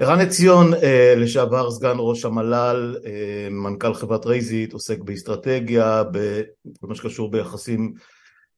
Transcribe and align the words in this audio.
ערן 0.00 0.20
עציון, 0.20 0.74
אה, 0.74 1.14
לשעבר 1.16 1.70
סגן 1.70 1.96
ראש 1.98 2.24
המל"ל, 2.24 2.96
אה, 3.06 3.48
מנכ"ל 3.50 3.94
חברת 3.94 4.26
Raise 4.26 4.55
It, 4.55 4.72
עוסק 4.72 4.98
באסטרטגיה, 4.98 6.02
בכל 6.04 6.86
מה 6.86 6.94
שקשור 6.94 7.30
ביחסים 7.30 7.92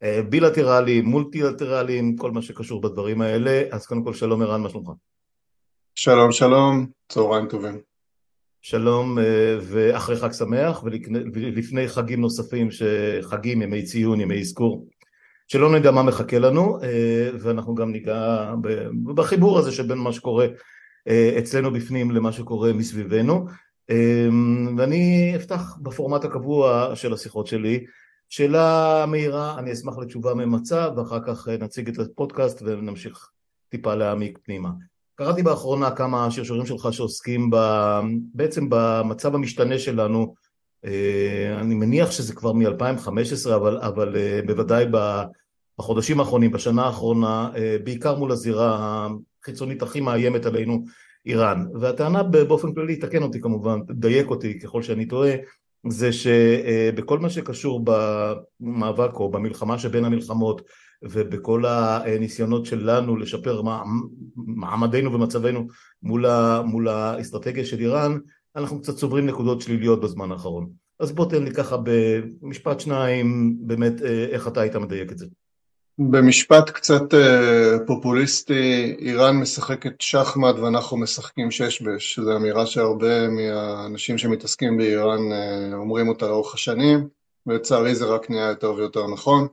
אה, 0.02 0.22
בילטרליים, 0.28 1.04
מולטילטרליים, 1.04 2.16
כל 2.16 2.30
מה 2.30 2.42
שקשור 2.42 2.80
בדברים 2.80 3.20
האלה. 3.20 3.62
אז 3.70 3.86
קודם 3.86 4.04
כל 4.04 4.14
שלום 4.14 4.42
ערן, 4.42 4.60
מה 4.60 4.68
שלומך? 4.68 4.88
שלום 5.94 6.32
שלום, 6.32 6.86
צהריים 7.08 7.48
טובים. 7.48 7.80
שלום 8.62 9.18
ואחרי 9.60 10.16
חג 10.16 10.32
שמח 10.32 10.82
ולפני 11.32 11.88
חגים 11.88 12.20
נוספים, 12.20 12.68
חגים, 13.22 13.62
ימי 13.62 13.82
ציון, 13.82 14.20
ימי 14.20 14.40
אזכור, 14.40 14.86
שלא 15.48 15.72
נדע 15.72 15.90
מה 15.90 16.02
מחכה 16.02 16.38
לנו 16.38 16.78
ואנחנו 17.40 17.74
גם 17.74 17.92
ניגע 17.92 18.52
בחיבור 19.14 19.58
הזה 19.58 19.72
שבין 19.72 19.98
מה 19.98 20.12
שקורה 20.12 20.46
אצלנו 21.38 21.72
בפנים 21.72 22.10
למה 22.10 22.32
שקורה 22.32 22.72
מסביבנו. 22.72 23.46
אה, 23.90 24.28
ואני 24.78 25.32
אפתח 25.36 25.76
בפורמט 25.82 26.24
הקבוע 26.24 26.92
של 26.94 27.12
השיחות 27.12 27.46
שלי. 27.46 27.84
שאלה 28.28 29.04
מהירה, 29.08 29.58
אני 29.58 29.72
אשמח 29.72 29.98
לתשובה 29.98 30.34
ממצה 30.34 30.88
ואחר 30.96 31.20
כך 31.26 31.48
אה, 31.48 31.56
נציג 31.56 31.88
את 31.88 31.98
הפודקאסט 31.98 32.62
ונמשיך 32.62 33.28
טיפה 33.68 33.94
להעמיק 33.94 34.38
פנימה. 34.42 34.70
קראתי 35.14 35.42
באחרונה 35.42 35.90
כמה 35.90 36.30
שרשורים 36.30 36.66
שלך 36.66 36.88
שעוסקים 36.92 37.50
ב, 37.50 37.56
בעצם 38.34 38.66
במצב 38.70 39.34
המשתנה 39.34 39.78
שלנו. 39.78 40.34
אני 41.60 41.74
מניח 41.74 42.10
שזה 42.10 42.34
כבר 42.34 42.52
מ-2015 42.52 43.54
אבל, 43.54 43.78
אבל 43.78 44.16
בוודאי 44.46 44.84
בחודשים 45.78 46.20
האחרונים, 46.20 46.52
בשנה 46.52 46.82
האחרונה, 46.82 47.50
בעיקר 47.84 48.18
מול 48.18 48.32
הזירה 48.32 49.08
החיצונית 49.42 49.82
הכי 49.82 50.00
מאיימת 50.00 50.46
עלינו 50.46 50.84
איראן. 51.26 51.66
והטענה 51.80 52.22
באופן 52.22 52.74
כללי, 52.74 52.96
תקן 52.96 53.22
אותי 53.22 53.40
כמובן, 53.40 53.78
דייק 53.90 54.30
אותי 54.30 54.58
ככל 54.60 54.82
שאני 54.82 55.06
טועה, 55.06 55.32
זה 55.88 56.10
שבכל 56.12 57.18
מה 57.18 57.30
שקשור 57.30 57.84
במאבק 57.84 59.14
או 59.14 59.30
במלחמה 59.30 59.78
שבין 59.78 60.04
המלחמות 60.04 60.62
ובכל 61.02 61.64
הניסיונות 61.66 62.66
שלנו 62.66 63.16
לשפר 63.16 63.62
מעמדנו 64.36 65.12
ומצבנו 65.12 65.66
מול, 66.02 66.26
מול 66.64 66.88
האסטרטגיה 66.88 67.64
של 67.64 67.78
איראן, 67.78 68.18
אנחנו 68.56 68.80
קצת 68.82 68.96
צוברים 68.96 69.26
נקודות 69.26 69.60
שליליות 69.60 70.00
בזמן 70.00 70.32
האחרון. 70.32 70.70
אז 70.98 71.12
בוא 71.12 71.30
תן 71.30 71.44
לי 71.44 71.50
ככה 71.50 71.76
במשפט 71.82 72.80
שניים 72.80 73.56
באמת 73.60 74.02
איך 74.02 74.48
אתה 74.48 74.60
היית 74.60 74.76
מדייק 74.76 75.12
את 75.12 75.18
זה. 75.18 75.26
במשפט 76.08 76.70
קצת 76.70 77.14
אה, 77.14 77.76
פופוליסטי, 77.86 78.96
איראן 78.98 79.36
משחקת 79.36 80.00
שחמט 80.00 80.54
ואנחנו 80.54 80.96
משחקים 80.96 81.50
שש 81.50 81.82
בש, 81.82 82.18
זו 82.18 82.36
אמירה 82.36 82.66
שהרבה 82.66 83.28
מהאנשים 83.28 84.18
שמתעסקים 84.18 84.76
באיראן 84.76 85.32
אה, 85.32 85.74
אומרים 85.74 86.08
אותה 86.08 86.28
לאורך 86.28 86.54
השנים, 86.54 87.08
ולצערי 87.46 87.94
זה 87.94 88.04
רק 88.04 88.30
נהיה 88.30 88.48
יותר 88.48 88.74
ויותר 88.74 89.06
נכון, 89.06 89.48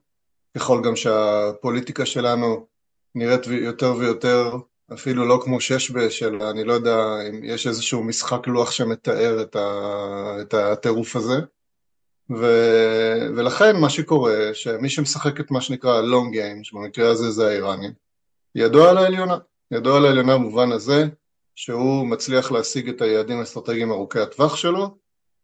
ככל 0.57 0.81
גם 0.83 0.95
שהפוליטיקה 0.95 2.05
שלנו 2.05 2.65
נראית 3.15 3.47
יותר 3.47 3.95
ויותר 3.95 4.51
אפילו 4.93 5.25
לא 5.25 5.39
כמו 5.43 5.61
שש 5.61 5.91
בש, 5.91 6.23
אלא 6.23 6.49
אני 6.49 6.63
לא 6.63 6.73
יודע 6.73 6.97
אם 7.29 7.43
יש 7.43 7.67
איזשהו 7.67 8.03
משחק 8.03 8.47
לוח 8.47 8.71
שמתאר 8.71 9.45
את 10.41 10.53
הטירוף 10.53 11.15
הזה. 11.15 11.35
ו... 12.29 12.45
ולכן 13.35 13.75
מה 13.75 13.89
שקורה, 13.89 14.49
שמי 14.53 14.89
שמשחק 14.89 15.39
את 15.39 15.51
מה 15.51 15.61
שנקרא 15.61 16.01
long 16.01 16.35
game, 16.35 16.63
שבמקרה 16.63 17.09
הזה 17.09 17.31
זה 17.31 17.47
האיראנים, 17.47 17.91
ידוע 18.55 18.89
על 18.89 18.97
העליונה. 18.97 19.37
ידוע 19.71 19.97
על 19.97 20.05
העליונה 20.05 20.33
במובן 20.37 20.71
הזה 20.71 21.05
שהוא 21.55 22.07
מצליח 22.07 22.51
להשיג 22.51 22.89
את 22.89 23.01
היעדים 23.01 23.39
האסטרטגיים 23.39 23.91
ארוכי 23.91 24.19
הטווח 24.19 24.55
שלו, 24.55 24.97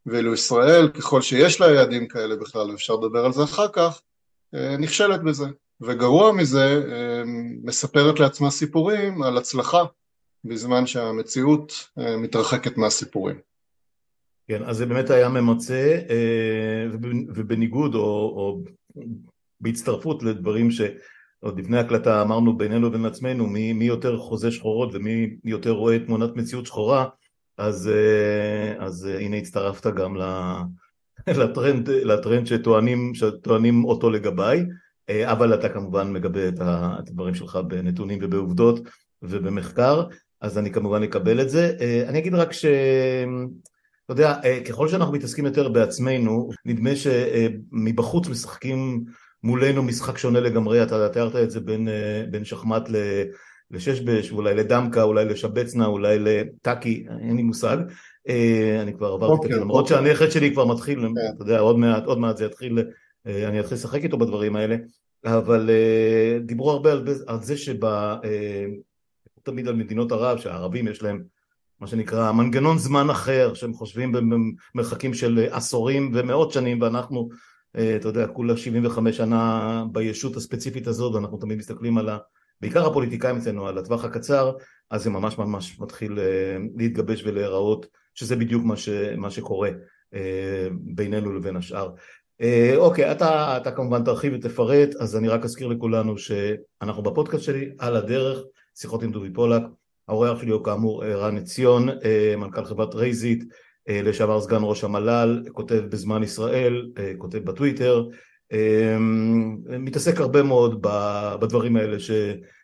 ואילו 0.06 0.34
ישראל, 0.34 0.88
ככל 0.88 1.22
שיש 1.22 1.62
לה 1.62 1.72
יעדים 1.72 2.08
כאלה 2.08 2.36
בכלל, 2.36 2.72
ואפשר 2.72 2.96
לדבר 2.96 3.26
על 3.26 3.34
זה 3.34 3.44
אחר 3.44 3.68
כך, 3.68 4.02
אה, 4.56 4.78
נכשלת 4.78 5.24
בזה. 5.24 5.46
וגרוע 5.82 6.32
מזה, 6.32 6.84
אה, 6.92 7.24
מספרת 7.64 8.20
לעצמה 8.20 8.52
סיפורים 8.52 9.24
על 9.24 9.38
הצלחה, 9.38 9.84
בזמן 10.46 10.88
שהמציאות 10.88 11.74
אה, 12.00 12.18
מתרחקת 12.18 12.78
מהסיפורים. 12.78 13.40
כן, 14.48 14.64
אז 14.64 14.78
זה 14.78 14.86
באמת 14.86 15.10
היה 15.10 15.30
ממצה, 15.30 16.00
אה, 16.10 16.88
ובניגוד 17.36 17.96
או, 17.96 18.02
או 18.02 18.64
בהצטרפות 19.62 20.24
לדברים 20.24 20.72
שעוד 20.72 21.60
לפני 21.60 21.78
הקלטה 21.78 22.22
אמרנו 22.22 22.58
בינינו 22.58 22.90
לבין 22.90 23.06
עצמנו, 23.06 23.48
מי, 23.48 23.74
מי 23.74 23.86
יותר 23.86 24.18
חוזה 24.18 24.52
שחורות 24.52 24.90
ומי 24.94 25.36
יותר 25.44 25.72
רואה 25.72 26.00
תמונת 26.00 26.36
מציאות 26.36 26.66
שחורה, 26.66 27.06
אז, 27.58 27.88
אה, 27.88 28.86
אז 28.86 29.08
אה, 29.12 29.20
הנה 29.20 29.38
הצטרפת 29.38 29.94
גם 29.94 30.16
לטרנד, 31.42 31.90
לטרנד 31.90 32.48
שטוענים, 32.48 33.16
שטוענים 33.16 33.86
אותו 33.86 34.10
לגביי, 34.10 34.66
אבל 35.26 35.54
אתה 35.54 35.70
כמובן 35.70 36.14
מגבה 36.14 36.48
את 36.48 36.60
הדברים 36.60 37.36
שלך 37.36 37.56
בנתונים 37.56 38.20
ובעובדות 38.22 38.80
ובמחקר, 39.22 40.04
אז 40.42 40.58
אני 40.58 40.72
כמובן 40.72 41.04
אקבל 41.04 41.42
את 41.42 41.50
זה. 41.50 41.78
אני 42.08 42.20
אגיד 42.20 42.34
רק 42.36 42.54
ש... 42.54 42.66
אתה 44.06 44.14
יודע, 44.14 44.36
אה, 44.44 44.60
ככל 44.64 44.88
שאנחנו 44.88 45.14
מתעסקים 45.14 45.46
יותר 45.46 45.70
בעצמנו, 45.70 46.50
נדמה 46.66 46.90
שמבחוץ 46.96 48.28
משחקים 48.28 49.04
מולנו 49.44 49.84
משחק 49.84 50.18
שונה 50.18 50.40
לגמרי, 50.40 50.84
אתה 50.84 51.10
תיארת 51.10 51.36
את 51.36 51.52
זה 51.52 51.60
בין, 51.60 51.88
אה, 51.88 52.24
בין 52.32 52.46
שחמט 52.46 52.90
לששבש, 53.72 54.32
אולי 54.32 54.56
לדמקה, 54.56 55.04
אולי 55.04 55.26
לשבצנה, 55.26 55.86
אולי 55.86 56.20
לטאקי, 56.20 57.06
אין 57.22 57.36
לי 57.36 57.44
מושג, 57.44 57.78
אה, 58.30 58.80
אני 58.82 58.94
כבר 58.94 59.08
עברתי 59.08 59.34
את 59.34 59.38
אוקיי, 59.38 59.54
זה, 59.54 59.62
למרות 59.62 59.92
אוקיי. 59.92 60.08
שהנכד 60.08 60.32
שלי 60.32 60.52
כבר 60.52 60.66
מתחיל, 60.66 61.00
כן. 61.00 61.08
אתה 61.36 61.44
יודע, 61.44 61.60
עוד 61.60 61.78
מעט, 61.78 62.06
עוד 62.06 62.20
מעט 62.20 62.38
זה 62.38 62.46
יתחיל, 62.46 62.80
אני 63.26 63.60
אתחיל 63.60 63.78
לשחק 63.78 64.04
איתו 64.04 64.18
בדברים 64.18 64.56
האלה, 64.56 64.76
אבל 65.26 65.70
דיברו 66.46 66.72
הרבה 66.72 66.92
על, 66.92 67.08
על 67.28 67.42
זה 67.42 67.58
שב... 67.58 67.86
תמיד 69.44 69.68
על 69.68 69.76
מדינות 69.76 70.12
ערב, 70.12 70.38
שהערבים 70.38 70.88
יש 70.88 71.04
להם 71.04 71.24
מה 71.84 71.88
שנקרא 71.88 72.32
מנגנון 72.32 72.78
זמן 72.78 73.10
אחר, 73.10 73.54
שהם 73.54 73.74
חושבים 73.74 74.12
במרחקים 74.76 75.14
של 75.14 75.48
עשורים 75.52 76.12
ומאות 76.14 76.52
שנים 76.52 76.82
ואנחנו, 76.82 77.30
אה, 77.78 77.96
אתה 77.96 78.08
יודע, 78.08 78.28
כולה 78.28 78.58
75 78.58 79.18
שנה 79.18 79.86
בישות 79.92 80.36
הספציפית 80.36 80.88
הזאת 80.88 81.16
ואנחנו 81.16 81.38
תמיד 81.38 81.58
מסתכלים 81.58 81.98
על 81.98 82.10
ה... 82.10 82.18
בעיקר 82.62 82.88
הפוליטיקאים 82.88 83.38
אצלנו, 83.38 83.68
על 83.68 83.78
הטווח 83.78 84.06
הקצר, 84.06 84.52
אז 84.92 85.04
זה 85.04 85.10
ממש 85.10 85.38
ממש 85.38 85.80
מתחיל 85.80 86.20
אה, 86.20 86.58
להתגבש 86.76 87.24
ולהיראות 87.24 87.86
שזה 88.14 88.36
בדיוק 88.36 88.64
מה, 88.66 88.78
ש, 88.78 88.90
מה 89.18 89.30
שקורה 89.30 89.70
אה, 90.14 90.68
בינינו 90.72 91.34
לבין 91.34 91.56
השאר. 91.56 91.90
אוקיי, 92.78 93.12
אתה, 93.12 93.58
אתה 93.58 93.72
כמובן 93.72 94.04
תרחיב 94.04 94.34
ותפרט, 94.34 94.96
אז 94.96 95.16
אני 95.16 95.28
רק 95.28 95.44
אזכיר 95.44 95.68
לכולנו 95.68 96.18
שאנחנו 96.18 97.04
בפודקאסט 97.04 97.44
שלי, 97.44 97.70
על 97.80 97.96
הדרך, 97.96 98.40
שיחות 98.76 99.04
עם 99.04 99.12
דובי 99.12 99.34
פולק, 99.34 99.62
האורח 100.08 100.42
שלי 100.42 100.52
הוא 100.52 100.64
כאמור 100.64 101.06
ערן 101.06 101.38
עציון, 101.38 101.90
אה, 101.90 102.36
מנכ"ל 102.38 102.66
חברת 102.66 102.96
Raise 102.96 103.26
It, 103.26 103.44
אה, 103.90 104.02
לשעבר 104.02 104.42
סגן 104.42 104.60
ראש 104.62 104.84
המל"ל, 104.84 105.44
כותב 105.52 105.84
בזמן 105.90 106.24
ישראל, 106.24 106.92
אה, 106.98 107.14
כותב 107.18 107.38
בטוויטר, 107.38 108.06
מתעסק 109.80 110.20
הרבה 110.20 110.44
מאוד 110.44 110.82
בדברים 111.42 111.76
האלה 111.76 112.00
ש, 112.00 112.12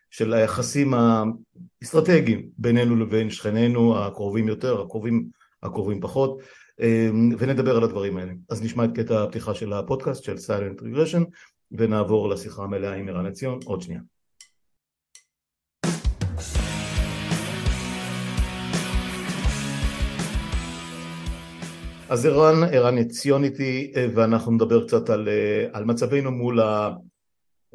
של 0.09 0.33
היחסים 0.33 0.93
האסטרטגיים 0.93 2.49
בינינו 2.57 2.95
לבין 2.95 3.29
שכנינו 3.29 3.97
הקרובים 3.99 4.47
יותר, 4.47 4.81
הקרובים, 4.81 5.25
הקרובים 5.63 6.01
פחות, 6.01 6.39
ונדבר 7.37 7.77
על 7.77 7.83
הדברים 7.83 8.17
האלה. 8.17 8.31
אז 8.49 8.63
נשמע 8.63 8.85
את 8.85 8.89
קטע 8.95 9.23
הפתיחה 9.23 9.53
של 9.53 9.73
הפודקאסט 9.73 10.23
של 10.23 10.35
Silent 10.35 10.81
Regression 10.81 11.23
ונעבור 11.71 12.29
לשיחה 12.29 12.63
המלאה 12.63 12.93
עם 12.93 13.09
ערן 13.09 13.25
עציון 13.25 13.59
עוד 13.65 13.81
שנייה. 13.81 14.01
אז 22.09 22.25
ערן, 22.25 22.63
ערן 22.71 22.97
עציון 22.97 23.43
איתי 23.43 23.91
אה, 23.95 24.07
ואנחנו 24.15 24.51
נדבר 24.51 24.87
קצת 24.87 25.09
על, 25.09 25.29
אה, 25.29 25.67
על 25.73 25.85
מצבנו 25.85 26.31
מול 26.31 26.59
ה... 26.59 26.91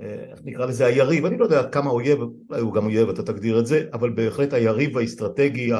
אה, 0.01 0.25
איך 0.31 0.41
נקרא 0.45 0.67
לזה 0.67 0.87
היריב, 0.87 1.25
אני 1.25 1.39
לא 1.39 1.45
יודע 1.45 1.69
כמה 1.69 1.91
אויב, 1.91 2.19
אולי 2.21 2.61
הוא 2.61 2.75
גם 2.75 2.85
אויב, 2.85 3.09
אתה 3.09 3.23
תגדיר 3.23 3.59
את 3.59 3.67
זה, 3.67 3.85
אבל 3.93 4.11
בהחלט 4.11 4.53
היריב 4.53 4.99
האסטרטגי 4.99 5.71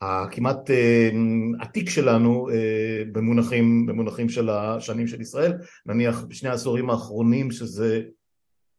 הכמעט 0.00 0.70
עתיק 1.60 1.90
שלנו 1.90 2.48
במונחים, 3.12 3.86
במונחים 3.86 4.28
של 4.28 4.50
השנים 4.50 5.06
של 5.06 5.20
ישראל, 5.20 5.52
נניח 5.86 6.24
בשני 6.28 6.48
העשורים 6.48 6.90
האחרונים 6.90 7.50
שזה 7.50 8.02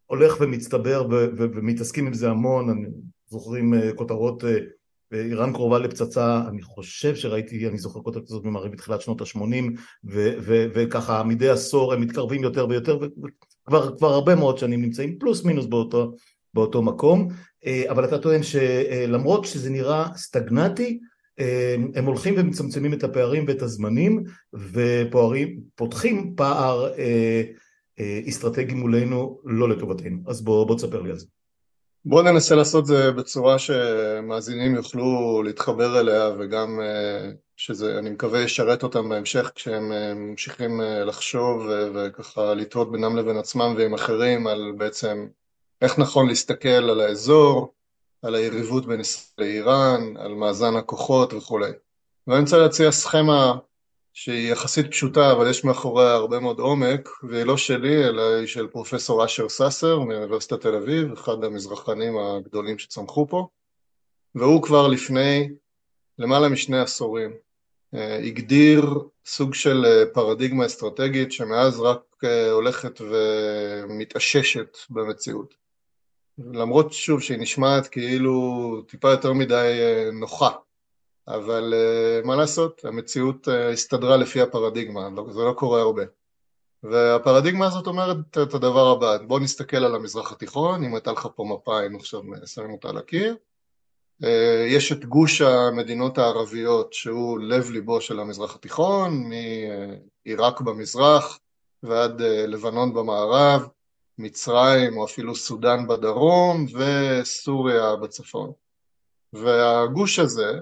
הולך 0.06 0.38
ומצטבר 0.40 1.08
ומתעסקים 1.36 2.08
עם 2.08 2.14
זה 2.14 2.30
המון, 2.30 2.86
זוכרים 3.26 3.74
כותרות 3.96 4.44
איראן 5.14 5.54
קרובה 5.54 5.80
לפצצה, 5.80 6.42
אני 6.50 6.62
חושב 6.62 7.16
שראיתי, 7.16 7.68
אני 7.68 7.78
זוכר 7.78 8.00
כותרת 8.00 8.24
כזאת 8.24 8.46
ממראה 8.46 8.70
בתחילת 8.70 9.02
שנות 9.02 9.22
ה-80 9.22 9.80
וככה 10.74 11.24
מדי 11.24 11.50
עשור 11.50 11.94
הם 11.94 12.02
מתקרבים 12.02 12.44
יותר 12.44 12.68
ויותר 12.70 13.00
וכבר 13.68 14.14
הרבה 14.14 14.36
מאוד 14.36 14.58
שנים 14.58 14.82
נמצאים 14.82 15.20
פלוס 15.20 15.44
מינוס 15.44 15.66
באותו, 15.66 16.16
באותו 16.54 16.82
מקום, 16.82 17.28
אבל 17.90 18.06
אתה 18.06 18.18
טוען 18.18 18.44
שלמרות 18.44 19.46
שזה 19.46 19.70
נראה 19.70 20.06
סטגנטי, 20.16 21.00
הם 21.96 22.06
הולכים 22.06 22.34
ומצמצמים 22.38 22.94
את 22.94 23.04
הפערים 23.04 23.46
ואת 23.48 23.62
הזמנים 23.62 24.24
ופותחים 25.74 26.34
פער 26.36 26.88
אסטרטגי 28.30 28.74
מולנו 28.74 29.40
לא 29.46 29.70
לטובתנו, 29.70 30.18
אז 30.28 30.42
בוא, 30.42 30.68
בוא 30.68 30.76
תספר 30.76 31.02
לי 31.02 31.10
על 31.10 31.20
זה. 31.20 31.26
בואו 32.06 32.22
ננסה 32.22 32.56
לעשות 32.56 32.86
זה 32.86 33.12
בצורה 33.12 33.60
שמאזינים 33.60 34.76
יוכלו 34.76 35.42
להתחבר 35.44 36.00
אליה 36.00 36.30
וגם 36.40 36.80
אה, 36.82 37.32
שזה, 37.56 38.00
אני 38.00 38.10
מקווה, 38.10 38.42
ישרת 38.42 38.84
אותם 38.84 39.10
בהמשך 39.10 39.52
כשהם 39.56 39.92
אה, 39.92 40.14
ממשיכים 40.14 40.82
אה, 40.82 41.06
לחשוב 41.06 41.68
וככה 41.96 42.54
לתהות 42.54 42.92
בינם 42.92 43.18
לבין 43.18 43.38
עצמם 43.38 43.74
ועם 43.78 43.94
אחרים 43.94 44.48
על 44.48 44.74
בעצם 44.78 45.28
איך 45.82 46.00
נכון 46.00 46.28
להסתכל 46.28 46.70
על 46.70 47.02
האזור, 47.02 47.74
על 48.22 48.36
היריבות 48.36 48.86
בין 48.86 49.00
ישראל 49.00 49.48
לאיראן, 49.48 50.18
על 50.18 50.34
מאזן 50.34 50.76
הכוחות 50.76 51.34
וכולי. 51.34 51.72
ואני 52.28 52.42
רוצה 52.42 52.58
להציע 52.58 52.92
סכמה 52.92 53.54
שהיא 54.14 54.52
יחסית 54.52 54.92
פשוטה, 54.92 55.32
אבל 55.32 55.50
יש 55.50 55.64
מאחוריה 55.64 56.14
הרבה 56.14 56.40
מאוד 56.40 56.60
עומק, 56.60 57.10
והיא 57.30 57.44
לא 57.44 57.58
שלי, 57.58 58.08
אלא 58.08 58.36
היא 58.36 58.48
של 58.48 58.68
פרופסור 58.68 59.26
אשר 59.26 59.50
סאסר 59.50 60.00
מאוניברסיטת 60.00 60.62
תל 60.62 60.76
אביב, 60.76 61.12
אחד 61.12 61.44
המזרחנים 61.44 62.18
הגדולים 62.18 62.78
שצמחו 62.78 63.28
פה, 63.28 63.48
והוא 64.36 64.64
כבר 64.64 64.88
לפני 64.88 65.50
למעלה 66.20 66.50
משני 66.50 66.80
עשורים 66.80 67.34
אה, 67.96 68.18
הגדיר 68.18 68.84
סוג 69.26 69.54
של 69.54 69.86
אה, 69.86 70.04
פרדיגמה 70.14 70.66
אסטרטגית 70.66 71.32
שמאז 71.32 71.80
רק 71.80 72.02
אה, 72.24 72.52
הולכת 72.52 73.02
ומתאששת 73.02 74.78
במציאות. 74.90 75.54
למרות 76.38 76.94
שוב 76.94 77.22
שהיא 77.22 77.40
נשמעת 77.40 77.88
כאילו 77.88 78.82
טיפה 78.88 79.12
יותר 79.12 79.34
מדי 79.34 79.80
נוחה 80.14 80.52
אבל 81.28 81.74
uh, 81.74 82.28
מה 82.28 82.36
לעשות, 82.36 82.86
המציאות 82.86 83.48
uh, 83.48 83.52
הסתדרה 83.52 84.18
לפי 84.18 84.42
הפרדיגמה, 84.42 85.10
לא, 85.16 85.26
זה 85.32 85.40
לא 85.40 85.54
קורה 85.54 85.82
הרבה. 85.82 86.04
והפרדיגמה 86.84 87.66
הזאת 87.66 87.88
אומרת 87.88 88.18
את 88.32 88.54
הדבר 88.54 88.88
הבא, 88.88 89.18
בוא 89.18 89.40
נסתכל 89.40 89.78
על 89.78 89.96
המזרח 89.96 90.32
התיכון, 90.32 90.84
אם 90.84 90.96
הייתה 90.96 91.12
לך 91.12 91.28
פה 91.36 91.44
מפה 91.44 91.80
היינו 91.80 91.98
עכשיו 91.98 92.22
שמים 92.46 92.72
אותה 92.72 92.90
על 92.90 92.98
הקיר. 92.98 93.36
Uh, 94.24 94.28
יש 94.68 94.92
את 94.92 95.06
גוש 95.06 95.42
המדינות 95.42 96.18
הערביות 96.18 96.94
שהוא 96.94 97.40
לב 97.40 97.70
ליבו 97.70 98.02
של 98.02 98.20
המזרח 98.20 98.56
התיכון, 98.56 99.24
מעיראק 100.26 100.62
במזרח 100.62 101.40
ועד 101.84 102.22
לבנון 102.22 102.94
במערב, 102.94 103.68
מצרים 104.18 104.98
או 104.98 105.06
אפילו 105.06 105.36
סודאן 105.36 105.88
בדרום 105.88 106.66
וסוריה 106.74 107.96
בצפון. 107.96 108.52
והגוש 109.34 110.20
הזה 110.20 110.60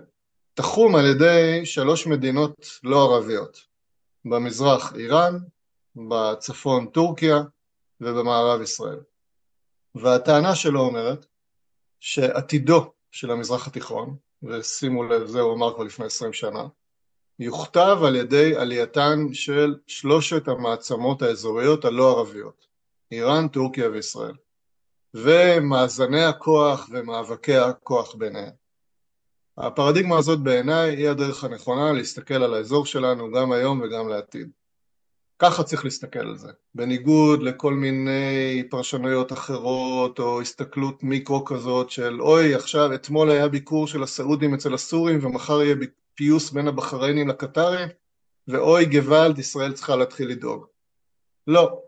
תחום 0.54 0.96
על 0.96 1.06
ידי 1.06 1.66
שלוש 1.66 2.08
מדינות 2.08 2.80
לא 2.84 3.04
ערביות, 3.04 3.58
במזרח 4.26 4.94
איראן, 4.96 5.38
בצפון 5.96 6.88
טורקיה 6.88 7.42
ובמערב 8.02 8.62
ישראל. 8.62 9.00
והטענה 9.96 10.56
שלו 10.56 10.80
אומרת 10.80 11.26
שעתידו 12.00 12.92
של 13.12 13.32
המזרח 13.32 13.68
התיכון, 13.68 14.16
ושימו 14.44 15.04
לב, 15.04 15.26
זה 15.26 15.40
הוא 15.40 15.54
אמר 15.54 15.74
כבר 15.74 15.84
לפני 15.84 16.06
עשרים 16.06 16.34
שנה, 16.34 16.64
יוכתב 17.40 17.98
על 18.08 18.16
ידי 18.16 18.56
עלייתן 18.56 19.34
של 19.34 19.76
שלושת 19.88 20.48
המעצמות 20.48 21.22
האזוריות 21.22 21.86
הלא 21.86 22.18
ערביות, 22.18 22.68
איראן, 23.12 23.48
טורקיה 23.48 23.90
וישראל, 23.90 24.36
ומאזני 25.14 26.24
הכוח 26.24 26.90
ומאבקי 26.92 27.58
הכוח 27.58 28.16
ביניהם. 28.16 28.61
הפרדיגמה 29.58 30.18
הזאת 30.18 30.40
בעיניי 30.40 30.96
היא 30.96 31.10
הדרך 31.10 31.44
הנכונה 31.44 31.92
להסתכל 31.92 32.34
על 32.44 32.54
האזור 32.54 32.86
שלנו 32.86 33.32
גם 33.32 33.52
היום 33.52 33.82
וגם 33.82 34.10
לעתיד. 34.10 34.50
ככה 35.40 35.64
צריך 35.64 35.86
להסתכל 35.86 36.20
על 36.20 36.38
זה, 36.38 36.52
בניגוד 36.76 37.44
לכל 37.44 37.74
מיני 37.74 38.64
פרשנויות 38.70 39.34
אחרות 39.34 40.20
או 40.20 40.42
הסתכלות 40.42 41.04
מיקרו 41.04 41.46
כזאת 41.46 41.90
של 41.90 42.22
אוי 42.22 42.56
עכשיו 42.56 42.94
אתמול 42.94 43.30
היה 43.30 43.48
ביקור 43.48 43.88
של 43.88 44.04
הסעודים 44.04 44.54
אצל 44.54 44.74
הסורים 44.74 45.26
ומחר 45.26 45.62
יהיה 45.62 45.76
פיוס 46.16 46.52
בין 46.52 46.68
הבחריינים 46.68 47.28
לקטרים 47.28 47.90
ואוי 48.48 48.86
גוואלד 48.86 49.40
ישראל 49.40 49.74
צריכה 49.74 49.96
להתחיל 49.96 50.30
לדאוג. 50.30 50.66
לא, 51.48 51.82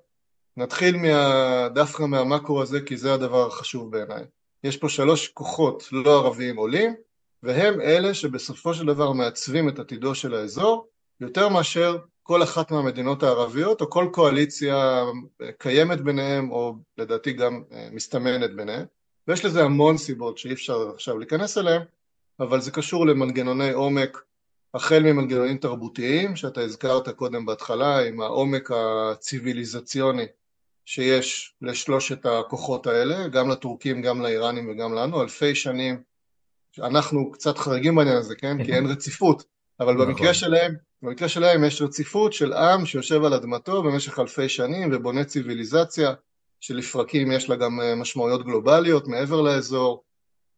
נתחיל 0.57 0.97
מה, 0.97 1.69
דווקא 1.69 2.03
מהמקרו 2.03 2.61
הזה 2.61 2.81
כי 2.81 2.97
זה 2.97 3.13
הדבר 3.13 3.47
החשוב 3.47 3.91
בעיניי. 3.91 4.23
יש 4.63 4.77
פה 4.77 4.89
שלוש 4.89 5.27
כוחות 5.27 5.89
לא 5.91 6.19
ערביים 6.19 6.57
עולים 6.57 6.95
והם 7.43 7.81
אלה 7.81 8.13
שבסופו 8.13 8.73
של 8.73 8.85
דבר 8.85 9.11
מעצבים 9.11 9.69
את 9.69 9.79
עתידו 9.79 10.15
של 10.15 10.33
האזור 10.33 10.87
יותר 11.21 11.49
מאשר 11.49 11.97
כל 12.23 12.43
אחת 12.43 12.71
מהמדינות 12.71 13.23
הערביות 13.23 13.81
או 13.81 13.89
כל 13.89 14.07
קואליציה 14.11 15.03
קיימת 15.57 16.01
ביניהם 16.01 16.51
או 16.51 16.75
לדעתי 16.97 17.33
גם 17.33 17.63
אה, 17.71 17.89
מסתמנת 17.91 18.55
ביניהם. 18.55 18.85
ויש 19.27 19.45
לזה 19.45 19.63
המון 19.63 19.97
סיבות 19.97 20.37
שאי 20.37 20.53
אפשר 20.53 20.89
עכשיו 20.95 21.17
להיכנס 21.17 21.57
אליהם 21.57 21.81
אבל 22.39 22.61
זה 22.61 22.71
קשור 22.71 23.07
למנגנוני 23.07 23.71
עומק 23.71 24.23
החל 24.73 24.99
ממנגנונים 24.99 25.57
תרבותיים 25.57 26.35
שאתה 26.35 26.61
הזכרת 26.61 27.09
קודם 27.09 27.45
בהתחלה 27.45 27.99
עם 28.07 28.21
העומק 28.21 28.71
הציוויליזציוני 28.71 30.25
שיש 30.85 31.53
לשלושת 31.61 32.25
הכוחות 32.25 32.87
האלה 32.87 33.27
גם 33.27 33.49
לטורקים 33.49 34.01
גם 34.01 34.21
לאיראנים 34.21 34.69
וגם 34.69 34.93
לנו 34.93 35.21
אלפי 35.21 35.55
שנים 35.55 36.12
אנחנו 36.79 37.31
קצת 37.31 37.57
חריגים 37.57 37.95
בעניין 37.95 38.17
הזה, 38.17 38.35
כן? 38.35 38.63
כי 38.65 38.73
אין 38.73 38.85
רציפות, 38.85 39.43
אבל 39.79 39.93
נכון. 39.93 40.07
במקרה 40.07 40.33
שלהם, 40.33 40.75
במקרה 41.01 41.29
שלהם 41.29 41.63
יש 41.63 41.81
רציפות 41.81 42.33
של 42.33 42.53
עם 42.53 42.85
שיושב 42.85 43.23
על 43.23 43.33
אדמתו 43.33 43.83
במשך 43.83 44.19
אלפי 44.19 44.49
שנים 44.49 44.89
ובונה 44.93 45.23
ציוויליזציה, 45.23 46.13
שלפרקים 46.59 47.31
יש 47.31 47.49
לה 47.49 47.55
גם 47.55 47.81
אה, 47.81 47.95
משמעויות 47.95 48.45
גלובליות 48.45 49.07
מעבר 49.07 49.41
לאזור. 49.41 50.03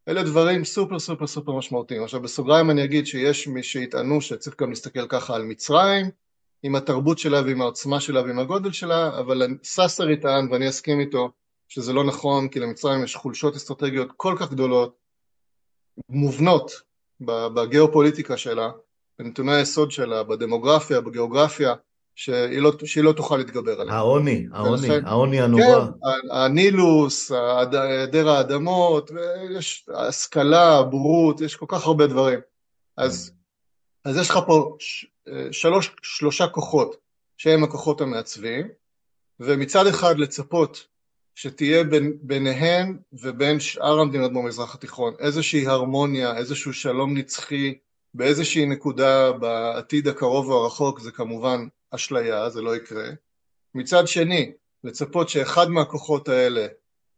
אלה 0.08 0.22
דברים 0.22 0.64
סופר 0.64 0.98
סופר 0.98 1.26
סופר 1.26 1.52
משמעותיים. 1.52 2.02
עכשיו 2.02 2.20
בסוגריים 2.20 2.70
אני 2.70 2.84
אגיד 2.84 3.06
שיש 3.06 3.48
מי 3.48 3.62
שיטענו 3.62 4.20
שצריך 4.20 4.60
גם 4.60 4.70
להסתכל 4.70 5.06
ככה 5.08 5.34
על 5.34 5.42
מצרים, 5.42 6.10
עם 6.62 6.76
התרבות 6.76 7.18
שלה 7.18 7.40
ועם 7.40 7.60
העוצמה 7.60 8.00
שלה 8.00 8.22
ועם 8.22 8.38
הגודל 8.38 8.72
שלה, 8.72 9.18
אבל 9.18 9.42
סאסר 9.64 10.10
יטען 10.10 10.48
ואני 10.52 10.68
אסכים 10.68 11.00
איתו 11.00 11.30
שזה 11.68 11.92
לא 11.92 12.04
נכון, 12.04 12.48
כי 12.48 12.60
למצרים 12.60 13.04
יש 13.04 13.16
חולשות 13.16 13.56
אסטרטגיות 13.56 14.08
כל 14.16 14.36
כך 14.38 14.50
גדולות, 14.50 14.94
מובנות 16.08 16.72
בגיאופוליטיקה 17.20 18.36
שלה, 18.36 18.70
בנתוני 19.18 19.54
היסוד 19.54 19.90
שלה, 19.90 20.22
בדמוגרפיה, 20.22 21.00
בגיאוגרפיה, 21.00 21.74
שהיא 22.14 22.60
לא, 22.60 22.72
שהיא 22.84 23.04
לא 23.04 23.12
תוכל 23.12 23.36
להתגבר 23.36 23.80
עליה. 23.80 23.94
העוני, 23.94 24.46
העוני, 24.52 24.88
העוני 25.04 25.40
הנורא. 25.40 25.86
כן, 25.86 26.30
הנילוס, 26.32 27.32
היעדר 27.72 28.28
האדמות, 28.28 29.10
יש 29.58 29.88
השכלה, 29.94 30.82
בורות, 30.82 31.40
יש 31.40 31.56
כל 31.56 31.66
כך 31.68 31.86
הרבה 31.86 32.06
דברים. 32.06 32.40
אז, 32.96 33.32
אז 34.04 34.16
יש 34.16 34.30
לך 34.30 34.38
פה 34.46 34.76
שלוש, 35.50 35.90
שלושה 36.02 36.46
כוחות 36.46 36.96
שהם 37.36 37.64
הכוחות 37.64 38.00
המעצבים, 38.00 38.68
ומצד 39.40 39.86
אחד 39.86 40.18
לצפות 40.18 40.86
שתהיה 41.36 41.84
בין, 41.84 42.18
ביניהן 42.22 42.98
ובין 43.12 43.60
שאר 43.60 43.98
המדינות 44.00 44.32
במזרח 44.32 44.74
התיכון 44.74 45.14
איזושהי 45.18 45.66
הרמוניה, 45.66 46.36
איזשהו 46.36 46.72
שלום 46.72 47.16
נצחי 47.16 47.78
באיזושהי 48.14 48.66
נקודה 48.66 49.32
בעתיד 49.32 50.08
הקרוב 50.08 50.50
או 50.50 50.64
הרחוק 50.64 51.00
זה 51.00 51.10
כמובן 51.10 51.66
אשליה, 51.90 52.50
זה 52.50 52.62
לא 52.62 52.76
יקרה. 52.76 53.04
מצד 53.74 54.08
שני, 54.08 54.52
לצפות 54.84 55.28
שאחד 55.28 55.68
מהכוחות 55.68 56.28
האלה 56.28 56.66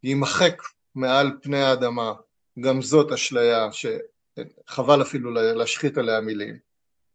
יימחק 0.02 0.62
מעל 0.94 1.30
פני 1.42 1.62
האדמה, 1.62 2.12
גם 2.60 2.82
זאת 2.82 3.12
אשליה 3.12 3.68
שחבל 3.72 5.02
אפילו 5.02 5.30
להשחית 5.30 5.98
עליה 5.98 6.20
מילים. 6.20 6.56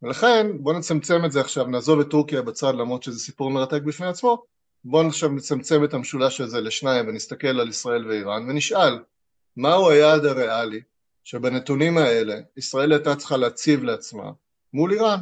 ולכן 0.02 0.48
בואו 0.60 0.78
נצמצם 0.78 1.26
את 1.26 1.32
זה 1.32 1.42
עכשיו, 1.42 1.68
נעזוב 1.68 2.00
את 2.00 2.10
טורקיה 2.10 2.42
בצד 2.42 2.74
למרות 2.76 3.04
שזה 3.04 3.20
סיפור 3.20 3.52
מרתק 3.52 3.82
בפני 3.82 4.08
עצמו, 4.08 4.44
בואו 4.86 5.08
עכשיו 5.08 5.30
נצמצם 5.30 5.84
את 5.84 5.94
המשולש 5.94 6.42
הזה 6.42 6.62
לשניים 6.62 7.08
ונסתכל 7.08 7.60
על 7.60 7.70
ישראל 7.70 8.08
ואיראן 8.08 8.50
ונשאל 8.50 9.00
מהו 9.58 9.90
היעד 9.90 10.26
הריאלי 10.26 10.82
שבנתונים 11.24 11.98
האלה 11.98 12.36
ישראל 12.58 12.92
הייתה 12.92 13.16
צריכה 13.16 13.38
להציב 13.38 13.84
לעצמה 13.84 14.32
מול 14.74 14.94
איראן? 14.94 15.20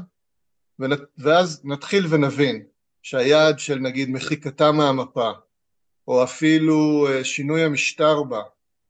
ואז 1.18 1.62
נתחיל 1.64 2.06
ונבין 2.10 2.64
שהיעד 3.02 3.60
של 3.60 3.76
נגיד 3.76 4.10
מחיקתה 4.10 4.72
מהמפה 4.72 5.32
או 6.08 6.24
אפילו 6.24 7.08
אה, 7.10 7.24
שינוי 7.24 7.64
המשטר 7.64 8.24
בה 8.24 8.42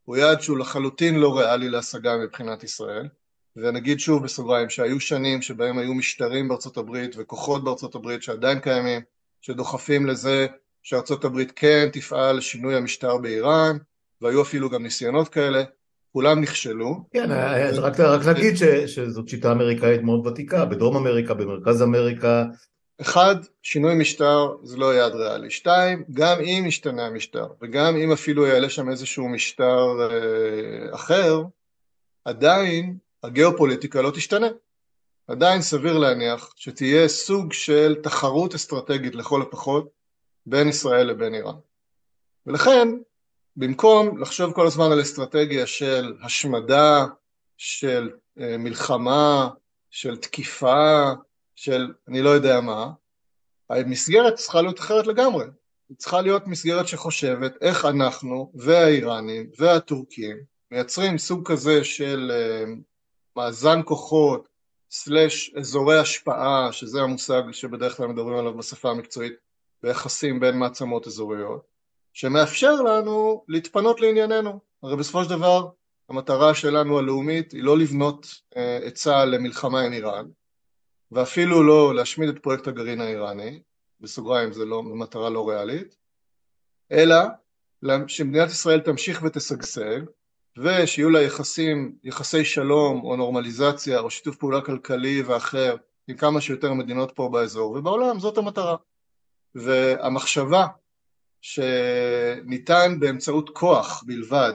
הוא 0.03 0.17
יעד 0.17 0.41
שהוא 0.41 0.57
לחלוטין 0.57 1.15
לא 1.15 1.39
ריאלי 1.39 1.69
להשגה 1.69 2.17
מבחינת 2.17 2.63
ישראל. 2.63 3.07
ונגיד 3.55 3.99
שוב 3.99 4.23
בסוגריים 4.23 4.69
שהיו 4.69 4.99
שנים 4.99 5.41
שבהם 5.41 5.77
היו 5.77 5.93
משטרים 5.93 6.47
בארצות 6.47 6.77
הברית 6.77 7.15
וכוחות 7.17 7.63
בארצות 7.63 7.95
הברית 7.95 8.23
שעדיין 8.23 8.59
קיימים 8.59 9.01
שדוחפים 9.41 10.05
לזה 10.05 10.47
שארצות 10.83 11.25
הברית 11.25 11.51
כן 11.55 11.89
תפעל 11.93 12.37
לשינוי 12.37 12.75
המשטר 12.75 13.17
באיראן, 13.17 13.77
והיו 14.21 14.41
אפילו 14.41 14.69
גם 14.69 14.83
ניסיונות 14.83 15.29
כאלה, 15.29 15.63
כולם 16.13 16.41
נכשלו. 16.41 16.95
כן, 17.13 17.31
אז 17.31 17.79
רק, 17.79 17.99
רק 17.99 18.25
להגיד 18.25 18.57
ש, 18.57 18.63
שזאת 18.63 19.29
שיטה 19.29 19.51
אמריקאית 19.51 20.01
מאוד 20.01 20.27
ותיקה, 20.27 20.65
בדרום 20.65 20.95
אמריקה, 20.95 21.33
במרכז 21.33 21.81
אמריקה. 21.81 22.43
אחד, 23.01 23.35
שינוי 23.61 23.95
משטר 23.95 24.55
זה 24.63 24.77
לא 24.77 24.95
יעד 24.95 25.15
ריאלי. 25.15 25.49
שתיים, 25.49 26.03
גם 26.11 26.39
אם 26.39 26.63
ישתנה 26.67 27.05
המשטר, 27.05 27.47
וגם 27.61 27.95
אם 27.97 28.11
אפילו 28.11 28.47
יעלה 28.47 28.69
שם 28.69 28.89
איזשהו 28.89 29.29
משטר 29.29 29.87
אה, 30.01 30.95
אחר, 30.95 31.41
עדיין 32.25 32.97
הגיאופוליטיקה 33.23 34.01
לא 34.01 34.11
תשתנה. 34.11 34.47
עדיין 35.27 35.61
סביר 35.61 35.97
להניח 35.97 36.53
שתהיה 36.55 37.07
סוג 37.07 37.53
של 37.53 37.95
תחרות 38.03 38.55
אסטרטגית 38.55 39.15
לכל 39.15 39.41
הפחות 39.41 39.89
בין 40.45 40.67
ישראל 40.67 41.07
לבין 41.07 41.35
איראן. 41.35 41.55
ולכן, 42.45 42.87
במקום 43.55 44.17
לחשוב 44.17 44.53
כל 44.53 44.67
הזמן 44.67 44.91
על 44.91 45.01
אסטרטגיה 45.01 45.67
של 45.67 46.13
השמדה, 46.23 47.05
של 47.57 48.11
אה, 48.39 48.57
מלחמה, 48.57 49.49
של 49.89 50.17
תקיפה, 50.17 51.11
של 51.55 51.93
אני 52.07 52.21
לא 52.21 52.29
יודע 52.29 52.61
מה, 52.61 52.87
המסגרת 53.69 54.35
צריכה 54.35 54.61
להיות 54.61 54.79
אחרת 54.79 55.07
לגמרי. 55.07 55.45
היא 55.89 55.97
צריכה 55.97 56.21
להיות 56.21 56.47
מסגרת 56.47 56.87
שחושבת 56.87 57.57
איך 57.61 57.85
אנחנו 57.85 58.51
והאיראנים 58.55 59.49
והטורקים 59.57 60.37
מייצרים 60.71 61.17
סוג 61.17 61.51
כזה 61.51 61.83
של 61.83 62.31
אה, 62.33 62.63
מאזן 63.35 63.79
כוחות 63.85 64.47
סלש 64.91 65.53
אזורי 65.59 65.99
השפעה, 65.99 66.71
שזה 66.71 67.01
המושג 67.01 67.41
שבדרך 67.51 67.97
כלל 67.97 68.07
מדברים 68.07 68.37
עליו 68.37 68.57
בשפה 68.57 68.89
המקצועית 68.89 69.33
ביחסים 69.83 70.39
בין 70.39 70.57
מעצמות 70.57 71.07
אזוריות, 71.07 71.67
שמאפשר 72.13 72.81
לנו 72.81 73.45
להתפנות 73.47 74.01
לענייננו. 74.01 74.59
הרי 74.83 74.95
בסופו 74.95 75.23
של 75.23 75.29
דבר 75.29 75.69
המטרה 76.09 76.53
שלנו 76.53 76.99
הלאומית 76.99 77.51
היא 77.51 77.63
לא 77.63 77.77
לבנות 77.77 78.27
אה, 78.57 78.87
את 78.87 78.95
צה"ל 78.95 79.29
למלחמה 79.29 79.81
עם 79.81 79.93
איראן, 79.93 80.25
ואפילו 81.11 81.63
לא 81.63 81.95
להשמיד 81.95 82.29
את 82.29 82.39
פרויקט 82.39 82.67
הגרעין 82.67 83.01
האיראני, 83.01 83.61
בסוגריים 83.99 84.53
זה 84.53 84.65
לא 84.65 84.83
מטרה 84.83 85.29
לא 85.29 85.49
ריאלית, 85.49 85.95
אלא 86.91 87.15
שמדינת 88.07 88.49
ישראל 88.49 88.79
תמשיך 88.79 89.21
ותשגשג, 89.23 90.01
ושיהיו 90.57 91.09
לה 91.09 91.21
יחסים, 91.21 91.95
יחסי 92.03 92.45
שלום 92.45 93.03
או 93.03 93.15
נורמליזציה 93.15 93.99
או 93.99 94.09
שיתוף 94.09 94.35
פעולה 94.35 94.61
כלכלי 94.61 95.21
ואחר 95.21 95.75
עם 96.07 96.17
כמה 96.17 96.41
שיותר 96.41 96.73
מדינות 96.73 97.11
פה 97.15 97.29
באזור 97.29 97.71
ובעולם, 97.71 98.19
זאת 98.19 98.37
המטרה. 98.37 98.75
והמחשבה 99.55 100.67
שניתן 101.41 102.99
באמצעות 102.99 103.49
כוח 103.49 104.03
בלבד 104.07 104.53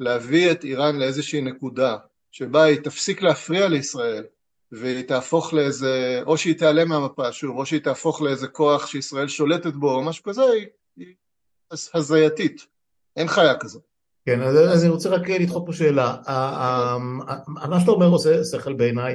להביא 0.00 0.50
את 0.50 0.64
איראן 0.64 0.96
לאיזושהי 0.96 1.40
נקודה 1.40 1.96
שבה 2.30 2.62
היא 2.62 2.80
תפסיק 2.80 3.22
להפריע 3.22 3.68
לישראל 3.68 4.24
והיא 4.72 5.08
תהפוך 5.08 5.52
לאיזה, 5.52 6.22
או 6.26 6.38
שהיא 6.38 6.58
תיעלם 6.58 6.88
מהמפה 6.88 7.32
שוב, 7.32 7.56
או 7.56 7.66
שהיא 7.66 7.80
תהפוך 7.80 8.22
לאיזה 8.22 8.48
כוח 8.48 8.86
שישראל 8.86 9.28
שולטת 9.28 9.72
בו 9.72 9.94
או 9.94 10.02
משהו 10.02 10.24
כזה, 10.24 10.42
היא, 10.42 10.66
היא 10.96 11.14
הזייתית, 11.94 12.66
אין 13.16 13.28
חיה 13.28 13.58
כזאת. 13.58 13.82
כן, 14.26 14.42
אז, 14.42 14.84
אני 14.84 14.90
רוצה 14.90 15.08
רק 15.08 15.28
לדחות 15.28 15.62
פה 15.66 15.72
שאלה. 15.72 16.16
מה 17.48 17.80
שאתה 17.80 17.90
אומר 17.90 18.06
עושה 18.06 18.44
שכל 18.44 18.72
בעיניי, 18.72 19.14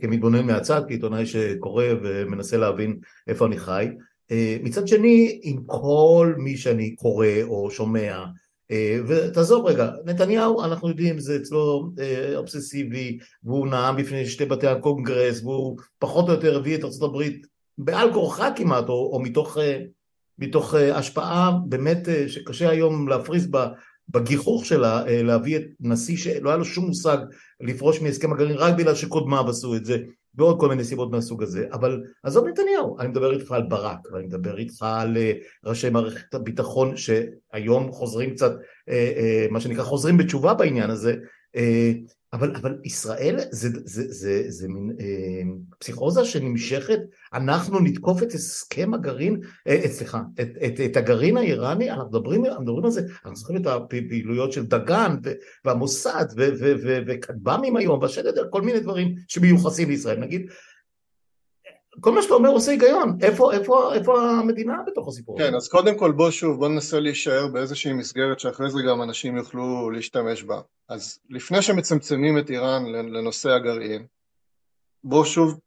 כמתבונן 0.00 0.46
מהצד, 0.46 0.82
כעיתונאי 0.88 1.26
שקורא 1.26 1.84
ומנסה 2.02 2.56
להבין 2.56 2.98
איפה 3.28 3.46
אני 3.46 3.58
חי. 3.58 3.88
אה, 4.30 4.56
מצד 4.62 4.88
שני, 4.88 5.40
עם 5.42 5.62
כל 5.66 6.34
מי 6.38 6.56
שאני 6.56 6.94
קורא 6.94 7.26
או 7.42 7.70
שומע, 7.70 8.24
אה, 8.70 8.98
ותעזוב 9.06 9.66
רגע, 9.66 9.90
נתניהו, 10.04 10.64
אנחנו 10.64 10.88
יודעים, 10.88 11.18
זה 11.18 11.36
אצלו 11.36 11.90
אובססיבי, 12.36 13.18
והוא 13.44 13.66
נאם 13.66 13.96
בפני 13.96 14.26
שתי 14.26 14.44
בתי 14.44 14.66
הקונגרס, 14.66 15.42
והוא 15.42 15.76
פחות 15.98 16.28
או 16.28 16.32
יותר 16.32 16.56
הביא 16.56 16.76
את 16.76 16.84
ארה"ב 16.84 17.22
בעל 17.78 18.12
כורחה 18.12 18.48
כמעט, 18.56 18.88
או, 18.88 19.10
או 19.12 19.20
מתוך 19.20 19.58
מתוך 20.40 20.74
אה, 20.74 20.96
השפעה 20.96 21.50
באמת 21.68 22.08
אה, 22.08 22.28
שקשה 22.28 22.70
היום 22.70 23.08
להפריז 23.08 23.50
בגיחוך 24.10 24.66
שלה, 24.66 25.06
אה, 25.06 25.22
להביא 25.22 25.56
את 25.56 25.62
נשיא 25.80 26.16
שלא 26.16 26.48
היה 26.48 26.58
לו 26.58 26.64
שום 26.64 26.86
מושג 26.86 27.18
לפרוש 27.60 28.02
מהסכם 28.02 28.32
הגרעין 28.32 28.56
רק 28.56 28.74
בגלל 28.74 28.94
שקודמיו 28.94 29.50
עשו 29.50 29.76
את 29.76 29.84
זה 29.84 29.98
ועוד 30.34 30.60
כל 30.60 30.68
מיני 30.68 30.84
סיבות 30.84 31.10
מהסוג 31.10 31.42
הזה, 31.42 31.66
אבל 31.72 32.02
עזוב 32.22 32.46
נתניהו, 32.46 32.98
אני 32.98 33.08
מדבר 33.08 33.32
איתך 33.32 33.52
על 33.52 33.62
ברק, 33.62 33.98
ואני 34.12 34.26
מדבר 34.26 34.58
איתך 34.58 34.82
על 34.82 35.16
ראשי 35.64 35.90
מערכת 35.90 36.34
הביטחון 36.34 36.96
שהיום 36.96 37.92
חוזרים 37.92 38.30
קצת, 38.30 38.52
מה 39.50 39.60
שנקרא 39.60 39.84
חוזרים 39.84 40.16
בתשובה 40.16 40.54
בעניין 40.54 40.90
הזה, 40.90 41.14
אבל, 42.32 42.56
אבל 42.56 42.78
ישראל 42.84 43.36
זה, 43.50 43.68
זה, 43.84 44.02
זה, 44.12 44.44
זה, 44.48 44.68
מין 44.68 44.96
אה, 45.00 45.42
פסיכוזה 45.78 46.24
שנמשכת, 46.24 46.98
אנחנו 47.34 47.80
נתקוף 47.80 48.22
את 48.22 48.32
הסכם 48.32 48.94
הגרעין, 48.94 49.40
אה, 49.66 49.88
סליחה, 49.88 50.20
את, 50.40 50.48
את, 50.66 50.80
את 50.80 50.96
הגרעין 50.96 51.36
האיראני, 51.36 51.90
אנחנו 51.90 52.08
מדברים, 52.08 52.42
מדברים 52.60 52.84
על 52.84 52.90
זה, 52.90 53.00
אנחנו 53.00 53.36
זוכרים 53.36 53.62
את 53.62 53.66
הפעילויות 53.66 54.52
של 54.52 54.66
דגן 54.66 55.16
והמוסד 55.64 56.24
וכטב"מים 57.06 57.76
היום, 57.76 58.00
והשדד, 58.02 58.32
כל 58.50 58.62
מיני 58.62 58.80
דברים 58.80 59.14
שמיוחסים 59.28 59.88
לישראל, 59.88 60.18
נגיד 60.18 60.46
כל 62.00 62.12
מה 62.12 62.22
שאתה 62.22 62.34
אומר 62.34 62.48
עושה 62.48 62.70
היגיון, 62.70 63.18
איפה, 63.22 63.52
איפה, 63.52 63.94
איפה 63.94 64.30
המדינה 64.30 64.74
בתוך 64.86 65.08
הסיפור 65.08 65.38
כן, 65.38 65.54
אז 65.54 65.68
קודם 65.68 65.98
כל 65.98 66.12
בוא 66.12 66.30
שוב, 66.30 66.58
בוא 66.58 66.68
ננסה 66.68 67.00
להישאר 67.00 67.46
באיזושהי 67.46 67.92
מסגרת 67.92 68.40
שאחרי 68.40 68.70
זה 68.70 68.78
גם 68.88 69.02
אנשים 69.02 69.36
יוכלו 69.36 69.90
להשתמש 69.90 70.42
בה. 70.42 70.60
אז 70.88 71.18
לפני 71.30 71.62
שמצמצמים 71.62 72.38
את 72.38 72.50
איראן 72.50 72.86
לנושא 72.86 73.50
הגרעין, 73.50 74.06
בוא 75.04 75.24
שוב 75.24 75.60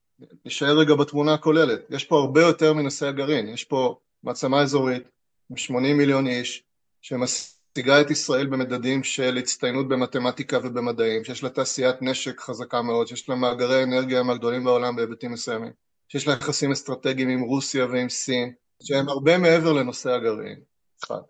נשאר 0.45 0.77
רגע 0.77 0.95
בתמונה 0.95 1.33
הכוללת. 1.33 1.81
יש 1.89 2.05
פה 2.05 2.19
הרבה 2.19 2.41
יותר 2.41 2.73
מנושא 2.73 3.07
הגרעין, 3.07 3.47
יש 3.47 3.63
פה 3.63 3.95
מעצמה 4.23 4.61
אזורית 4.61 5.03
עם 5.49 5.57
80 5.57 5.97
מיליון 5.97 6.27
איש, 6.27 6.63
שמשיגה 7.01 8.01
את 8.01 8.11
ישראל 8.11 8.47
במדדים 8.47 9.03
של 9.03 9.37
הצטיינות 9.37 9.87
במתמטיקה 9.87 10.57
ובמדעים, 10.63 11.23
שיש 11.23 11.43
לה 11.43 11.49
תעשיית 11.49 11.95
נשק 12.01 12.39
חזקה 12.39 12.81
מאוד, 12.81 13.07
שיש 13.07 13.29
לה 13.29 13.35
מאגרי 13.35 13.83
אנרגיה 13.83 14.23
מהגדולים 14.23 14.63
בעולם 14.63 14.95
בהיבטים 14.95 15.31
מסוימים. 15.31 15.71
שיש 16.09 16.27
לה 16.27 16.33
יחסים 16.33 16.71
אסטרטגיים 16.71 17.29
עם 17.29 17.41
רוסיה 17.41 17.85
ועם 17.85 18.09
סין, 18.09 18.53
שהם 18.83 19.09
הרבה 19.09 19.37
מעבר 19.37 19.73
לנושא 19.73 20.11
הגרעין. 20.11 20.59
אחד. 21.03 21.21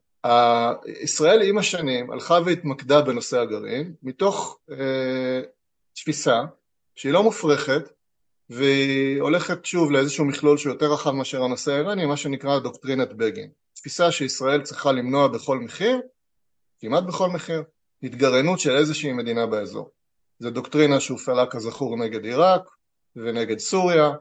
ישראל 1.02 1.42
עם 1.42 1.58
השנים 1.58 2.12
הלכה 2.12 2.40
והתמקדה 2.46 3.02
בנושא 3.02 3.40
הגרעין 3.40 3.94
מתוך 4.04 4.60
אה, 4.72 5.42
תפיסה 5.94 6.42
שהיא 6.96 7.14
לא 7.14 7.24
מופרכת 7.24 7.90
והיא 8.50 9.22
הולכת 9.22 9.66
שוב 9.66 9.92
לאיזשהו 9.92 10.26
מכלול 10.26 10.58
שהוא 10.58 10.74
יותר 10.74 10.94
רחב 10.94 11.12
מאשר 11.12 11.44
הנושא 11.44 11.72
האיראני, 11.72 12.06
מה 12.06 12.18
שנקרא 12.18 12.60
דוקטרינת 12.60 13.14
בגין. 13.14 13.50
תפיסה 13.74 14.12
שישראל 14.12 14.62
צריכה 14.62 14.92
למנוע 14.92 15.28
בכל 15.28 15.60
מחיר, 15.60 16.02
כמעט 16.80 17.04
בכל 17.04 17.30
מחיר, 17.30 17.64
התגרענות 18.04 18.60
של 18.60 18.76
איזושהי 18.76 19.14
מדינה 19.14 19.46
באזור. 19.46 19.90
זו 20.40 20.50
דוקטרינה 20.50 21.00
שהופעלה 21.00 21.46
כזכור 21.46 21.98
נגד 21.98 22.26
עיראק 22.26 22.62
ונגד 23.16 23.60
סוריה 23.60 24.12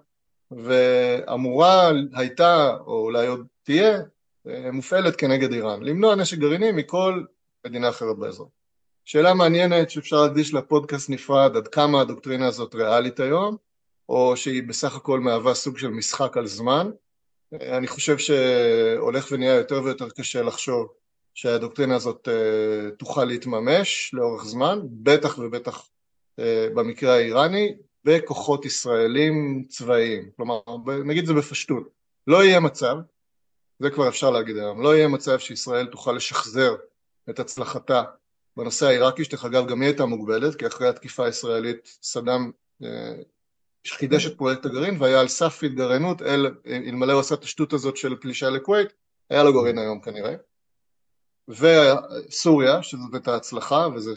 ואמורה 0.65 1.91
הייתה, 2.15 2.77
או 2.87 2.99
אולי 2.99 3.27
עוד 3.27 3.47
תהיה, 3.63 3.99
מופעלת 4.73 5.17
כנגד 5.17 5.53
איראן, 5.53 5.83
למנוע 5.83 6.15
נשק 6.15 6.39
גרעיני 6.39 6.73
מכל 6.73 7.23
מדינה 7.67 7.89
אחרת 7.89 8.19
באזור. 8.19 8.51
שאלה 9.05 9.35
מעניינת 9.35 9.91
שאפשר 9.91 10.23
להקדיש 10.23 10.55
לה 10.55 10.63
פודקאסט 10.63 11.11
נפרד 11.11 11.57
עד 11.57 11.69
כמה 11.69 12.01
הדוקטרינה 12.01 12.47
הזאת 12.47 12.75
ריאלית 12.75 13.21
היום, 13.21 13.57
או 14.09 14.37
שהיא 14.37 14.63
בסך 14.63 14.97
הכל 14.97 15.21
מהווה 15.21 15.55
סוג 15.55 15.79
של 15.79 15.89
משחק 15.89 16.37
על 16.37 16.47
זמן. 16.47 16.91
אני 17.53 17.87
חושב 17.87 18.19
שהולך 18.19 19.29
ונהיה 19.33 19.55
יותר 19.55 19.81
ויותר 19.85 20.09
קשה 20.11 20.43
לחשוב 20.43 20.89
שהדוקטרינה 21.35 21.97
הזאת 21.97 22.29
אה, 22.29 22.91
תוכל 22.99 23.25
להתממש 23.25 24.11
לאורך 24.15 24.45
זמן, 24.45 24.81
בטח 24.85 25.39
ובטח 25.39 25.89
אה, 26.39 26.69
במקרה 26.75 27.15
האיראני, 27.15 27.75
בכוחות 28.05 28.65
ישראלים 28.65 29.65
צבאיים. 29.69 30.31
כלומר, 30.37 30.61
נגיד 31.05 31.27
זה 31.27 31.35
בפשטות, 31.35 31.89
לא 32.27 32.45
יהיה 32.45 32.61
מצב, 32.61 32.97
זה 33.79 33.91
כבר 33.91 34.09
אפשר 34.09 34.31
להגיד 34.31 34.57
היום, 34.57 34.83
לא 34.83 34.97
יהיה 34.97 35.09
מצב 35.09 35.39
שישראל 35.39 35.87
תוכל 35.87 36.13
לשחזר 36.13 36.75
את 37.31 37.39
הצלחתה 37.39 38.03
בנושא 38.57 38.87
העיראקי, 38.87 39.25
שדרך 39.25 39.45
אגב 39.45 39.69
גם 39.69 39.81
היא 39.81 39.89
הייתה 39.89 40.07
מוגבלת, 40.07 40.55
כי 40.55 40.67
אחרי 40.67 40.89
התקיפה 40.89 41.27
הישראלית 41.27 41.99
סדאם 42.03 42.51
אה, 42.83 43.15
חידש 43.89 44.27
את 44.27 44.37
פרויקט 44.37 44.67
הגרעין 44.67 44.97
והיה 45.01 45.21
על 45.21 45.29
סף 45.29 45.63
התגרענות, 45.63 46.23
אלמלא 46.67 47.13
הוא 47.13 47.21
עשה 47.21 47.35
את 47.35 47.45
השטות 47.45 47.73
הזאת 47.73 47.97
של 47.97 48.17
פלישה 48.17 48.51
לכווית, 48.51 48.89
היה 49.31 49.45
לו 49.45 49.53
גרעין 49.53 49.79
היום 49.79 50.01
כנראה. 50.01 50.35
וסוריה, 51.49 52.83
שזאת 52.83 53.15
הייתה 53.15 53.37
הצלחה 53.37 53.89
וזה 53.95 54.11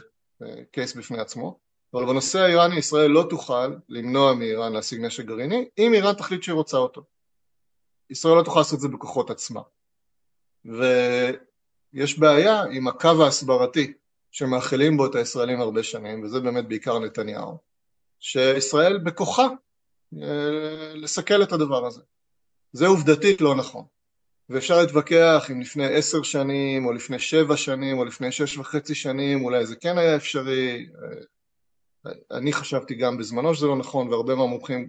קייס 0.71 0.95
אה, 0.95 1.01
בפני 1.01 1.19
עצמו, 1.19 1.59
אבל 1.95 2.05
בנושא 2.05 2.39
האיראני 2.39 2.75
ישראל 2.75 3.11
לא 3.11 3.27
תוכל 3.29 3.75
למנוע 3.89 4.33
מאיראן 4.33 4.73
להשיג 4.73 5.01
נשק 5.01 5.25
גרעיני 5.25 5.67
אם 5.77 5.93
איראן 5.93 6.13
תחליט 6.13 6.43
שהיא 6.43 6.53
רוצה 6.53 6.77
אותו. 6.77 7.03
ישראל 8.09 8.37
לא 8.37 8.43
תוכל 8.43 8.59
לעשות 8.59 8.73
את 8.73 8.79
זה 8.79 8.87
בכוחות 8.87 9.29
עצמה. 9.29 9.61
יש 11.93 12.19
בעיה 12.19 12.63
עם 12.71 12.87
הקו 12.87 13.23
ההסברתי 13.23 13.93
שמאכילים 14.31 14.97
בו 14.97 15.05
את 15.05 15.15
הישראלים 15.15 15.61
הרבה 15.61 15.83
שנים, 15.83 16.23
וזה 16.23 16.39
באמת 16.39 16.67
בעיקר 16.67 16.99
נתניהו, 16.99 17.57
שישראל 18.19 18.97
בכוחה 18.97 19.47
אה, 20.21 20.93
לסכל 20.95 21.43
את 21.43 21.51
הדבר 21.51 21.85
הזה. 21.85 22.01
זה 22.73 22.87
עובדתית 22.87 23.41
לא 23.41 23.55
נכון. 23.55 23.85
ואפשר 24.49 24.81
להתווכח 24.81 25.47
אם 25.51 25.61
לפני 25.61 25.85
עשר 25.85 26.23
שנים, 26.23 26.85
או 26.85 26.93
לפני 26.93 27.19
שבע 27.19 27.57
שנים, 27.57 27.97
או 27.97 28.05
לפני 28.05 28.31
שש 28.31 28.57
וחצי 28.57 28.95
שנים, 28.95 29.45
אולי 29.45 29.65
זה 29.65 29.75
כן 29.75 29.97
היה 29.97 30.15
אפשרי. 30.15 30.87
אני 32.31 32.53
חשבתי 32.53 32.95
גם 32.95 33.17
בזמנו 33.17 33.55
שזה 33.55 33.67
לא 33.67 33.75
נכון, 33.75 34.07
והרבה 34.07 34.35
מהמומחים 34.35 34.87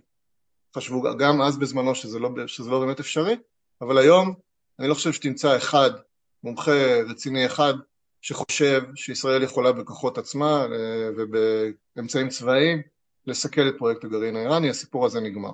חשבו 0.76 1.02
גם 1.18 1.42
אז 1.42 1.58
בזמנו 1.58 1.94
שזה 1.94 2.18
לא, 2.18 2.30
שזה 2.46 2.70
לא 2.70 2.80
באמת 2.80 3.00
אפשרי, 3.00 3.36
אבל 3.80 3.98
היום 3.98 4.34
אני 4.78 4.88
לא 4.88 4.94
חושב 4.94 5.12
שתמצא 5.12 5.56
אחד, 5.56 5.90
מומחה 6.44 7.00
רציני 7.08 7.46
אחד, 7.46 7.74
שחושב 8.20 8.82
שישראל 8.94 9.42
יכולה 9.42 9.72
בכוחות 9.72 10.18
עצמה 10.18 10.66
אה, 10.72 11.10
ובאמצעים 11.16 12.28
צבאיים 12.28 12.82
לסכל 13.26 13.68
את 13.68 13.74
פרויקט 13.78 14.04
הגרעין 14.04 14.36
האיראני, 14.36 14.70
הסיפור 14.70 15.06
הזה 15.06 15.20
נגמר. 15.20 15.52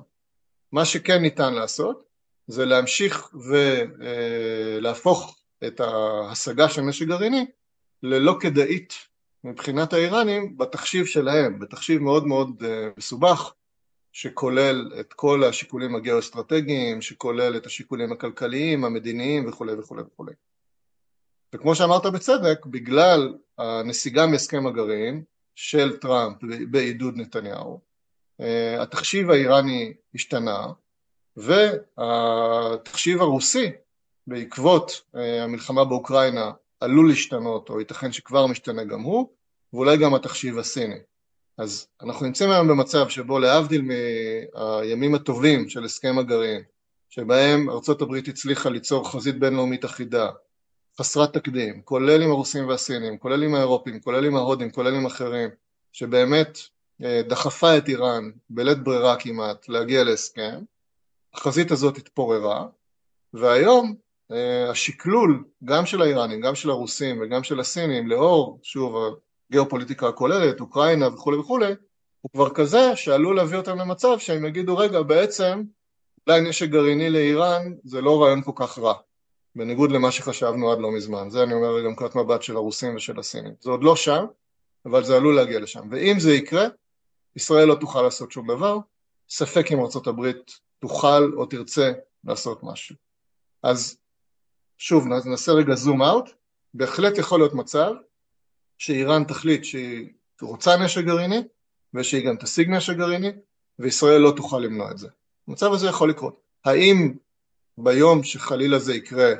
מה 0.73 0.85
שכן 0.85 1.23
ניתן 1.23 1.54
לעשות 1.54 2.04
זה 2.47 2.64
להמשיך 2.64 3.31
ולהפוך 4.81 5.37
אה, 5.62 5.69
את 5.69 5.81
ההשגה 5.81 6.69
של 6.69 6.83
נשק 6.83 7.07
גרעיני 7.07 7.47
ללא 8.02 8.37
כדאית 8.40 8.95
מבחינת 9.44 9.92
האיראנים 9.92 10.58
בתחשיב 10.58 11.06
שלהם, 11.06 11.58
בתחשיב 11.58 12.02
מאוד 12.02 12.26
מאוד 12.26 12.62
אה, 12.64 12.88
מסובך 12.96 13.54
שכולל 14.12 14.92
את 15.00 15.12
כל 15.12 15.44
השיקולים 15.44 15.94
הגיאו-אסטרטגיים, 15.94 17.02
שכולל 17.02 17.56
את 17.56 17.66
השיקולים 17.66 18.12
הכלכליים, 18.12 18.84
המדיניים 18.84 19.49
וכולי 19.49 19.72
וכולי 19.75 20.02
וכולי. 20.02 20.32
וכמו 21.54 21.75
שאמרת 21.75 22.06
בצדק, 22.06 22.66
בגלל 22.66 23.34
הנסיגה 23.58 24.26
מהסכם 24.26 24.66
הגרעין 24.66 25.22
של 25.54 25.96
טראמפ 25.96 26.37
בעידוד 26.70 27.16
נתניהו, 27.16 27.80
אה, 28.40 28.82
התחשיב 28.82 29.30
האיראני 29.30 29.92
השתנה, 30.14 30.66
והתחשיב 31.37 33.20
הרוסי 33.20 33.70
בעקבות 34.26 35.02
אה, 35.16 35.44
המלחמה 35.44 35.84
באוקראינה 35.84 36.50
עלול 36.82 37.08
להשתנות, 37.08 37.70
או 37.70 37.80
ייתכן 37.80 38.12
שכבר 38.12 38.46
משתנה 38.46 38.84
גם 38.84 39.00
הוא, 39.00 39.28
ואולי 39.72 39.96
גם 39.96 40.14
התחשיב 40.14 40.58
הסיני. 40.58 40.98
אז 41.58 41.86
אנחנו 42.02 42.26
נמצאים 42.26 42.50
היום 42.50 42.68
במצב 42.68 43.08
שבו 43.08 43.38
להבדיל 43.38 43.82
מהימים 43.82 45.14
הטובים 45.14 45.68
של 45.68 45.84
הסכם 45.84 46.18
הגרעין, 46.18 46.62
שבהם 47.08 47.70
ארצות 47.70 48.02
הברית 48.02 48.28
הצליחה 48.28 48.70
ליצור 48.70 49.10
חזית 49.10 49.38
בינלאומית 49.38 49.84
אחידה, 49.84 50.30
חסרת 51.00 51.32
תקדים, 51.32 51.82
כולל 51.82 52.22
עם 52.22 52.30
הרוסים 52.30 52.68
והסינים, 52.68 53.18
כולל 53.18 53.42
עם 53.42 53.54
האירופים, 53.54 54.00
כולל 54.00 54.24
עם 54.24 54.36
ההודים, 54.36 54.70
כולל 54.70 54.94
עם 54.94 55.06
אחרים, 55.06 55.50
שבאמת 55.92 56.58
אה, 57.02 57.22
דחפה 57.28 57.76
את 57.76 57.88
איראן 57.88 58.30
בלית 58.50 58.78
ברירה 58.78 59.16
כמעט 59.16 59.68
להגיע 59.68 60.04
להסכם, 60.04 60.60
החזית 61.34 61.70
הזאת 61.70 61.96
התפוררה, 61.96 62.66
והיום 63.34 63.94
השקלול 64.71 65.45
גם 65.64 65.87
של 65.87 66.02
האיראנים, 66.02 66.41
גם 66.41 66.55
של 66.55 66.71
הרוסים 66.71 67.21
וגם 67.23 67.43
של 67.43 67.61
הסינים, 67.61 68.09
לאור, 68.09 68.61
שוב, 68.62 68.97
הגיאופוליטיקה 69.50 70.09
הכוללת, 70.09 70.61
אוקראינה 70.61 71.09
וכולי 71.09 71.37
וכולי, 71.37 71.75
הוא 72.21 72.31
כבר 72.33 72.50
כזה 72.50 72.97
שעלול 72.97 73.37
להביא 73.37 73.59
אותם 73.59 73.79
למצב 73.79 74.19
שהם 74.19 74.45
יגידו, 74.45 74.76
רגע, 74.76 75.02
בעצם 75.02 75.62
אולי 76.26 76.41
נשק 76.41 76.69
גרעיני 76.69 77.11
לאיראן 77.11 77.73
זה 77.85 78.00
לא 78.00 78.23
רעיון 78.23 78.43
כל 78.43 78.52
כך 78.55 78.79
רע. 78.79 78.95
בניגוד 79.57 79.93
למה 79.93 80.11
שחשבנו 80.11 80.73
עד 80.73 80.79
לא 80.79 80.91
מזמן. 80.93 81.31
זה 81.31 81.43
אני 81.43 81.55
אומר 81.55 81.85
גם 81.85 81.91
נקודת 81.91 82.14
מבט 82.14 82.43
של 82.43 82.57
הרוסים 82.57 82.97
ושל 82.97 83.19
הסינים. 83.19 83.55
זה 83.61 83.71
עוד 83.71 83.85
לא 83.85 83.97
שם, 83.97 84.25
אבל 84.87 85.05
זה 85.05 85.17
עלול 85.17 85.37
להגיע 85.37 85.61
לשם. 85.61 85.88
ואם 85.91 86.21
זה 86.21 86.33
יקרה, 86.33 86.67
ישראל 87.37 87.69
לא 87.69 87.75
תוכל 87.75 88.02
לעשות 88.02 88.33
שום 88.33 88.47
דבר, 88.47 88.79
ספק 89.29 89.73
אם 89.73 89.81
ארה"ב 89.81 90.31
תוכל 90.79 91.32
או 91.37 91.47
תרצה 91.47 91.93
לעשות 92.25 92.61
משהו. 92.63 92.97
אז 93.63 93.99
שוב, 94.84 95.06
ננסה 95.06 95.52
רגע 95.52 95.75
זום 95.75 96.02
אאוט, 96.02 96.30
בהחלט 96.75 97.18
יכול 97.18 97.40
להיות 97.40 97.54
מצב 97.54 97.92
שאיראן 98.78 99.25
תחליט 99.25 99.64
שהיא 99.64 100.08
רוצה 100.40 100.76
נשק 100.76 101.04
גרעיני, 101.04 101.42
ושהיא 101.95 102.26
גם 102.26 102.36
תשיג 102.36 102.71
נשק 102.71 102.97
גרעיני, 102.97 103.30
וישראל 103.78 104.21
לא 104.21 104.32
תוכל 104.36 104.58
למנוע 104.58 104.90
את 104.90 104.99
זה. 104.99 105.08
המצב 105.49 105.73
הזה 105.73 105.86
יכול 105.86 106.10
לקרות. 106.10 106.40
האם 106.64 107.14
ביום 107.78 108.23
שחלילה 108.23 108.78
זה 108.78 108.95
יקרה, 108.95 109.32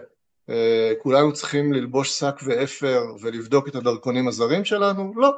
אה, 0.51 0.93
כולנו 0.99 1.33
צריכים 1.33 1.73
ללבוש 1.73 2.19
שק 2.19 2.35
ואפר 2.45 3.03
ולבדוק 3.21 3.69
את 3.69 3.75
הדרכונים 3.75 4.29
הזרים 4.29 4.65
שלנו? 4.65 5.13
לא. 5.17 5.31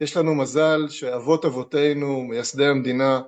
יש 0.00 0.16
לנו 0.16 0.34
מזל 0.34 0.88
שאבות 0.88 1.44
אבותינו, 1.44 2.22
מייסדי 2.22 2.66
המדינה, 2.66 3.20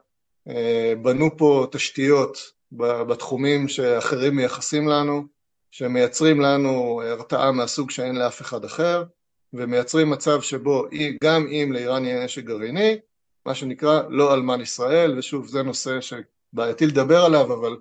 אה, 0.49 0.93
בנו 1.03 1.37
פה 1.37 1.67
תשתיות 1.73 2.39
בתחומים 2.73 3.69
שאחרים 3.69 4.37
מייחסים 4.37 4.89
לנו, 4.89 5.40
שמייצרים 5.71 6.41
לנו 6.41 7.03
הרתעה 7.05 7.53
מהסוג 7.53 7.91
שאין 7.91 8.17
לאף 8.17 8.41
אחד 8.41 8.65
אחר, 8.65 9.05
ומייצרים 9.53 10.11
מצב 10.11 10.43
שבו 10.43 10.85
גם 11.25 11.47
אם 11.47 11.73
לאיראן 11.73 12.05
יהיה 12.05 12.25
נשק 12.25 12.45
גרעיני, 12.45 12.99
מה 13.47 13.55
שנקרא 13.55 14.03
לא 14.09 14.35
אלמן 14.35 14.61
ישראל, 14.61 15.19
ושוב 15.19 15.49
זה 15.49 15.63
נושא 15.63 15.99
שבעייתי 16.01 16.87
לדבר 16.87 17.25
עליו, 17.25 17.55
אבל 17.55 17.77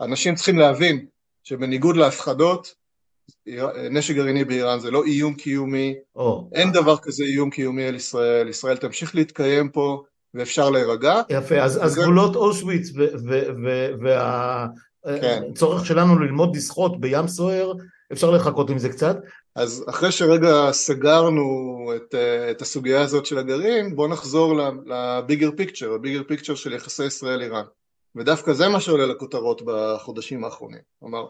אנשים 0.00 0.34
צריכים 0.34 0.58
להבין 0.58 1.06
שבניגוד 1.44 1.96
להפחדות, 1.96 2.74
נשק 3.90 4.14
גרעיני 4.14 4.44
באיראן 4.44 4.80
זה 4.80 4.90
לא 4.90 5.04
איום 5.04 5.34
קיומי, 5.34 5.94
oh. 6.18 6.22
אין 6.52 6.72
דבר 6.72 6.96
כזה 6.96 7.24
איום 7.24 7.50
קיומי 7.50 7.84
על 7.84 7.94
ישראל, 7.94 8.48
ישראל 8.48 8.76
תמשיך 8.76 9.14
להתקיים 9.14 9.68
פה 9.68 10.02
ואפשר 10.34 10.70
להירגע. 10.70 11.22
יפה, 11.30 11.60
אז, 11.60 11.84
אז 11.84 11.98
גבולות 11.98 12.36
אושוויץ 12.36 12.92
והצורך 14.00 14.87
כן. 15.20 15.42
שלנו 15.84 16.18
ללמוד 16.18 16.56
לשחות 16.56 17.00
בים 17.00 17.28
סוער, 17.28 17.72
אפשר 18.12 18.30
לחכות 18.30 18.70
עם 18.70 18.78
זה 18.78 18.88
קצת. 18.88 19.16
אז 19.54 19.84
אחרי 19.88 20.12
שרגע 20.12 20.72
סגרנו 20.72 21.44
את, 21.96 22.14
את 22.50 22.62
הסוגיה 22.62 23.00
הזאת 23.00 23.26
של 23.26 23.38
הגרעין, 23.38 23.96
בואו 23.96 24.08
נחזור 24.08 24.60
לביגר 24.86 25.50
פיקצ'ר, 25.56 25.92
הביגר 25.92 26.22
פיקצ'ר 26.28 26.54
של 26.54 26.72
יחסי 26.72 27.04
ישראל-איראן. 27.04 27.64
ודווקא 28.16 28.52
זה 28.52 28.68
מה 28.68 28.80
שעולה 28.80 29.06
לכותרות 29.06 29.62
בחודשים 29.64 30.44
האחרונים. 30.44 30.80
כלומר, 31.00 31.26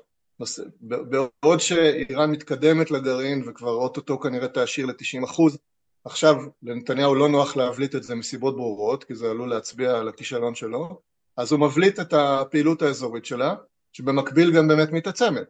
בעוד 0.81 1.61
שאיראן 1.61 2.31
מתקדמת 2.31 2.91
לגרעין 2.91 3.43
וכבר 3.47 3.75
אוטוטו 3.75 4.21
כנראה 4.21 4.49
תעשיר 4.49 4.87
ל-90 4.87 5.25
אחוז, 5.25 5.59
עכשיו 6.05 6.37
לנתניהו 6.63 7.15
לא 7.15 7.29
נוח 7.29 7.57
להבליט 7.57 7.95
את 7.95 8.03
זה 8.03 8.15
מסיבות 8.15 8.57
ברורות, 8.57 9.05
כי 9.05 9.15
זה 9.15 9.31
עלול 9.31 9.51
להצביע 9.51 9.99
על 9.99 10.09
הכישלון 10.09 10.55
שלו, 10.55 11.01
אז 11.39 11.53
הוא 11.53 11.61
מבליט 11.61 12.01
את 12.01 12.13
הפעילות 12.13 12.83
האזורית 12.83 13.25
שלה, 13.25 13.55
שבמקביל 13.93 14.57
גם 14.57 14.69
באמת 14.69 14.93
מתעצמת. 14.93 15.47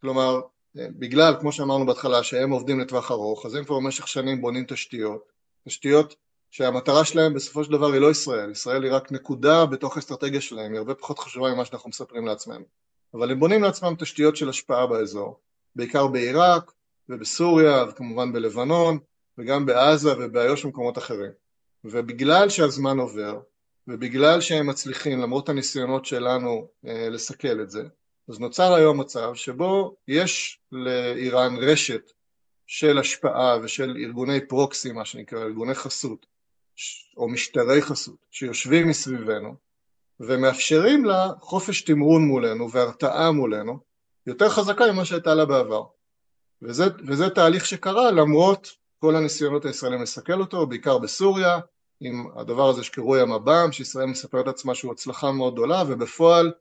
כלומר, 0.00 0.40
בגלל, 0.74 1.34
כמו 1.40 1.52
שאמרנו 1.52 1.86
בהתחלה, 1.86 2.22
שהם 2.22 2.50
עובדים 2.50 2.80
לטווח 2.80 3.10
ארוך, 3.10 3.46
אז 3.46 3.54
הם 3.54 3.64
כבר 3.64 3.76
במשך 3.76 4.08
שנים 4.08 4.40
בונים 4.40 4.64
תשתיות, 4.68 5.32
תשתיות 5.68 6.14
שהמטרה 6.50 7.04
שלהם 7.04 7.34
בסופו 7.34 7.64
של 7.64 7.72
דבר 7.72 7.92
היא 7.92 8.00
לא 8.00 8.10
ישראל, 8.10 8.50
ישראל 8.50 8.84
היא 8.84 8.92
רק 8.92 9.12
נקודה 9.12 9.66
בתוך 9.66 9.96
האסטרטגיה 9.96 10.40
שלהם, 10.40 10.72
היא 10.72 10.78
הרבה 10.78 10.94
פחות 10.94 11.18
חשובה 11.18 11.54
ממה 11.54 11.64
שאנחנו 11.64 11.88
מספרים 11.88 12.26
לעצמנו. 12.26 12.64
אבל 13.14 13.30
הם 13.30 13.40
בונים 13.40 13.62
לעצמם 13.62 13.94
תשתיות 13.98 14.36
של 14.36 14.48
השפעה 14.48 14.86
באזור, 14.86 15.40
בעיקר 15.76 16.06
בעיראק 16.06 16.72
ובסוריה 17.08 17.84
וכמובן 17.88 18.32
בלבנון 18.32 18.98
וגם 19.38 19.66
בעזה 19.66 20.12
ובאיו"ש 20.18 20.64
ומקומות 20.64 20.98
אחרים. 20.98 21.30
ובגלל 21.84 22.48
שהזמן 22.48 22.98
עובר 22.98 23.40
ובגלל 23.88 24.40
שהם 24.40 24.66
מצליחים 24.66 25.20
למרות 25.20 25.48
הניסיונות 25.48 26.06
שלנו 26.06 26.68
אה, 26.86 27.08
לסכל 27.10 27.60
את 27.62 27.70
זה, 27.70 27.82
אז 28.28 28.40
נוצר 28.40 28.74
היום 28.74 29.00
מצב 29.00 29.34
שבו 29.34 29.96
יש 30.08 30.60
לאיראן 30.72 31.56
רשת 31.56 32.12
של 32.66 32.98
השפעה 32.98 33.58
ושל 33.62 33.96
ארגוני 34.04 34.46
פרוקסי, 34.46 34.92
מה 34.92 35.04
שנקרא, 35.04 35.38
ארגוני 35.40 35.74
חסות, 35.74 36.26
או 37.16 37.28
משטרי 37.28 37.82
חסות 37.82 38.26
שיושבים 38.30 38.88
מסביבנו 38.88 39.54
ומאפשרים 40.20 41.04
לה 41.04 41.28
חופש 41.40 41.82
תמרון 41.82 42.22
מולנו 42.22 42.70
והרתעה 42.70 43.32
מולנו 43.32 43.78
יותר 44.26 44.48
חזקה 44.48 44.92
ממה 44.92 45.04
שהייתה 45.04 45.34
לה 45.34 45.44
בעבר. 45.44 45.82
וזה, 46.62 46.84
וזה 47.06 47.30
תהליך 47.30 47.66
שקרה 47.66 48.10
למרות 48.10 48.70
כל 48.98 49.16
הניסיונות 49.16 49.64
הישראלים 49.64 50.02
לסכל 50.02 50.40
אותו, 50.40 50.66
בעיקר 50.66 50.98
בסוריה, 50.98 51.58
עם 52.00 52.26
הדבר 52.36 52.68
הזה 52.68 52.84
שקרוי 52.84 53.20
המב"ם, 53.20 53.72
שישראל 53.72 54.06
מספרת 54.06 54.46
לעצמה 54.46 54.74
שהוא 54.74 54.92
הצלחה 54.92 55.32
מאוד 55.32 55.52
גדולה, 55.52 55.82
ובפועל, 55.88 56.52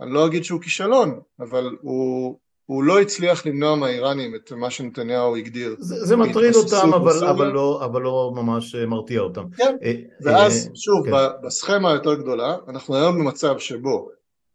אני 0.00 0.12
לא 0.12 0.26
אגיד 0.26 0.44
שהוא 0.44 0.60
כישלון, 0.60 1.20
אבל 1.40 1.76
הוא 1.80 2.38
הוא 2.66 2.84
לא 2.84 3.00
הצליח 3.00 3.46
למנוע 3.46 3.76
מהאיראנים 3.76 4.34
את 4.34 4.52
מה 4.52 4.70
שנתניהו 4.70 5.36
הגדיר. 5.36 5.76
זה, 5.78 6.04
זה 6.04 6.16
מטריד 6.16 6.54
אותם, 6.54 6.94
אבל, 6.94 7.24
אבל, 7.24 7.46
לא, 7.46 7.84
אבל 7.84 8.02
לא 8.02 8.32
ממש 8.34 8.74
אה, 8.74 8.86
מרתיע 8.86 9.20
אותם. 9.20 9.44
כן, 9.56 9.76
אה, 9.82 9.92
ואז 10.20 10.68
אה, 10.70 10.76
שוב, 10.76 11.06
כן. 11.06 11.12
בסכמה 11.42 11.90
היותר 11.90 12.14
גדולה, 12.14 12.56
אנחנו 12.68 12.96
היום 12.96 13.18
במצב 13.18 13.58
שבו 13.58 14.10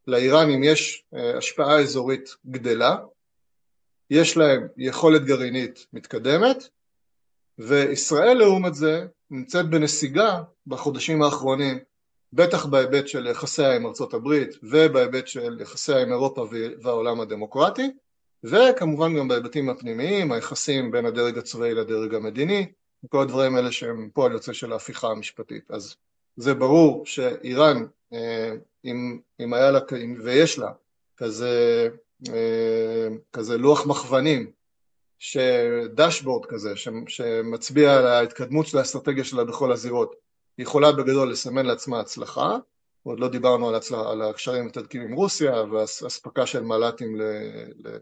לאיראנים 0.08 0.64
יש 0.64 1.04
השפעה 1.38 1.80
אזורית 1.80 2.36
גדלה, 2.48 2.98
יש 4.10 4.38
להם 4.38 4.68
יכולת 4.78 5.26
גרעינית 5.26 5.86
מתקדמת, 5.94 6.70
וישראל 7.60 8.38
לעומת 8.38 8.76
זה 8.76 9.06
נמצאת 9.32 9.70
בנסיגה 9.70 10.42
בחודשים 10.68 11.22
האחרונים, 11.22 11.80
בטח 12.34 12.66
בהיבט 12.66 13.08
של 13.08 13.28
יחסיה 13.28 13.76
עם 13.76 13.86
ארצות 13.86 14.14
הברית 14.14 14.56
ובהיבט 14.64 15.28
של 15.28 15.58
יחסיה 15.62 16.02
עם 16.02 16.12
אירופה 16.12 16.46
והעולם 16.82 17.22
הדמוקרטי, 17.22 17.92
וכמובן 18.44 19.18
גם 19.18 19.28
בהיבטים 19.28 19.70
הפנימיים, 19.70 20.32
היחסים 20.32 20.92
בין 20.92 21.06
הדרג 21.06 21.38
הצבאי 21.38 21.74
לדרג 21.74 22.16
המדיני, 22.16 22.72
וכל 23.04 23.22
הדברים 23.22 23.56
האלה 23.56 23.72
שהם 23.72 24.10
פועל 24.14 24.32
יוצא 24.32 24.54
של 24.54 24.72
ההפיכה 24.74 25.08
המשפטית. 25.08 25.72
אז 25.72 25.96
זה 26.38 26.54
ברור 26.54 27.06
שאיראן, 27.06 27.86
אה, 28.14 28.54
אם, 28.86 29.20
אם 29.40 29.54
היה 29.54 29.72
לה, 29.72 29.80
ויש 30.24 30.60
לה, 30.60 30.72
כזה, 31.18 31.90
אה, 32.34 33.08
כזה 33.34 33.58
לוח 33.58 33.86
מכוונים, 33.88 34.52
דשבורד 35.94 36.46
כזה, 36.46 36.74
שמצביע 37.08 37.98
על 37.98 38.08
ההתקדמות 38.08 38.68
של 38.68 38.78
האסטרטגיה 38.78 39.24
שלה 39.24 39.44
בכל 39.44 39.72
הזירות, 39.72 40.16
היא 40.58 40.64
יכולה 40.64 40.92
בגדול 40.92 41.32
לסמן 41.32 41.66
לעצמה 41.66 42.00
הצלחה, 42.00 42.58
עוד 43.04 43.20
לא 43.20 43.28
דיברנו 43.28 43.70
על, 43.70 43.76
הצלח, 43.76 44.00
על 44.00 44.22
הקשרים 44.22 44.64
המתדקים 44.64 45.02
עם 45.02 45.14
רוסיה 45.14 45.64
והאספקה 45.64 46.46
של 46.46 46.64
מל"טים 46.64 47.16
ל, 47.16 47.24
ל, 47.76 47.98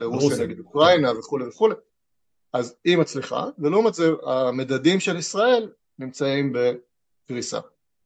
לרוסיה 0.00 0.46
נגד 0.46 0.58
אוקראינה 0.58 1.18
וכולי 1.18 1.48
וכולי, 1.48 1.74
אז 2.52 2.76
היא 2.84 2.98
מצליחה, 2.98 3.46
ולעומת 3.58 3.94
זה 3.94 4.10
המדדים 4.26 5.00
של 5.00 5.16
ישראל 5.16 5.72
נמצאים 5.98 6.52
בקריסה. 6.52 7.60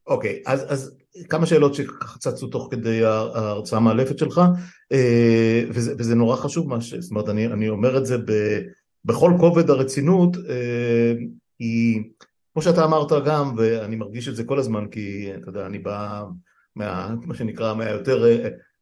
אוקיי, 0.07 0.41
okay, 0.45 0.51
אז, 0.51 0.73
אז 0.73 0.97
כמה 1.29 1.45
שאלות 1.45 1.73
שככה 1.73 2.19
צצו 2.19 2.47
תוך 2.47 2.67
כדי 2.71 3.05
ההרצאה 3.05 3.79
המאלפת 3.79 4.17
שלך, 4.17 4.41
אה, 4.91 5.63
וזה, 5.69 5.93
וזה 5.97 6.15
נורא 6.15 6.35
חשוב 6.35 6.69
מה 6.69 6.81
ש... 6.81 6.93
זאת 6.93 7.11
אומרת, 7.11 7.29
אני, 7.29 7.47
אני 7.47 7.69
אומר 7.69 7.97
את 7.97 8.05
זה 8.05 8.17
ב, 8.17 8.59
בכל 9.05 9.33
כובד 9.39 9.69
הרצינות, 9.69 10.37
אה, 10.49 11.13
היא, 11.59 12.03
כמו 12.53 12.61
שאתה 12.61 12.85
אמרת 12.85 13.11
גם, 13.25 13.53
ואני 13.57 13.95
מרגיש 13.95 14.27
את 14.27 14.35
זה 14.35 14.43
כל 14.43 14.59
הזמן, 14.59 14.87
כי 14.91 15.29
אתה 15.35 15.49
יודע, 15.49 15.65
אני 15.65 15.79
בא 15.79 16.23
מה, 16.75 17.15
מה 17.25 17.35
שנקרא, 17.35 17.73
מהיותר, 17.73 18.25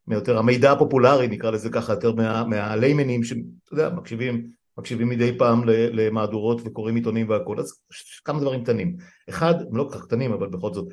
מהיותר 0.08 0.38
המידע 0.38 0.72
הפופולרי, 0.72 1.28
נקרא 1.28 1.52
לזה 1.52 1.70
ככה, 1.70 1.94
יותר 1.94 2.16
מה, 2.16 2.44
מהליימנים, 2.46 3.24
שאתה 3.24 3.42
יודע, 3.72 3.90
מקשיבים 3.90 4.52
מקשיבים 4.78 5.10
מדי 5.10 5.38
פעם 5.38 5.64
למהדורות 5.68 6.62
וקוראים 6.66 6.96
עיתונים 6.96 7.30
והכול, 7.30 7.60
אז 7.60 7.74
כמה 8.26 8.40
דברים 8.40 8.64
קטנים. 8.64 8.96
אחד, 9.30 9.54
הם 9.70 9.78
לא 9.78 9.84
כל 9.84 9.98
כך 9.98 10.06
קטנים, 10.06 10.34
אבל 10.34 10.48
בכל 10.48 10.74
זאת, 10.74 10.88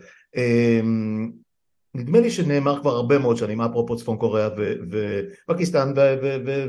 נדמה 1.95 2.21
לי 2.21 2.31
שנאמר 2.31 2.81
כבר 2.81 2.91
הרבה 2.91 3.19
מאוד 3.19 3.37
שנים, 3.37 3.61
אפרופו 3.61 3.97
צפון 3.97 4.17
קוריאה 4.17 4.49
ופקיסטן 4.91 5.93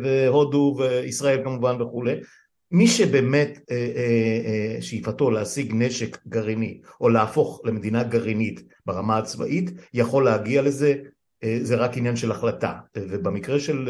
והודו 0.04 0.76
וישראל 0.80 1.44
כמובן 1.44 1.82
וכולי, 1.82 2.16
מי 2.72 2.88
שבאמת 2.88 3.60
אה, 3.72 3.76
אה, 3.76 4.76
אה, 4.76 4.82
שאיפתו 4.82 5.32
להשיג 5.32 5.72
נשק 5.76 6.18
גרעיני 6.28 6.82
או 7.02 7.10
להפוך 7.10 7.62
למדינה 7.66 8.04
גרעינית 8.04 8.64
ברמה 8.86 9.18
הצבאית, 9.18 9.72
יכול 9.94 10.26
להגיע 10.26 10.62
לזה, 10.62 10.96
זה 11.62 11.76
רק 11.76 11.98
עניין 11.98 12.16
של 12.16 12.32
החלטה. 12.32 12.74
ובמקרה 12.98 13.60
של 13.60 13.90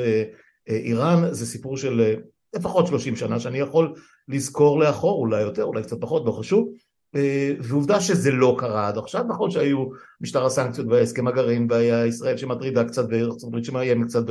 איראן 0.68 1.34
זה 1.34 1.46
סיפור 1.46 1.78
של 1.78 2.16
לפחות 2.56 2.88
30 2.88 3.16
שנה 3.16 3.40
שאני 3.40 3.60
יכול 3.60 3.94
לזכור 4.28 4.80
לאחור, 4.80 5.20
אולי 5.20 5.42
יותר, 5.42 5.64
אולי 5.64 5.84
קצת 5.84 6.02
פחות, 6.02 6.26
לא 6.26 6.32
חשוב. 6.32 6.70
אה, 7.16 7.54
ועובדה 7.60 8.02
שזה 8.02 8.32
לא 8.32 8.56
קרה 8.60 8.88
עד 8.88 8.98
עכשיו, 8.98 9.24
נכון 9.28 9.52
שהיו 9.52 9.86
משטר 10.22 10.46
הסנקציות 10.46 10.88
והסכם 10.90 11.28
הגרעין 11.28 11.68
והיה 11.70 12.06
ישראל 12.06 12.38
שמטרידה 12.38 12.84
קצת 12.84 13.06
וארצות 13.10 13.48
הברית 13.48 13.66
שמאיימת 13.66 14.08
קצת 14.08 14.24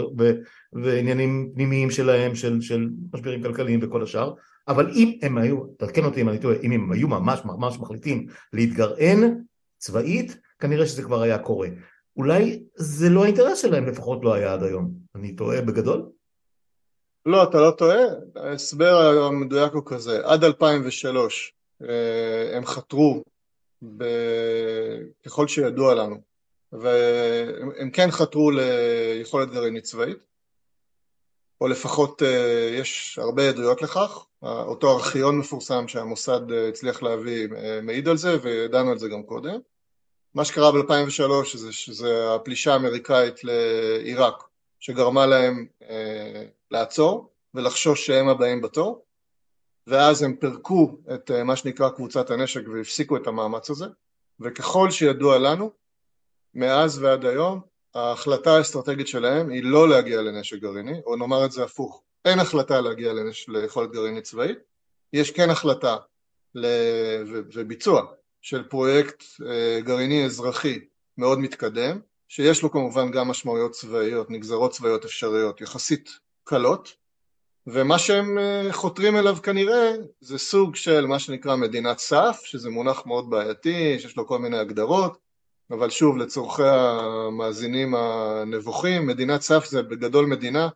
ועניינים 0.72 1.50
פנימיים 1.54 1.90
שלהם 1.90 2.34
של, 2.34 2.60
של 2.60 2.88
משברים 3.14 3.42
כלכליים 3.42 3.80
וכל 3.82 4.02
השאר, 4.02 4.34
אבל 4.68 4.90
אם 4.94 5.18
הם 5.22 5.38
היו, 5.38 5.64
תקן 5.78 6.04
אותי 6.04 6.20
אם 6.20 6.28
אני 6.28 6.38
טועה, 6.38 6.56
אם 6.62 6.72
הם 6.72 6.92
היו 6.92 7.08
ממש 7.08 7.40
ממש 7.44 7.78
מחליטים 7.78 8.26
להתגרען 8.52 9.38
צבאית, 9.78 10.36
כנראה 10.58 10.86
שזה 10.86 11.02
כבר 11.02 11.22
היה 11.22 11.38
קורה. 11.38 11.68
אולי 12.16 12.62
זה 12.76 13.08
לא 13.08 13.24
האינטרס 13.24 13.58
שלהם, 13.58 13.86
לפחות 13.86 14.24
לא 14.24 14.34
היה 14.34 14.52
עד 14.52 14.62
היום. 14.62 14.90
אני 15.14 15.36
טועה 15.36 15.60
בגדול? 15.60 16.02
לא, 17.26 17.42
אתה 17.42 17.60
לא 17.60 17.70
טועה, 17.70 17.98
ההסבר 18.36 19.24
המדויק 19.24 19.72
הוא 19.72 19.82
כזה, 19.86 20.20
עד 20.24 20.44
2003 20.44 21.52
אה, 21.52 21.57
הם 22.52 22.66
חתרו 22.66 23.22
ב... 23.96 24.04
ככל 25.26 25.48
שידוע 25.48 25.94
לנו, 25.94 26.16
והם 26.72 27.90
כן 27.90 28.10
חתרו 28.10 28.50
ליכולת 28.50 29.50
גרעינית 29.50 29.84
צבאית, 29.84 30.18
או 31.60 31.68
לפחות 31.68 32.22
אה, 32.22 32.70
יש 32.72 33.18
הרבה 33.22 33.48
עדויות 33.48 33.82
לכך, 33.82 34.26
אותו 34.42 34.96
ארכיון 34.96 35.38
מפורסם 35.38 35.88
שהמוסד 35.88 36.52
אה, 36.52 36.68
הצליח 36.68 37.02
להביא 37.02 37.48
מעיד 37.82 38.08
על 38.08 38.16
זה, 38.16 38.36
וידענו 38.42 38.90
על 38.90 38.98
זה 38.98 39.08
גם 39.08 39.22
קודם. 39.22 39.60
מה 40.34 40.44
שקרה 40.44 40.72
ב-2003 40.72 41.56
זה, 41.56 41.72
שזה 41.72 42.34
הפלישה 42.34 42.72
האמריקאית 42.72 43.44
לעיראק, 43.44 44.42
שגרמה 44.80 45.26
להם 45.26 45.66
לעצור 46.70 47.30
ולחשוש 47.54 48.06
שהם 48.06 48.28
הבאים 48.28 48.62
בתור, 48.62 49.04
ואז 49.88 50.22
הם 50.22 50.37
פירקו 50.37 50.98
את 51.14 51.31
אה, 51.31 51.44
מה 51.44 51.57
שנקרא 51.57 51.88
קבוצת 51.88 52.31
הנשק 52.31 52.68
והפסיקו 52.68 53.16
את 53.16 53.27
המאמץ 53.27 53.70
הזה, 53.70 53.87
וככל 54.40 54.90
שידוע 54.90 55.38
לנו, 55.38 55.70
מאז 56.55 56.98
ועד 56.98 57.24
היום, 57.24 57.61
ההחלטה 57.94 58.57
האסטרטגית 58.57 59.09
שלהם 59.09 59.51
היא 59.51 59.64
לא 59.64 59.88
להגיע 59.88 60.22
לנשק 60.22 60.59
גרעיני, 60.59 61.01
או 61.07 61.16
נאמר 61.16 61.44
את 61.44 61.53
זה 61.53 61.64
הפוך, 61.64 62.03
אין 62.24 62.38
החלטה 62.38 62.81
להגיע 62.81 63.12
לנש... 63.12 63.48
ליכולת 63.48 63.90
גרעינית 63.90 64.24
צבאית, 64.24 64.59
יש 65.12 65.31
כן 65.31 65.51
החלטה 65.51 65.96
ל... 66.55 66.66
ו... 67.27 67.40
וביצוע 67.55 68.03
של 68.42 68.62
פרויקט 68.62 69.24
אה, 69.46 69.81
גרעיני 69.81 70.24
אזרחי 70.24 70.81
מאוד 71.18 71.38
מתקדם, 71.38 72.01
שיש 72.29 72.62
לו 72.62 72.70
כמובן 72.70 73.11
גם 73.11 73.29
משמעויות 73.29 73.72
צבאיות, 73.72 74.31
נגזרות 74.31 74.70
צבאיות 74.70 75.05
אפשריות 75.05 75.61
יחסית 75.61 76.11
קלות, 76.44 76.97
ומה 77.72 77.98
שהם 77.98 78.38
אה, 78.38 78.72
חותרים 78.72 79.16
אליו 79.16 79.37
כנראה 79.42 79.92
זה 80.20 80.38
סוג 80.38 80.76
של 80.76 81.07
מה 81.07 81.18
שנקרא 81.18 81.57
מדינת 81.57 81.98
סף, 81.98 82.40
שזה 82.44 82.70
מונח 82.70 83.07
מאוד 83.07 83.31
בעייתי, 83.31 83.98
שיש 83.98 84.16
לו 84.16 84.26
כל 84.26 84.38
מיני 84.38 84.59
הגדרות, 84.59 85.18
אבל 85.70 85.90
שוב 85.90 86.16
לצורכי 86.16 86.62
המאזינים 86.66 87.94
הנבוכים, 87.94 89.07
מדינת 89.07 89.40
סף 89.40 89.66
זה 89.66 89.83
בגדול 89.83 90.26
מדינה 90.26 90.68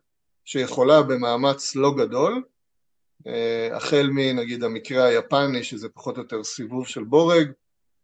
שיכולה 0.45 1.01
במאמץ 1.01 1.75
לא 1.75 1.93
גדול, 1.95 2.43
אה, 3.27 3.69
החל 3.75 4.09
מנגיד 4.11 4.63
המקרה 4.63 5.03
היפני 5.03 5.63
שזה 5.63 5.89
פחות 5.89 6.17
או 6.17 6.21
יותר 6.21 6.43
סיבוב 6.43 6.87
של 6.87 7.03
בורג, 7.03 7.51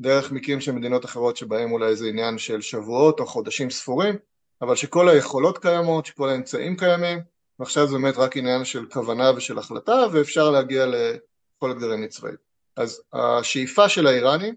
דרך 0.01 0.31
מקרים 0.31 0.61
של 0.61 0.71
מדינות 0.71 1.05
אחרות 1.05 1.37
שבהם 1.37 1.71
אולי 1.71 1.95
זה 1.95 2.07
עניין 2.07 2.37
של 2.37 2.61
שבועות 2.61 3.19
או 3.19 3.25
חודשים 3.25 3.69
ספורים, 3.69 4.15
אבל 4.61 4.75
שכל 4.75 5.09
היכולות 5.09 5.57
קיימות, 5.57 6.05
שכל 6.05 6.29
האמצעים 6.29 6.77
קיימים, 6.77 7.19
ועכשיו 7.59 7.87
זה 7.87 7.93
באמת 7.97 8.17
רק 8.17 8.37
עניין 8.37 8.65
של 8.65 8.85
כוונה 8.85 9.31
ושל 9.35 9.57
החלטה, 9.57 10.05
ואפשר 10.13 10.49
להגיע 10.49 10.85
ליכולת 10.85 11.79
גרעינית 11.79 12.09
צבאית. 12.09 12.39
אז 12.75 13.01
השאיפה 13.13 13.89
של 13.89 14.07
האיראנים, 14.07 14.55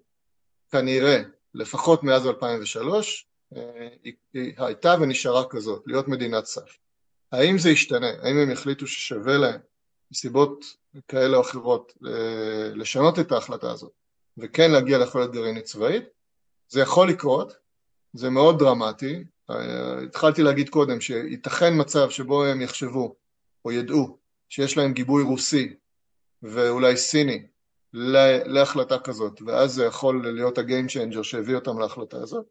כנראה, 0.71 1.23
לפחות 1.55 2.03
מאז 2.03 2.27
2003, 2.27 3.27
אה, 3.57 3.89
היא, 4.05 4.13
היא 4.35 4.53
הייתה 4.57 4.95
ונשארה 5.01 5.45
כזאת, 5.51 5.83
להיות 5.87 6.09
מדינת 6.09 6.45
סף. 6.45 6.79
האם 7.33 7.59
זה 7.59 7.71
ישתנה? 7.71 8.11
האם 8.23 8.37
הם 8.39 8.51
יחליטו 8.51 8.87
ששווה 8.87 9.39
להם, 9.39 9.61
מסיבות 10.11 10.65
כאלה 11.09 11.37
או 11.37 11.43
אחרות, 11.43 11.93
אה, 12.07 12.71
לשנות 12.75 13.19
את 13.19 13.33
ההחלטה 13.33 13.71
הזאת, 13.71 13.93
וכן 14.39 14.71
להגיע 14.71 14.99
ליכולת 14.99 15.31
גרעינית 15.31 15.65
צבאית? 15.65 16.05
זה 16.69 16.81
יכול 16.81 17.09
לקרות, 17.09 17.53
זה 18.13 18.31
מאוד 18.31 18.59
דרמטי, 18.59 19.25
התחלתי 20.05 20.43
להגיד 20.43 20.69
קודם 20.69 21.01
שייתכן 21.01 21.81
מצב 21.81 22.11
שבו 22.11 22.45
הם 22.45 22.61
יחשבו 22.61 23.15
או 23.65 23.73
ידעו 23.73 24.19
שיש 24.49 24.77
להם 24.77 24.93
גיבוי 24.93 25.23
רוסי 25.23 25.75
ואולי 26.43 26.97
סיני 26.97 27.43
להחלטה 28.45 28.99
כזאת 28.99 29.43
ואז 29.47 29.73
זה 29.73 29.85
יכול 29.85 30.33
להיות 30.35 30.59
ה 30.59 30.65
game 30.65 30.89
changer 30.89 31.23
שהביא 31.23 31.55
אותם 31.55 31.79
להחלטה 31.79 32.17
הזאת 32.17 32.45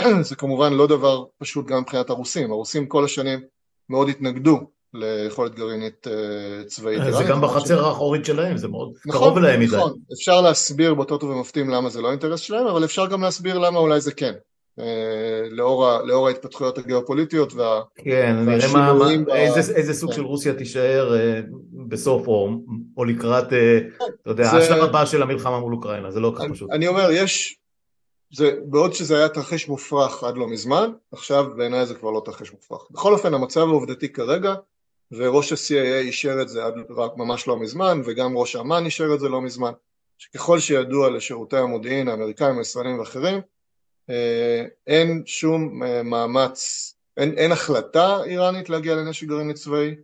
זה 0.28 0.36
כמובן 0.36 0.72
לא 0.72 0.86
דבר 0.86 1.24
פשוט 1.38 1.66
גם 1.66 1.80
מבחינת 1.80 2.10
הרוסים, 2.10 2.50
הרוסים 2.50 2.86
כל 2.86 3.04
השנים 3.04 3.40
מאוד 3.88 4.08
התנגדו 4.08 4.70
ליכולת 4.94 5.54
גרעינית 5.54 6.06
אה, 6.08 6.64
צבאית. 6.64 7.02
זה 7.18 7.24
גם 7.24 7.40
בחצר 7.40 7.86
האחורית 7.86 8.24
שלהם, 8.24 8.56
זה 8.56 8.68
מאוד 8.68 8.92
נכון, 9.06 9.20
קרוב 9.20 9.38
אליהם 9.38 9.60
מדי. 9.60 9.76
נכון, 9.76 9.98
אפשר 10.12 10.40
להסביר 10.40 10.94
באותות 10.94 11.22
ובמופתים 11.22 11.70
למה 11.70 11.90
זה 11.90 12.00
לא 12.00 12.10
אינטרס 12.10 12.40
שלהם, 12.40 12.66
אבל 12.66 12.84
אפשר 12.84 13.06
גם 13.06 13.22
להסביר 13.22 13.58
למה 13.58 13.78
אולי 13.78 14.00
זה 14.00 14.12
כן. 14.12 14.32
אה, 14.78 15.48
לאור, 15.50 15.88
ה, 15.88 16.02
לאור 16.04 16.28
ההתפתחויות 16.28 16.78
הגיאופוליטיות 16.78 17.54
וה, 17.54 17.80
כן, 17.94 18.36
נראה 18.46 18.72
מה, 18.72 18.94
ב... 19.26 19.28
איזה, 19.28 19.74
איזה 19.74 19.94
סוג 19.94 20.10
כן. 20.10 20.16
של 20.16 20.22
רוסיה 20.22 20.54
תישאר 20.54 21.16
אה, 21.16 21.40
בסוף 21.88 22.28
או, 22.28 22.50
או 22.96 23.04
לקראת, 23.04 23.52
אה, 23.52 23.78
אתה 24.22 24.30
יודע, 24.30 24.44
זה... 24.44 24.56
השלב 24.56 24.82
הבא 24.84 25.04
של 25.04 25.22
המלחמה 25.22 25.60
מול 25.60 25.74
אוקראינה, 25.74 26.10
זה 26.10 26.20
לא 26.20 26.32
כל 26.36 26.44
כך 26.44 26.52
פשוט. 26.52 26.70
אני 26.70 26.88
אומר, 26.88 27.10
יש, 27.10 27.56
זה, 28.32 28.50
בעוד 28.64 28.92
שזה 28.92 29.18
היה 29.18 29.28
תרחיש 29.28 29.68
מופרך 29.68 30.24
עד 30.24 30.36
לא 30.36 30.48
מזמן, 30.48 30.90
עכשיו 31.12 31.46
בעיניי 31.56 31.86
זה 31.86 31.94
כבר 31.94 32.10
לא 32.10 32.22
תרחיש 32.24 32.52
מופרך. 32.52 32.90
בכל 32.90 33.12
אופן, 33.12 33.34
המצב 33.34 33.60
העובדתי 33.60 34.08
כרגע 34.08 34.54
וראש 35.12 35.52
ה-CIA 35.52 36.00
אישר 36.00 36.42
את 36.42 36.48
זה 36.48 36.64
עד 36.64 36.74
רק 36.90 37.16
ממש 37.16 37.48
לא 37.48 37.56
מזמן, 37.56 38.00
וגם 38.04 38.36
ראש 38.36 38.56
אמ"ן 38.56 38.84
אישר 38.84 39.14
את 39.14 39.20
זה 39.20 39.28
לא 39.28 39.40
מזמן, 39.40 39.72
שככל 40.18 40.58
שידוע 40.58 41.10
לשירותי 41.10 41.56
המודיעין 41.56 42.08
האמריקאים, 42.08 42.58
הישראלים 42.58 42.98
ואחרים, 42.98 43.40
אין 44.86 45.22
שום 45.26 45.82
אה, 45.82 46.02
מאמץ, 46.02 46.92
אין, 47.16 47.38
אין 47.38 47.52
החלטה 47.52 48.24
איראנית 48.24 48.70
להגיע 48.70 48.94
לנשק 48.94 49.26
גרעיני 49.26 49.54
צבאי, 49.54 49.94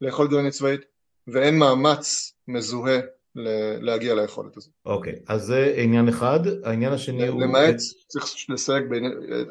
לאכול 0.00 0.28
גרעינית 0.28 0.52
צבאית, 0.52 0.80
ואין 1.26 1.58
מאמץ 1.58 2.34
מזוהה 2.48 3.00
להגיע 3.80 4.14
ליכולת 4.14 4.56
הזאת. 4.56 4.70
אוקיי, 4.86 5.12
okay, 5.12 5.16
אז 5.28 5.42
זה 5.42 5.74
עניין 5.76 6.08
אחד, 6.08 6.40
העניין 6.64 6.92
השני 6.92 7.28
הוא... 7.28 7.42
למעט, 7.42 7.76
צריך 8.08 8.26
לסייג, 8.48 8.84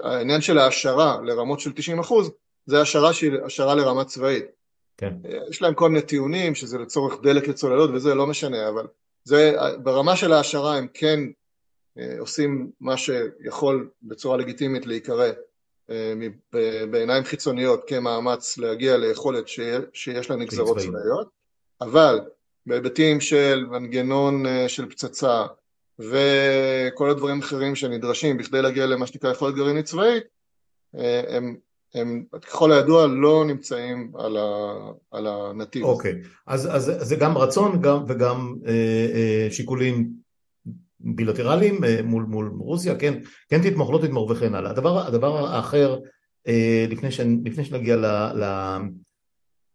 העניין 0.04 0.42
של 0.42 0.58
ההשערה 0.58 1.18
לרמות 1.24 1.60
של 1.60 1.72
90 1.72 2.00
אחוז, 2.00 2.32
זה 2.66 2.82
השערה 2.82 3.14
שהיא 3.14 3.32
השערה 3.46 3.76
לרמה 3.76 4.06
צבאית. 4.06 4.46
כן. 4.98 5.14
יש 5.50 5.62
להם 5.62 5.74
כל 5.74 5.90
מיני 5.90 6.02
טיעונים, 6.02 6.56
שזה 6.56 6.78
לצורך 6.78 7.22
דלק 7.24 7.48
לצוללות 7.48 7.90
וזה, 7.94 8.16
לא 8.16 8.28
משנה, 8.28 8.70
אבל 8.70 8.88
זה, 9.24 9.56
ברמה 9.84 10.16
של 10.16 10.34
ההשערה 10.34 10.78
הם 10.78 10.88
כן 10.94 11.20
אה, 11.20 11.34
עושים 12.20 12.72
מה 12.80 12.98
שיכול 12.98 13.90
בצורה 14.04 14.38
לגיטימית 14.38 14.86
להיקרא 14.86 15.30
אה, 15.90 16.14
בעיניים 16.92 17.24
חיצוניות 17.24 17.84
כמאמץ 17.88 18.58
להגיע 18.58 18.98
ליכולת 18.98 19.48
שיש 19.94 20.30
לה 20.30 20.36
נגזרות 20.36 20.78
צבאיות, 20.78 21.30
אבל 21.82 22.20
בהיבטים 22.66 23.22
של 23.22 23.66
מנגנון 23.70 24.46
אה, 24.46 24.70
של 24.70 24.90
פצצה 24.90 25.46
וכל 26.00 27.10
הדברים 27.10 27.42
האחרים 27.42 27.76
שנדרשים 27.76 28.38
בכדי 28.38 28.62
להגיע 28.62 28.86
למה 28.86 29.08
שנקרא 29.08 29.32
יכולת 29.32 29.56
גרעינית 29.56 29.86
צבאית, 29.86 30.24
הם, 31.28 31.56
הם 31.96 32.24
ככל 32.42 32.72
הידוע 32.72 33.08
לא 33.08 33.46
נמצאים 33.48 34.12
על, 34.16 34.38
ה, 34.38 34.74
על 35.12 35.28
הנתיב 35.28 35.84
אוקיי, 35.84 36.12
okay. 36.12 36.28
אז, 36.48 36.76
אז 36.76 37.08
זה 37.08 37.16
גם 37.16 37.38
רצון 37.38 37.82
גם, 37.82 38.04
וגם 38.08 38.56
אה, 38.68 38.72
אה, 39.14 39.48
שיקולים 39.52 40.23
בילטרליים 41.04 41.84
אה, 41.84 42.00
מול, 42.04 42.24
מול 42.24 42.52
רוסיה, 42.60 42.96
כן, 42.96 43.13
כן 43.50 43.70
תתמוך, 43.70 43.92
לא 43.92 43.98
תתמוך 43.98 44.32
וכן 44.32 44.56
הלאה. 44.56 44.72
הדבר, 44.72 45.08
הדבר 45.08 45.48
האחר, 45.48 46.00
אה, 46.48 46.86
לפני, 46.89 47.12
ש, 47.12 47.20
לפני 47.46 47.66
שנגיע 47.66 47.96
ל... 47.96 48.06
ל 48.36 48.44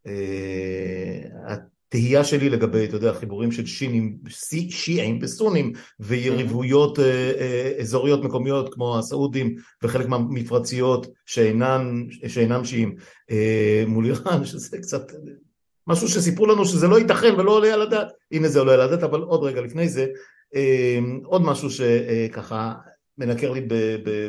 אה, 0.07 1.23
התהייה 1.47 2.25
שלי 2.25 2.51
לגבי, 2.51 2.85
אתה 2.85 2.97
יודע, 2.97 3.13
חיבורים 3.13 3.53
של 3.53 3.67
שינים, 3.67 4.19
שיעים 4.71 5.19
וסונים 5.23 5.73
ויריבויות. 6.01 6.99
אזוריות 7.81 8.25
מקומיות 8.25 8.75
כמו 8.75 8.99
הסעודים 8.99 9.55
וחלק 9.83 10.07
מהמפרציות 10.07 11.07
שאינן, 11.27 12.05
שאינם 12.29 12.65
שיעים 12.65 12.95
מול 13.87 14.07
איראן, 14.07 14.45
שזה 14.45 14.79
קצת 14.79 15.13
משהו 15.87 16.09
שסיפרו 16.09 16.47
לנו 16.47 16.65
שזה 16.65 16.89
לא 16.89 16.99
ייתכן 16.99 17.35
ולא 17.39 17.51
עולה 17.51 17.75
על 17.75 17.83
הדעת, 17.83 18.09
הנה 18.33 18.49
זה 18.49 18.59
עולה 18.59 18.75
על 18.75 18.81
הדעת, 18.81 19.03
אבל 19.03 19.21
עוד 19.21 19.43
רגע 19.43 19.61
לפני 19.61 19.89
זה, 19.89 20.07
עוד 21.25 21.43
משהו 21.43 21.71
שככה 21.71 22.75
מנקר 23.19 23.53
לי 23.53 23.67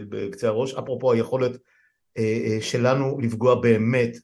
בקצה 0.10 0.48
הראש, 0.48 0.74
אפרופו 0.74 1.12
היכולת 1.12 1.58
שלנו 2.62 3.20
לפגוע 3.20 3.56
באמת 3.56 4.18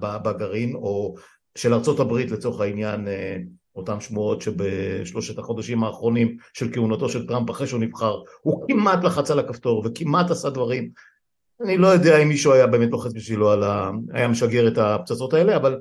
בגרעין 0.00 0.74
או 0.74 1.14
של 1.58 1.74
ארצות 1.74 2.00
הברית 2.00 2.30
לצורך 2.30 2.60
העניין 2.60 3.08
אה, 3.08 3.36
אותם 3.76 4.00
שמועות 4.00 4.42
שבשלושת 4.42 5.38
החודשים 5.38 5.84
האחרונים 5.84 6.36
של 6.52 6.72
כהונתו 6.72 7.08
של 7.08 7.26
טראמפ 7.26 7.50
אחרי 7.50 7.66
שהוא 7.66 7.80
נבחר 7.80 8.22
הוא 8.40 8.64
כמעט 8.68 9.04
לחץ 9.04 9.30
על 9.30 9.38
הכפתור 9.38 9.82
וכמעט 9.86 10.30
עשה 10.30 10.50
דברים. 10.50 10.90
אני 11.64 11.76
לא 11.76 11.86
יודע 11.86 12.18
אם 12.18 12.28
מישהו 12.28 12.52
היה 12.52 12.66
באמת 12.66 12.90
לוחץ 12.90 13.12
בשבילו 13.12 13.50
על 13.50 13.62
ה... 13.62 13.90
היה 14.12 14.28
משגר 14.28 14.68
את 14.68 14.78
הפצצות 14.78 15.34
האלה 15.34 15.56
אבל, 15.56 15.80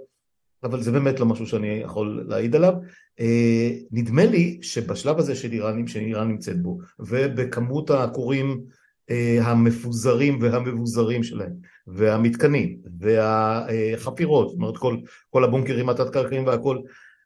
אבל 0.64 0.82
זה 0.82 0.92
באמת 0.92 1.20
לא 1.20 1.26
משהו 1.26 1.48
שאני 1.48 1.68
יכול 1.68 2.26
להעיד 2.28 2.56
עליו. 2.56 2.74
אה, 3.20 3.70
נדמה 3.92 4.26
לי 4.26 4.60
שבשלב 4.62 5.20
הזה 5.20 5.36
של 5.36 5.52
איראנים 5.52 5.88
שאיראן 5.88 6.28
נמצאת 6.28 6.62
בו 6.62 6.78
ובכמות 7.00 7.90
הכורים 7.90 8.62
אה, 9.10 9.40
המפוזרים 9.42 10.40
והמבוזרים 10.42 11.24
שלהם 11.24 11.54
והמתקנים 11.88 12.78
והחפירות, 13.00 14.50
זאת 14.50 14.58
אומרת 14.58 14.78
כל, 14.78 14.98
כל 15.30 15.44
הבונקרים 15.44 15.90
התת-קרקעיים 15.90 16.48
והכל, 16.48 16.78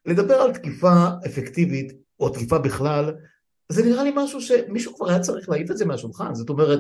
לדבר 0.06 0.36
על 0.36 0.54
תקיפה 0.54 1.08
אפקטיבית 1.26 1.94
או 2.20 2.30
תקיפה 2.30 2.58
בכלל, 2.58 3.14
זה 3.70 3.86
נראה 3.86 4.04
לי 4.04 4.12
משהו 4.16 4.42
שמישהו 4.42 4.96
כבר 4.96 5.10
היה 5.10 5.20
צריך 5.20 5.50
להעיף 5.50 5.72
את 5.72 5.78
זה 5.78 5.86
מהשולחן, 5.86 6.36
זאת 6.36 6.50
אומרת, 6.50 6.80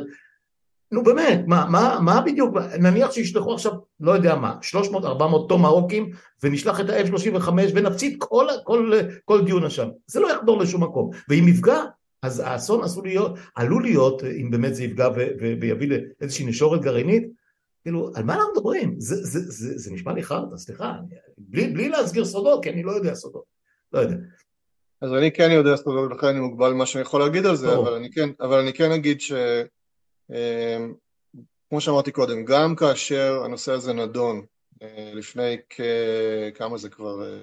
נו 0.91 1.03
באמת, 1.03 1.39
מה, 1.47 1.65
מה, 1.69 1.99
מה 2.01 2.21
בדיוק, 2.21 2.57
נניח 2.79 3.11
שישלחו 3.11 3.53
עכשיו, 3.53 3.71
לא 3.99 4.11
יודע 4.11 4.35
מה, 4.35 4.57
300-400 4.93 5.47
טומהוקים 5.49 6.11
ונשלח 6.43 6.79
את 6.79 6.89
ה-F-35 6.89 7.49
ונפציץ 7.75 8.15
כל, 8.19 8.47
כל, 8.63 8.91
כל 9.25 9.45
דיון 9.45 9.69
שם, 9.69 9.87
זה 10.07 10.19
לא 10.19 10.31
יחדור 10.31 10.59
לשום 10.59 10.83
מקום, 10.83 11.09
ואם 11.29 11.47
יפגע 11.47 11.83
אז 12.23 12.39
האסון 12.39 12.83
עשוי 12.83 13.09
להיות, 13.09 13.37
עלול 13.55 13.83
להיות, 13.83 14.23
אם 14.23 14.51
באמת 14.51 14.75
זה 14.75 14.83
יפגע 14.83 15.09
ויביא 15.39 15.87
לאיזושהי 16.21 16.45
נשורת 16.45 16.81
גרעינית, 16.81 17.27
כאילו, 17.83 18.11
על 18.15 18.23
מה 18.23 18.35
אנחנו 18.35 18.51
מדברים? 18.51 18.95
זה, 18.97 19.15
זה, 19.15 19.39
זה, 19.39 19.51
זה 19.51 19.77
זה 19.77 19.93
נשמע 19.93 20.13
לי 20.13 20.23
חרטה, 20.23 20.57
סליחה, 20.57 20.93
בלי, 21.37 21.67
בלי 21.67 21.89
להסגיר 21.89 22.25
סודות, 22.25 22.63
כי 22.63 22.69
אני 22.69 22.83
לא 22.83 22.91
יודע 22.91 23.13
סודות, 23.13 23.43
לא 23.93 23.99
יודע. 23.99 24.15
אז 25.01 25.13
אני 25.13 25.31
כן 25.31 25.51
יודע 25.51 25.75
סודות, 25.75 26.11
ולכן 26.11 26.27
אני 26.27 26.39
מוגבל 26.39 26.71
במה 26.71 26.85
שאני 26.85 27.01
יכול 27.01 27.21
להגיד 27.21 27.45
על 27.45 27.55
זה, 27.55 27.75
אבל 27.75 27.93
אני, 27.93 28.11
כן, 28.11 28.29
אבל 28.41 28.59
אני 28.59 28.73
כן 28.73 28.91
אגיד 28.91 29.21
ש... 29.21 29.33
אמ, 30.31 30.93
כמו 31.69 31.81
שאמרתי 31.81 32.11
קודם, 32.11 32.45
גם 32.45 32.75
כאשר 32.75 33.41
הנושא 33.45 33.71
הזה 33.71 33.93
נדון 33.93 34.45
אה, 34.81 35.11
לפני 35.13 35.57
כמה 36.55 36.77
זה 36.77 36.89
כבר, 36.89 37.23
אה, 37.23 37.39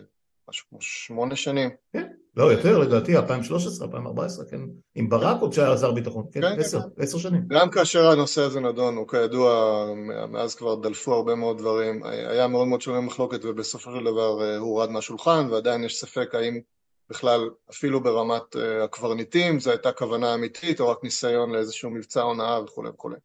משהו 0.49 0.67
כמו 0.69 0.79
שמונה 0.81 1.37
שנים. 1.37 1.71
כן. 1.93 2.07
לא, 2.37 2.53
יותר 2.53 2.79
לדעתי, 2.79 3.17
2013, 3.17 3.87
2014, 3.87 4.45
כן, 4.45 4.61
עם 4.95 5.09
ברק 5.09 5.41
עוד 5.41 5.53
שהיה 5.53 5.77
שר 5.77 5.93
ביטחון, 5.93 6.27
כן, 6.33 6.41
כן, 6.41 6.55
כן 6.55 6.61
עשר, 6.61 6.81
כן. 6.81 7.03
עשר 7.03 7.19
שנים. 7.19 7.43
גם 7.49 7.71
כאשר 7.71 8.11
הנושא 8.11 8.43
הזה 8.43 8.61
נדון, 8.61 8.97
הוא 8.97 9.09
כידוע, 9.09 9.85
מאז 10.29 10.55
כבר 10.55 10.75
דלפו 10.75 11.15
הרבה 11.15 11.35
מאוד 11.35 11.59
דברים, 11.59 12.03
היה 12.05 12.49
מאוד 12.49 12.69
מאוד 12.69 12.81
שונה 12.81 13.01
מחלוקת 13.01 13.45
ובסופו 13.45 13.91
של 13.91 14.05
דבר 14.05 14.43
אה, 14.43 14.57
הוא 14.57 14.69
הורד 14.69 14.91
מהשולחן 14.91 15.49
ועדיין 15.51 15.85
יש 15.85 16.01
ספק 16.01 16.35
האם 16.35 16.61
בכלל, 17.11 17.51
אפילו 17.71 18.01
ברמת 18.01 18.57
אה, 18.57 18.85
הקברניטים, 18.85 19.61
זו 19.61 19.71
הייתה 19.71 19.93
כוונה 19.93 20.35
אמיתית 20.35 20.81
או 20.81 20.89
רק 20.89 21.05
ניסיון 21.05 21.51
לאיזשהו 21.51 21.91
מבצע 21.91 22.23
הונאה 22.23 22.63
וכולי 22.63 22.89
וכולי. 22.89 23.17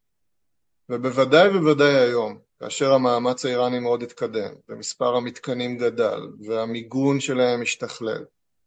ובוודאי 0.89 1.49
ובוודאי 1.49 1.95
היום, 1.95 2.37
כאשר 2.59 2.93
המאמץ 2.93 3.45
האיראני 3.45 3.79
מאוד 3.79 4.03
התקדם, 4.03 4.53
ומספר 4.69 5.15
המתקנים 5.15 5.77
גדל, 5.77 6.27
והמיגון 6.39 7.19
שלהם 7.19 7.61
השתכלל, 7.61 8.25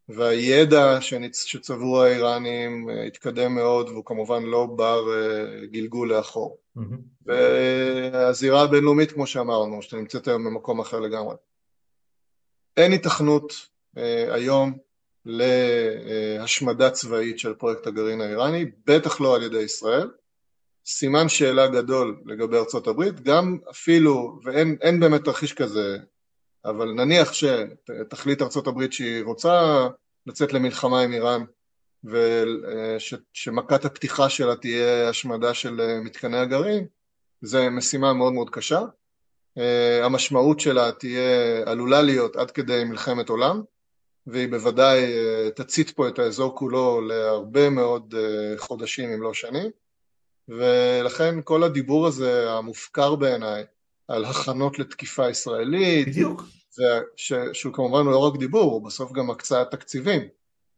והידע 0.08 0.98
שצברו 1.32 2.02
האיראנים 2.02 2.90
אה, 2.90 3.04
התקדם 3.04 3.54
מאוד 3.54 3.88
והוא 3.88 4.04
כמובן 4.04 4.42
לא 4.42 4.66
בר 4.66 5.04
אה, 5.14 5.66
גלגול 5.66 6.12
לאחור. 6.12 6.58
Mm-hmm. 6.78 7.26
והזירה 7.26 8.62
הבינלאומית 8.62 9.12
כמו 9.12 9.26
שאמרנו, 9.26 9.82
שנמצאת 9.82 10.28
היום 10.28 10.44
במקום 10.44 10.80
אחר 10.80 11.00
לגמרי. 11.00 11.36
אין 12.76 12.92
התכנות 12.92 13.52
היום 14.30 14.78
להשמדה 15.26 16.90
צבאית 16.90 17.38
של 17.38 17.54
פרויקט 17.54 17.86
הגרעין 17.86 18.20
האיראני, 18.20 18.64
בטח 18.86 19.20
לא 19.20 19.36
על 19.36 19.42
ידי 19.42 19.62
ישראל. 19.62 20.10
סימן 20.86 21.28
שאלה 21.28 21.66
גדול 21.66 22.22
לגבי 22.26 22.56
ארצות 22.56 22.86
הברית, 22.86 23.20
גם 23.20 23.58
אפילו, 23.70 24.40
ואין 24.44 25.00
באמת 25.00 25.24
תרחיש 25.24 25.52
כזה 25.52 25.98
אבל 26.66 26.92
נניח 26.92 27.32
שתחליט 27.32 28.42
ארצות 28.42 28.66
הברית 28.66 28.92
שהיא 28.92 29.24
רוצה 29.24 29.86
לצאת 30.26 30.52
למלחמה 30.52 31.00
עם 31.00 31.12
איראן 31.12 31.44
ושמכת 32.04 33.84
הפתיחה 33.84 34.28
שלה 34.28 34.56
תהיה 34.56 35.08
השמדה 35.08 35.54
של 35.54 35.80
אה, 35.80 36.00
מתקני 36.00 36.38
הגרעין, 36.38 36.86
זו 37.42 37.58
משימה 37.70 38.12
מאוד 38.12 38.32
מאוד 38.32 38.50
קשה. 38.50 38.80
אה, 39.58 40.04
המשמעות 40.04 40.60
שלה 40.60 40.92
תהיה, 40.92 41.62
עלולה 41.66 42.02
להיות 42.02 42.36
עד 42.36 42.50
כדי 42.50 42.84
מלחמת 42.84 43.28
עולם, 43.28 43.62
והיא 44.26 44.48
בוודאי 44.48 45.04
אה, 45.04 45.50
תצית 45.50 45.90
פה 45.90 46.08
את 46.08 46.18
האזור 46.18 46.56
כולו 46.56 47.00
להרבה 47.00 47.70
מאוד 47.70 48.14
חודשים 48.56 49.10
אם 49.10 49.22
לא 49.22 49.34
שנים, 49.34 49.70
ולכן 50.48 51.34
כל 51.44 51.62
הדיבור 51.62 52.06
הזה 52.06 52.50
המופקר 52.52 53.14
בעיניי 53.14 53.64
על 54.08 54.24
הכנות 54.24 54.78
לתקיפה 54.78 55.30
ישראלית, 55.30 56.08
בדיוק. 56.08 56.42
ש, 57.16 57.32
שהוא 57.52 57.72
כמובן 57.72 58.06
לא 58.06 58.18
רק 58.18 58.38
דיבור, 58.38 58.72
הוא 58.72 58.84
בסוף 58.84 59.12
גם 59.12 59.30
הקצאת 59.30 59.70
תקציבים 59.70 60.20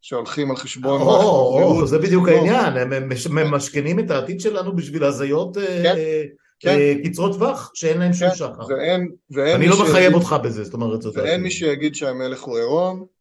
שהולכים 0.02 0.50
על 0.50 0.56
חשבון... 0.56 1.00
או, 1.00 1.06
או, 1.62 1.86
זה 1.86 1.98
בדיוק 1.98 2.28
העניין, 2.28 2.76
הם 2.76 3.08
ממשכנים 3.30 3.98
את 4.00 4.10
העתיד 4.10 4.40
שלנו 4.40 4.76
בשביל 4.76 5.04
הזיות 5.04 5.58
אה, 5.58 5.82
כן, 5.82 5.96
אה, 5.96 6.22
כן. 6.60 6.68
אה, 6.68 6.94
קצרות 7.04 7.32
טווח 7.32 7.70
שאין 7.74 7.98
להם 7.98 8.12
שום 8.12 8.28
שחר. 8.34 8.66
ואין, 8.68 9.08
ואין 9.30 9.56
אני 9.56 9.68
לא 9.68 9.82
מחייב 9.82 10.14
אותך 10.14 10.36
בזה, 10.44 10.64
זאת 10.64 10.74
אומרת... 10.74 11.04
ואין 11.14 11.42
מי 11.42 11.50
שיגיד 11.50 11.94
שהמלך 11.94 12.42
הוא 12.42 12.58
עירום. 12.58 13.17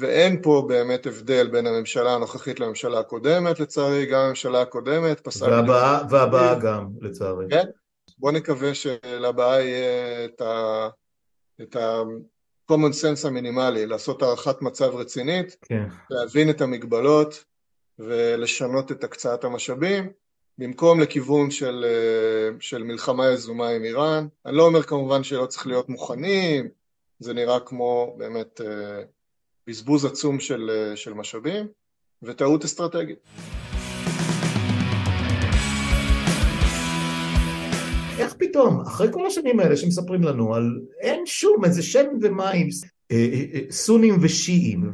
ואין 0.00 0.42
פה 0.42 0.64
באמת 0.68 1.06
הבדל 1.06 1.48
בין 1.48 1.66
הממשלה 1.66 2.14
הנוכחית 2.14 2.60
לממשלה 2.60 2.98
הקודמת, 2.98 3.60
לצערי, 3.60 4.06
גם 4.06 4.20
הממשלה 4.20 4.62
הקודמת 4.62 5.20
פסק... 5.20 5.46
והבאה, 5.46 6.00
והבאה 6.10 6.54
גם, 6.54 6.88
לצערי. 7.00 7.46
כן, 7.50 7.64
בוא 8.18 8.32
נקווה 8.32 8.74
שלבאה 8.74 9.60
יהיה 9.60 10.24
את 10.24 10.40
ה... 10.40 10.88
את 11.62 11.76
ה-common 11.76 12.72
sense 12.72 13.26
המינימלי, 13.26 13.86
לעשות 13.86 14.22
הערכת 14.22 14.62
מצב 14.62 14.94
רצינית, 14.94 15.56
כן. 15.62 15.84
להבין 16.10 16.50
את 16.50 16.60
המגבלות 16.60 17.44
ולשנות 17.98 18.92
את 18.92 19.04
הקצאת 19.04 19.44
המשאבים, 19.44 20.10
במקום 20.58 21.00
לכיוון 21.00 21.50
של, 21.50 21.84
של 22.60 22.82
מלחמה 22.82 23.28
יזומה 23.28 23.68
עם 23.68 23.84
איראן. 23.84 24.26
אני 24.46 24.56
לא 24.56 24.66
אומר 24.66 24.82
כמובן 24.82 25.24
שלא 25.24 25.46
צריך 25.46 25.66
להיות 25.66 25.88
מוכנים, 25.88 26.68
זה 27.22 27.34
נראה 27.34 27.60
כמו 27.60 28.14
באמת 28.18 28.60
בזבוז 29.66 30.04
עצום 30.04 30.40
של, 30.40 30.92
של 30.94 31.14
משאבים 31.14 31.66
וטעות 32.22 32.64
אסטרטגית. 32.64 33.18
איך 38.18 38.34
פתאום, 38.38 38.80
אחרי 38.80 39.08
כל 39.12 39.26
השנים 39.26 39.60
האלה 39.60 39.76
שמספרים 39.76 40.22
לנו 40.22 40.54
על 40.54 40.80
אין 41.00 41.26
שום 41.26 41.64
איזה 41.64 41.82
שם 41.82 42.06
ומים, 42.20 42.38
אה, 42.38 42.46
אה, 42.46 42.58
אה, 42.66 42.91
סונים 43.70 44.16
ושיעים, 44.20 44.90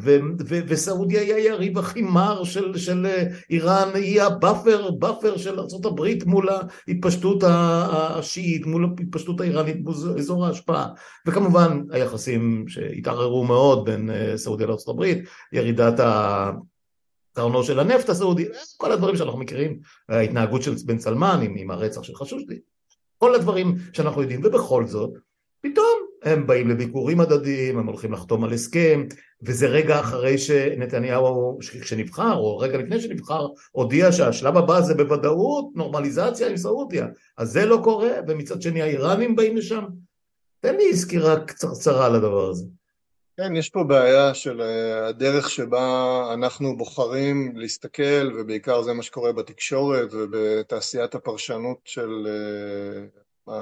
וסעודיה 0.47 1.21
היא 1.21 1.35
היריב 1.35 1.79
הכי 1.79 2.03
מר 2.03 2.45
של, 2.45 2.79
של 2.79 3.07
איראן, 3.51 3.89
היא 3.95 4.23
ה 4.23 4.31
buffer, 4.31 4.91
buffer 4.91 5.37
של 5.37 5.61
ארה"ב 5.61 6.25
מול 6.27 6.49
ההתפשטות 6.89 7.45
השיעית, 7.47 8.67
מול 8.67 8.85
ההתפשטות 8.99 9.41
האיראנית 9.41 9.85
באזור 9.85 10.47
ההשפעה, 10.47 10.89
וכמובן 11.27 11.83
היחסים 11.91 12.65
שהתערערו 12.69 13.45
מאוד 13.45 13.85
בין 13.85 14.11
סעודיה 14.37 14.67
לארה"ב, 14.67 15.05
ירידת 15.53 16.01
ה... 16.01 16.51
קרנו 17.39 17.65
של 17.65 17.81
הנפט 17.81 18.09
הסעודי, 18.09 18.45
כל 18.77 18.93
הדברים 18.93 19.17
שאנחנו 19.17 19.39
מכירים, 19.39 19.79
ההתנהגות 20.09 20.63
של 20.63 20.75
בן 20.85 20.99
סלמן 20.99 21.41
עם, 21.43 21.55
עם 21.59 21.71
הרצח 21.71 22.03
של 22.03 22.15
חשוקג'י, 22.15 22.59
כל 23.19 23.35
הדברים 23.35 23.75
שאנחנו 23.93 24.23
יודעים, 24.23 24.41
ובכל 24.45 24.87
זאת, 24.87 25.11
פתאום 25.61 26.08
הם 26.23 26.47
באים 26.47 26.69
לביקורים 26.69 27.21
הדדיים, 27.21 27.79
הם 27.79 27.87
הולכים 27.87 28.13
לחתום 28.13 28.45
על 28.45 28.53
הסכם, 28.53 29.05
וזה 29.43 29.67
רגע 29.67 30.01
אחרי 30.01 30.39
שנתניהו, 30.39 31.59
כשנבחר, 31.81 32.37
או 32.37 32.59
רגע 32.59 32.79
לפני 32.79 33.01
שנבחר, 33.01 33.47
הודיע 33.71 34.13
שהשלב 34.13 34.57
הבא 34.57 34.81
זה 34.81 34.95
בוודאות 34.95 35.67
נורמליזציה 35.75 36.49
עם 36.49 36.57
סעודיה. 36.57 37.07
אז 37.37 37.51
זה 37.51 37.67
לא 37.67 37.81
קורה, 37.85 38.11
ומצד 38.29 38.63
שני 38.63 38.83
האיראנים 38.83 39.37
באים 39.37 39.57
לשם. 39.57 39.85
תן 40.61 40.77
לי 40.77 40.97
סקירה 40.97 41.41
קצרצרה 41.41 42.07
על 42.07 42.15
הדבר 42.15 42.49
הזה. 42.49 42.65
כן, 43.37 43.57
יש 43.57 43.71
פה 43.71 43.85
בעיה 43.85 44.35
של 44.35 44.61
אה, 44.61 45.07
הדרך 45.07 45.51
שבה 45.51 46.31
אנחנו 46.35 46.77
בוחרים 46.77 47.57
להסתכל, 47.57 48.33
ובעיקר 48.39 48.83
זה 48.83 48.93
מה 48.93 49.03
שקורה 49.03 49.33
בתקשורת 49.33 50.09
ובתעשיית 50.13 51.15
הפרשנות 51.15 51.79
של 51.85 52.27
אה, 53.49 53.55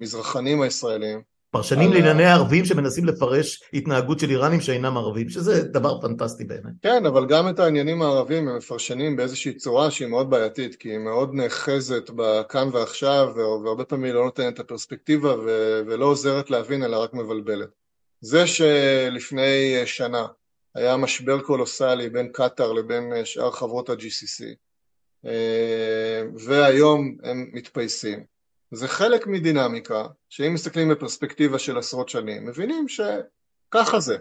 המזרחנים 0.00 0.62
הישראלים. 0.62 1.35
פרשנים 1.50 1.92
לענייני 1.92 2.24
הערבים 2.24 2.64
שמנסים 2.64 3.04
לפרש 3.04 3.62
התנהגות 3.72 4.20
של 4.20 4.30
איראנים 4.30 4.60
שאינם 4.60 4.96
ערבים, 4.96 5.28
שזה 5.28 5.62
דבר 5.62 6.00
פנטסטי 6.00 6.44
בעיניי. 6.44 6.72
כן, 6.82 7.06
אבל 7.06 7.26
גם 7.26 7.48
את 7.48 7.58
העניינים 7.58 8.02
הערבים 8.02 8.48
הם 8.48 8.56
מפרשנים 8.56 9.16
באיזושהי 9.16 9.54
צורה 9.54 9.90
שהיא 9.90 10.08
מאוד 10.08 10.30
בעייתית, 10.30 10.76
כי 10.76 10.90
היא 10.90 10.98
מאוד 10.98 11.34
נאחזת 11.34 12.10
בכאן 12.16 12.68
ועכשיו, 12.72 13.32
והרבה 13.36 13.84
פעמים 13.84 14.04
היא 14.04 14.12
לא 14.12 14.24
נותנת 14.24 14.54
את 14.54 14.60
הפרספקטיבה 14.60 15.34
ולא 15.86 16.04
עוזרת 16.06 16.50
להבין, 16.50 16.82
אלא 16.82 17.02
רק 17.02 17.14
מבלבלת. 17.14 17.68
זה 18.20 18.46
שלפני 18.46 19.82
שנה 19.84 20.26
היה 20.74 20.96
משבר 20.96 21.40
קולוסלי 21.40 22.10
בין 22.10 22.28
קטאר 22.32 22.72
לבין 22.72 23.12
שאר 23.24 23.50
חברות 23.50 23.90
ה-GCC, 23.90 24.44
אה, 25.26 26.22
והיום 26.34 27.16
הם 27.22 27.50
מתפייסים. 27.52 28.35
זה 28.76 28.88
חלק 28.88 29.26
מדינמיקה, 29.26 30.06
שאם 30.28 30.54
מסתכלים 30.54 30.88
בפרספקטיבה 30.88 31.58
של 31.58 31.78
עשרות 31.78 32.08
שנים, 32.08 32.46
מבינים 32.46 32.86
שככה 32.88 34.00
זה. 34.00 34.16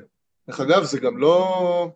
דרך 0.47 0.59
אגב, 0.59 0.83
זה 0.83 0.99
גם 0.99 1.17
לא... 1.17 1.91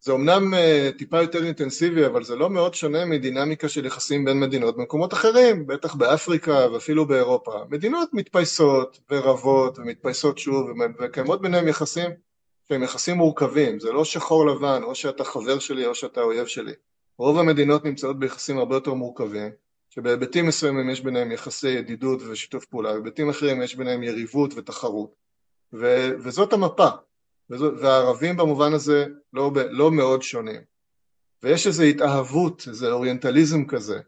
זה 0.00 0.12
אומנם 0.12 0.54
uh, 0.54 0.98
טיפה 0.98 1.22
יותר 1.22 1.44
אינטנסיבי, 1.44 2.06
אבל 2.06 2.24
זה 2.24 2.36
לא 2.36 2.50
מאוד 2.50 2.74
שונה 2.74 3.04
מדינמיקה 3.04 3.68
של 3.68 3.86
יחסים 3.86 4.24
בין 4.24 4.40
מדינות 4.40 4.76
במקומות 4.76 5.12
אחרים, 5.12 5.66
בטח 5.66 5.94
באפריקה 5.94 6.66
ואפילו 6.72 7.06
באירופה. 7.06 7.64
מדינות 7.70 8.08
מתפייסות 8.12 9.00
ורבות 9.10 9.78
ומתפייסות 9.78 10.38
שוב, 10.38 10.70
וקיימות 11.00 11.42
ביניהם 11.42 11.68
יחסים 11.68 12.10
שהם 12.68 12.82
יחסים 12.82 13.16
מורכבים, 13.16 13.80
זה 13.80 13.92
לא 13.92 14.04
שחור 14.04 14.46
לבן, 14.46 14.82
או 14.82 14.94
שאתה 14.94 15.24
חבר 15.24 15.58
שלי 15.58 15.86
או 15.86 15.94
שאתה 15.94 16.20
אויב 16.20 16.46
שלי. 16.46 16.72
רוב 17.18 17.38
המדינות 17.38 17.84
נמצאות 17.84 18.18
ביחסים 18.18 18.58
הרבה 18.58 18.76
יותר 18.76 18.94
מורכבים, 18.94 19.50
שבהיבטים 19.94 20.46
מסוימים 20.46 20.90
יש 20.90 21.00
ביניהם 21.00 21.32
יחסי 21.32 21.68
ידידות 21.68 22.22
ושיתוף 22.22 22.64
פעולה, 22.64 22.92
בהיבטים 22.92 23.30
אחרים 23.30 23.62
יש 23.62 23.76
ביניהם 23.76 24.02
יריבות 24.02 24.50
ותחרות. 24.56 25.14
ו- 25.72 26.10
וזאת 26.18 26.52
המפה, 26.52 26.88
וזאת, 27.50 27.74
והערבים 27.80 28.36
במובן 28.36 28.72
הזה 28.72 29.06
לא, 29.32 29.52
לא 29.70 29.90
מאוד 29.90 30.22
שונים. 30.22 30.60
ויש 31.42 31.66
איזו 31.66 31.82
התאהבות, 31.82 32.64
איזה 32.68 32.92
אוריינטליזם 32.92 33.66
כזה, 33.66 34.00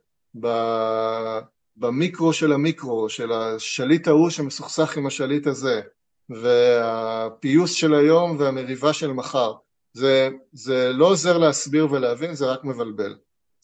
במיקרו 1.77 2.33
של 2.33 2.53
המיקרו, 2.53 3.09
של 3.09 3.33
השליט 3.33 4.09
ההוא 4.09 4.31
שמסוכסך 4.31 4.97
עם 4.97 5.07
השליט 5.07 5.47
הזה, 5.47 5.81
והפיוס 6.29 7.73
של 7.73 7.95
היום 7.95 8.37
והמריבה 8.39 8.93
של 8.93 9.13
מחר. 9.13 9.55
זה, 9.93 10.31
זה 10.53 10.93
לא 10.93 11.07
עוזר 11.07 11.39
להסביר 11.39 11.93
ולהבין, 11.93 12.35
זה 12.35 12.47
רק 12.47 12.65
מבלבל. 12.65 13.17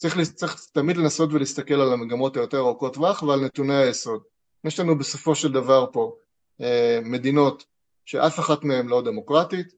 צריך, 0.03 0.31
צריך 0.35 0.65
תמיד 0.71 0.97
לנסות 0.97 1.33
ולהסתכל 1.33 1.73
על 1.73 1.93
המגמות 1.93 2.37
היותר 2.37 2.57
ארוכות 2.57 2.93
טווח 2.93 3.23
ועל 3.23 3.39
נתוני 3.39 3.75
היסוד. 3.75 4.21
יש 4.63 4.79
לנו 4.79 4.97
בסופו 4.97 5.35
של 5.35 5.51
דבר 5.51 5.85
פה 5.91 6.15
אה, 6.61 6.99
מדינות 7.03 7.65
שאף 8.05 8.39
אחת 8.39 8.63
מהן 8.63 8.87
לא 8.87 9.01
דמוקרטית, 9.01 9.73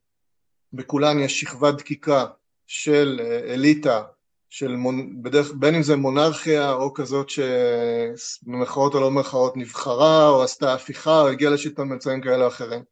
בכולן 0.73 1.19
יש 1.19 1.39
שכבת 1.39 1.73
דקיקה 1.73 2.25
של 2.67 3.21
אה, 3.23 3.53
אליטה, 3.53 4.03
של 4.49 4.75
מונ... 4.75 5.23
בדרך, 5.23 5.51
בין 5.55 5.75
אם 5.75 5.83
זה 5.83 5.95
מונרכיה 5.95 6.73
או 6.73 6.93
כזאת 6.93 7.27
שבמרכאות 7.29 8.95
או 8.95 8.99
לא 8.99 9.09
במרכאות 9.09 9.57
נבחרה 9.57 10.29
או 10.29 10.43
עשתה 10.43 10.73
הפיכה 10.73 11.21
או 11.21 11.27
הגיעה 11.27 11.51
לשלטון 11.51 11.89
באמצעים 11.89 12.21
כאלה 12.21 12.43
או 12.43 12.47
אחרים 12.47 12.83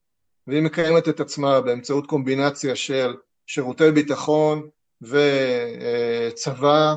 והיא 0.47 0.61
מקיימת 0.61 1.09
את 1.09 1.19
עצמה 1.19 1.61
באמצעות 1.61 2.07
קומבינציה 2.07 2.75
של 2.75 3.15
שירותי 3.47 3.91
ביטחון 3.91 4.69
וצבא 5.01 6.95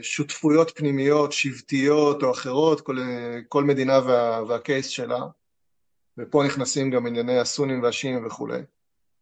ושותפויות 0.00 0.72
פנימיות, 0.76 1.32
שבטיות 1.32 2.22
או 2.22 2.30
אחרות, 2.30 2.80
כל, 2.80 2.98
כל 3.48 3.64
מדינה 3.64 3.98
וה, 4.06 4.42
והקייס 4.48 4.86
שלה, 4.86 5.20
ופה 6.18 6.44
נכנסים 6.44 6.90
גם 6.90 7.06
ענייני 7.06 7.38
הסונים 7.38 7.82
והשיעים 7.82 8.26
וכולי. 8.26 8.60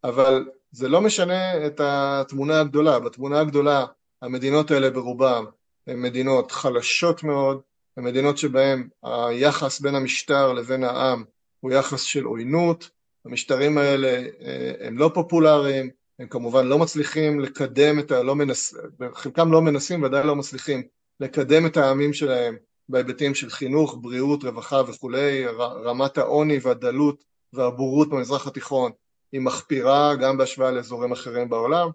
אבל 0.04 0.48
זה 0.70 0.88
לא 0.88 1.00
משנה 1.00 1.66
את 1.66 1.80
התמונה 1.84 2.60
הגדולה. 2.60 2.98
בתמונה 2.98 3.40
הגדולה 3.40 3.86
המדינות 4.22 4.70
האלה 4.70 4.90
ברובן 4.90 5.44
הן 5.86 6.02
מדינות 6.02 6.52
חלשות 6.52 7.22
מאוד, 7.22 7.60
הן 7.96 8.04
מדינות 8.04 8.38
שבהן 8.38 8.88
היחס 9.02 9.80
בין 9.80 9.94
המשטר 9.94 10.52
לבין 10.52 10.84
העם 10.84 11.24
הוא 11.60 11.72
יחס 11.72 12.02
של 12.02 12.24
עוינות, 12.24 12.90
המשטרים 13.24 13.78
האלה 13.78 14.26
אה, 14.40 14.86
הם 14.86 14.98
לא 14.98 15.10
פופולריים, 15.14 15.90
הם 16.18 16.28
כמובן 16.28 16.66
לא 16.66 16.78
מצליחים 16.78 17.40
לקדם 17.40 17.98
את 17.98 18.10
ה... 18.10 18.22
לא 18.22 18.36
מנס... 18.36 18.74
חלקם 19.14 19.52
לא 19.52 19.62
מנסים, 19.62 20.02
ודאי 20.02 20.26
לא 20.26 20.36
מצליחים 20.36 20.82
לקדם 21.20 21.66
את 21.66 21.76
העמים 21.76 22.12
שלהם 22.12 22.56
בהיבטים 22.88 23.34
של 23.34 23.50
חינוך, 23.50 23.98
בריאות, 24.00 24.44
רווחה 24.44 24.82
וכולי, 24.86 25.46
רמת 25.84 26.18
העוני 26.18 26.58
והדלות 26.62 27.24
והבורות 27.52 28.08
במזרח 28.08 28.46
התיכון 28.46 28.92
היא 29.32 29.40
מחפירה 29.40 30.16
גם 30.16 30.36
בהשוואה 30.36 30.70
לאזורים 30.70 31.12
אחרים 31.12 31.48
בעולם, 31.48 31.88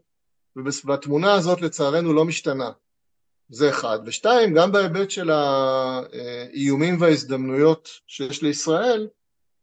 והתמונה 0.85 1.33
הזאת 1.33 1.61
לצערנו 1.61 2.13
לא 2.13 2.25
משתנה, 2.25 2.71
זה 3.49 3.69
אחד. 3.69 3.99
ושתיים, 4.05 4.53
גם 4.53 4.71
בהיבט 4.71 5.11
של 5.11 5.29
האיומים 5.29 7.01
וההזדמנויות 7.01 7.89
שיש 8.07 8.41
לישראל, 8.41 9.07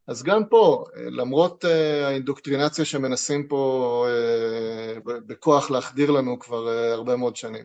אז 0.07 0.23
גם 0.23 0.45
פה, 0.45 0.85
למרות 0.97 1.65
אה, 1.65 2.07
האינדוקטרינציה 2.07 2.85
שמנסים 2.85 3.49
פה 3.49 4.07
אה, 4.09 5.01
בכוח 5.05 5.71
להחדיר 5.71 6.11
לנו 6.11 6.39
כבר 6.39 6.69
אה, 6.69 6.93
הרבה 6.93 7.17
מאוד 7.17 7.37
שנים, 7.37 7.65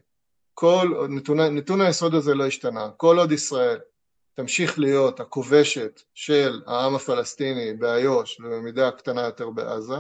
כל, 0.54 1.08
נתון, 1.10 1.39
נתון 1.39 1.82
היסוד 1.82 2.16
הזה 2.16 2.36
לא 2.36 2.48
השתנה. 2.48 2.89
כל 2.98 3.20
עוד 3.20 3.32
ישראל 3.32 3.80
תמשיך 4.34 4.80
להיות 4.80 5.20
הכובשת 5.20 6.02
של 6.14 6.62
העם 6.68 6.96
הפלסטיני 6.96 7.74
באיו"ש 7.74 8.39
ובמידה 8.39 8.92
קטנה 8.92 9.22
יותר 9.22 9.50
בעזה, 9.50 9.98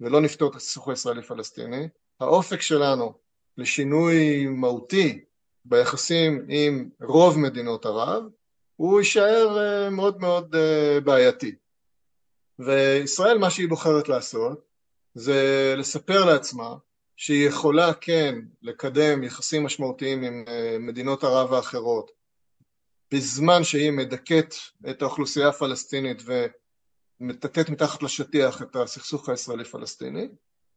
ולא 0.00 0.20
נפתור 0.20 0.50
את 0.50 0.54
הסכסוך 0.54 0.88
הישראלי-פלסטיני, 0.88 1.88
האופק 2.20 2.60
שלנו 2.60 3.12
לשינוי 3.58 4.46
מהותי 4.46 5.24
ביחסים 5.64 6.46
עם 6.48 6.88
רוב 7.02 7.38
מדינות 7.38 7.86
ערב, 7.86 8.22
הוא 8.76 9.00
יישאר 9.00 9.58
מאוד 9.90 10.20
מאוד 10.20 10.56
בעייתי. 11.04 11.54
וישראל 12.58 13.38
מה 13.38 13.50
שהיא 13.50 13.68
בוחרת 13.68 14.08
לעשות 14.08 14.66
זה 15.14 15.74
לספר 15.76 16.24
לעצמה 16.24 16.74
שהיא 17.16 17.48
יכולה 17.48 17.94
כן 17.94 18.34
לקדם 18.62 19.22
יחסים 19.24 19.64
משמעותיים 19.64 20.22
עם 20.22 20.44
אה, 20.48 20.76
מדינות 20.80 21.24
ערב 21.24 21.52
האחרות 21.52 22.10
בזמן 23.12 23.64
שהיא 23.64 23.90
מדכאת 23.90 24.54
את 24.90 25.02
האוכלוסייה 25.02 25.48
הפלסטינית 25.48 26.22
ומטאטאת 27.20 27.70
מתחת 27.70 28.02
לשטיח 28.02 28.62
את 28.62 28.76
הסכסוך 28.76 29.28
הישראלי-פלסטיני, 29.28 30.28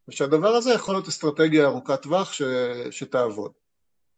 ושהדבר 0.07 0.49
הזה 0.49 0.73
יכול 0.73 0.95
להיות 0.95 1.07
אסטרטגיה 1.07 1.65
ארוכת 1.65 2.01
טווח 2.01 2.33
ש... 2.33 2.41
שתעבוד. 2.91 3.51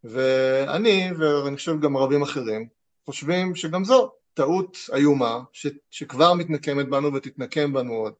ואני, 0.03 1.09
ואני 1.20 1.55
חושב 1.55 1.80
גם 1.82 1.97
רבים 1.97 2.22
אחרים, 2.22 2.68
חושבים 3.05 3.55
שגם 3.55 3.86
זו 3.86 4.12
טעות 4.34 4.78
איומה 4.94 5.40
ש... 5.52 5.68
שכבר 5.90 6.34
מתנקמת 6.34 6.90
בנו 6.90 7.14
ותתנקם 7.14 7.74
בנו 7.74 7.94
עוד. 7.94 8.14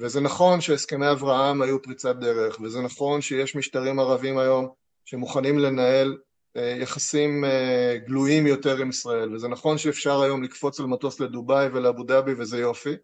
וזה 0.00 0.20
נכון 0.20 0.60
שהסכמי 0.60 1.10
אברהם 1.10 1.62
היו 1.62 1.82
פריצת 1.82 2.16
דרך, 2.16 2.60
וזה 2.60 2.80
נכון 2.80 3.20
שיש 3.20 3.56
משטרים 3.56 3.98
ערבים 3.98 4.38
היום 4.38 4.68
שמוכנים 5.04 5.58
לנהל 5.58 6.18
אה, 6.56 6.76
יחסים 6.80 7.44
אה, 7.44 7.96
גלויים 8.06 8.46
יותר 8.46 8.76
עם 8.76 8.90
ישראל, 8.90 9.34
וזה 9.34 9.48
נכון 9.48 9.78
שאפשר 9.78 10.22
היום 10.22 10.42
לקפוץ 10.42 10.80
על 10.80 10.86
מטוס 10.86 11.20
לדובאי 11.20 11.68
ולאבו 11.72 12.02
דאבי 12.02 12.32
וזה 12.38 12.58
יופי, 12.58 12.94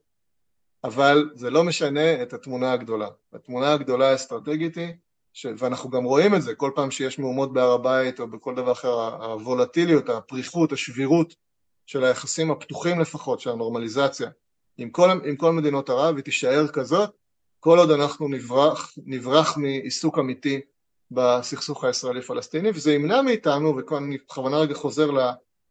אבל 0.84 1.30
זה 1.34 1.50
לא 1.50 1.64
משנה 1.64 2.22
את 2.22 2.32
התמונה 2.32 2.72
הגדולה. 2.72 3.08
התמונה 3.32 3.72
הגדולה 3.72 4.10
האסטרטגית 4.10 4.76
היא, 4.76 4.92
ש... 5.32 5.46
ואנחנו 5.58 5.90
גם 5.90 6.04
רואים 6.04 6.34
את 6.34 6.42
זה 6.42 6.54
כל 6.54 6.70
פעם 6.74 6.90
שיש 6.90 7.18
מהומות 7.18 7.52
בהר 7.52 7.72
הבית 7.72 8.20
או 8.20 8.28
בכל 8.28 8.54
דבר 8.54 8.72
אחר, 8.72 8.92
הוולטיליות, 9.24 10.08
הפריחות, 10.08 10.72
השבירות 10.72 11.34
של 11.86 12.04
היחסים 12.04 12.50
הפתוחים 12.50 13.00
לפחות, 13.00 13.40
של 13.40 13.50
הנורמליזציה 13.50 14.30
עם 14.78 14.90
כל, 14.90 15.10
עם 15.24 15.36
כל 15.36 15.52
מדינות 15.52 15.90
ערב, 15.90 16.16
היא 16.16 16.24
תישאר 16.24 16.68
כזאת 16.68 17.10
כל 17.60 17.78
עוד 17.78 17.90
אנחנו 17.90 18.28
נברח, 18.28 18.92
נברח 19.06 19.56
מעיסוק 19.56 20.18
אמיתי 20.18 20.60
בסכסוך 21.10 21.84
הישראלי-פלסטיני, 21.84 22.70
וזה 22.74 22.92
ימנע 22.92 23.22
מאיתנו, 23.22 23.76
וכאן 23.76 24.04
אני 24.04 24.18
בכוונה 24.18 24.56
רגע 24.56 24.74
חוזר 24.74 25.10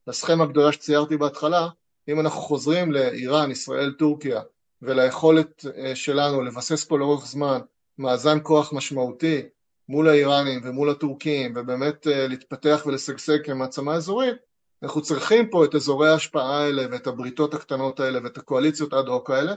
לסכמה 0.07 0.43
הגדולה 0.43 0.71
שציירתי 0.71 1.17
בהתחלה, 1.17 1.67
אם 2.07 2.19
אנחנו 2.19 2.41
חוזרים 2.41 2.91
לאיראן, 2.91 3.51
ישראל, 3.51 3.91
טורקיה, 3.91 4.41
וליכולת 4.81 5.65
אה, 5.77 5.95
שלנו 5.95 6.41
לבסס 6.41 6.85
פה 6.85 6.99
לאורך 6.99 7.25
זמן 7.25 7.59
מאזן 7.97 8.37
כוח 8.43 8.73
משמעותי 8.73 9.41
מול 9.89 10.09
האיראנים 10.09 10.61
ומול 10.63 10.89
הטורקים, 10.89 11.53
ובאמת 11.55 12.07
אה, 12.07 12.27
להתפתח 12.27 12.83
ולשגשג 12.85 13.45
כמעצמה 13.45 13.93
אזורית, 13.93 14.35
אנחנו 14.83 15.01
צריכים 15.01 15.49
פה 15.49 15.65
את 15.65 15.75
אזורי 15.75 16.09
ההשפעה 16.09 16.63
האלה 16.63 16.85
ואת 16.91 17.07
הבריתות 17.07 17.53
הקטנות 17.53 17.99
האלה 17.99 18.19
ואת 18.23 18.37
הקואליציות 18.37 18.93
אד 18.93 19.07
הוק 19.07 19.29
האלה, 19.29 19.53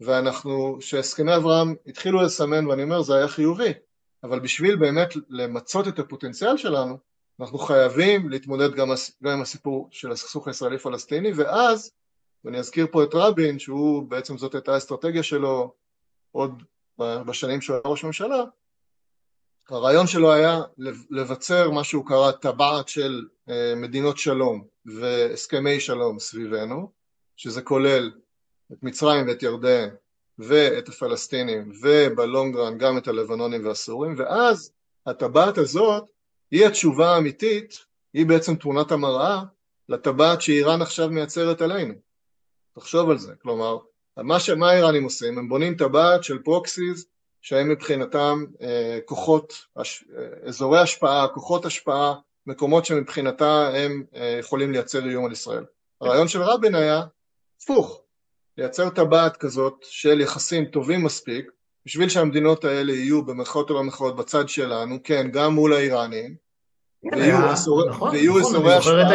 ואנחנו, 0.00 0.76
כשהסכמי 0.80 1.36
אברהם 1.36 1.74
התחילו 1.86 2.22
לסמן, 2.22 2.66
ואני 2.66 2.82
אומר 2.82 3.02
זה 3.02 3.16
היה 3.16 3.28
חיובי, 3.28 3.72
אבל 4.24 4.40
בשביל 4.40 4.76
באמת 4.76 5.08
למצות 5.28 5.88
את 5.88 5.98
הפוטנציאל 5.98 6.56
שלנו, 6.56 6.98
אנחנו 7.40 7.58
חייבים 7.58 8.28
להתמודד 8.28 8.74
גם, 8.74 8.88
גם 9.22 9.32
עם 9.32 9.42
הסיפור 9.42 9.88
של 9.90 10.12
הסכסוך 10.12 10.48
הישראלי-פלסטיני, 10.48 11.32
ואז, 11.32 11.90
ואני 12.44 12.58
אזכיר 12.58 12.86
פה 12.90 13.04
את 13.04 13.10
רבין, 13.14 13.58
שהוא 13.58 14.02
בעצם 14.08 14.38
זאת 14.38 14.54
הייתה 14.54 14.74
האסטרטגיה 14.74 15.22
שלו 15.22 15.74
עוד 16.32 16.62
בשנים 16.98 17.60
שהוא 17.60 17.74
היה 17.74 17.82
ראש 17.86 18.04
ממשלה, 18.04 18.44
הרעיון 19.70 20.06
שלו 20.06 20.32
היה 20.32 20.60
לבצר 21.10 21.70
מה 21.70 21.84
שהוא 21.84 22.06
קרא 22.06 22.32
טבעת 22.32 22.88
של 22.88 23.24
אה, 23.48 23.74
מדינות 23.76 24.18
שלום 24.18 24.64
והסכמי 24.86 25.80
שלום 25.80 26.18
סביבנו, 26.18 26.92
שזה 27.36 27.62
כולל 27.62 28.12
את 28.72 28.82
מצרים 28.82 29.28
ואת 29.28 29.42
ירדן 29.42 29.88
ואת 30.38 30.88
הפלסטינים 30.88 31.72
ובלונגרן 31.82 32.78
גם 32.78 32.98
את 32.98 33.08
הלבנונים 33.08 33.66
והסורים 33.66 34.14
ואז 34.18 34.72
הטבעת 35.06 35.58
הזאת 35.58 36.04
היא 36.50 36.66
התשובה 36.66 37.14
האמיתית, 37.14 37.84
היא 38.14 38.26
בעצם 38.26 38.56
תמונת 38.56 38.92
המראה 38.92 39.42
לטבעת 39.88 40.42
שאיראן 40.42 40.82
עכשיו 40.82 41.10
מייצרת 41.10 41.60
עלינו. 41.60 41.94
תחשוב 42.74 43.10
על 43.10 43.18
זה, 43.18 43.34
כלומר, 43.42 43.78
מה, 44.16 44.40
ש... 44.40 44.50
מה 44.50 44.70
האיראנים 44.70 45.04
עושים? 45.04 45.38
הם 45.38 45.48
בונים 45.48 45.74
טבעת 45.74 46.24
של 46.24 46.38
פרוקסיס 46.38 47.06
שהם 47.46 47.68
מבחינתם 47.68 48.44
אה, 48.62 48.98
כוחות, 49.04 49.54
אזורי 50.46 50.80
השפעה, 50.80 51.28
כוחות 51.28 51.64
השפעה, 51.64 52.14
מקומות 52.46 52.84
שמבחינתה 52.84 53.68
הם 53.68 54.04
אה, 54.16 54.36
יכולים 54.40 54.72
לייצר 54.72 55.04
איום 55.08 55.24
על 55.24 55.32
ישראל. 55.32 55.64
הרעיון 56.00 56.28
של 56.28 56.42
רבין 56.42 56.74
היה 56.74 57.02
הפוך, 57.62 58.02
לייצר 58.58 58.90
טבעת 58.90 59.36
כזאת 59.36 59.74
של 59.82 60.20
יחסים 60.20 60.64
טובים 60.64 61.04
מספיק, 61.04 61.50
בשביל 61.86 62.08
שהמדינות 62.08 62.64
האלה 62.64 62.92
יהיו 62.92 63.24
במרכאות 63.24 63.70
או 63.70 63.74
לא 63.74 63.80
במרכאות 63.80 64.16
בצד 64.16 64.48
שלנו, 64.48 64.98
כן, 65.04 65.30
גם 65.32 65.54
מול 65.54 65.72
האיראנים, 65.72 66.34
כן, 67.02 67.18
ויהיו 67.18 67.50
אזורי 67.50 67.90
השפעה. 67.90 67.96
נכון, 67.96 68.14
אני 68.14 68.42
זוכר 68.82 69.02
את 69.02 69.10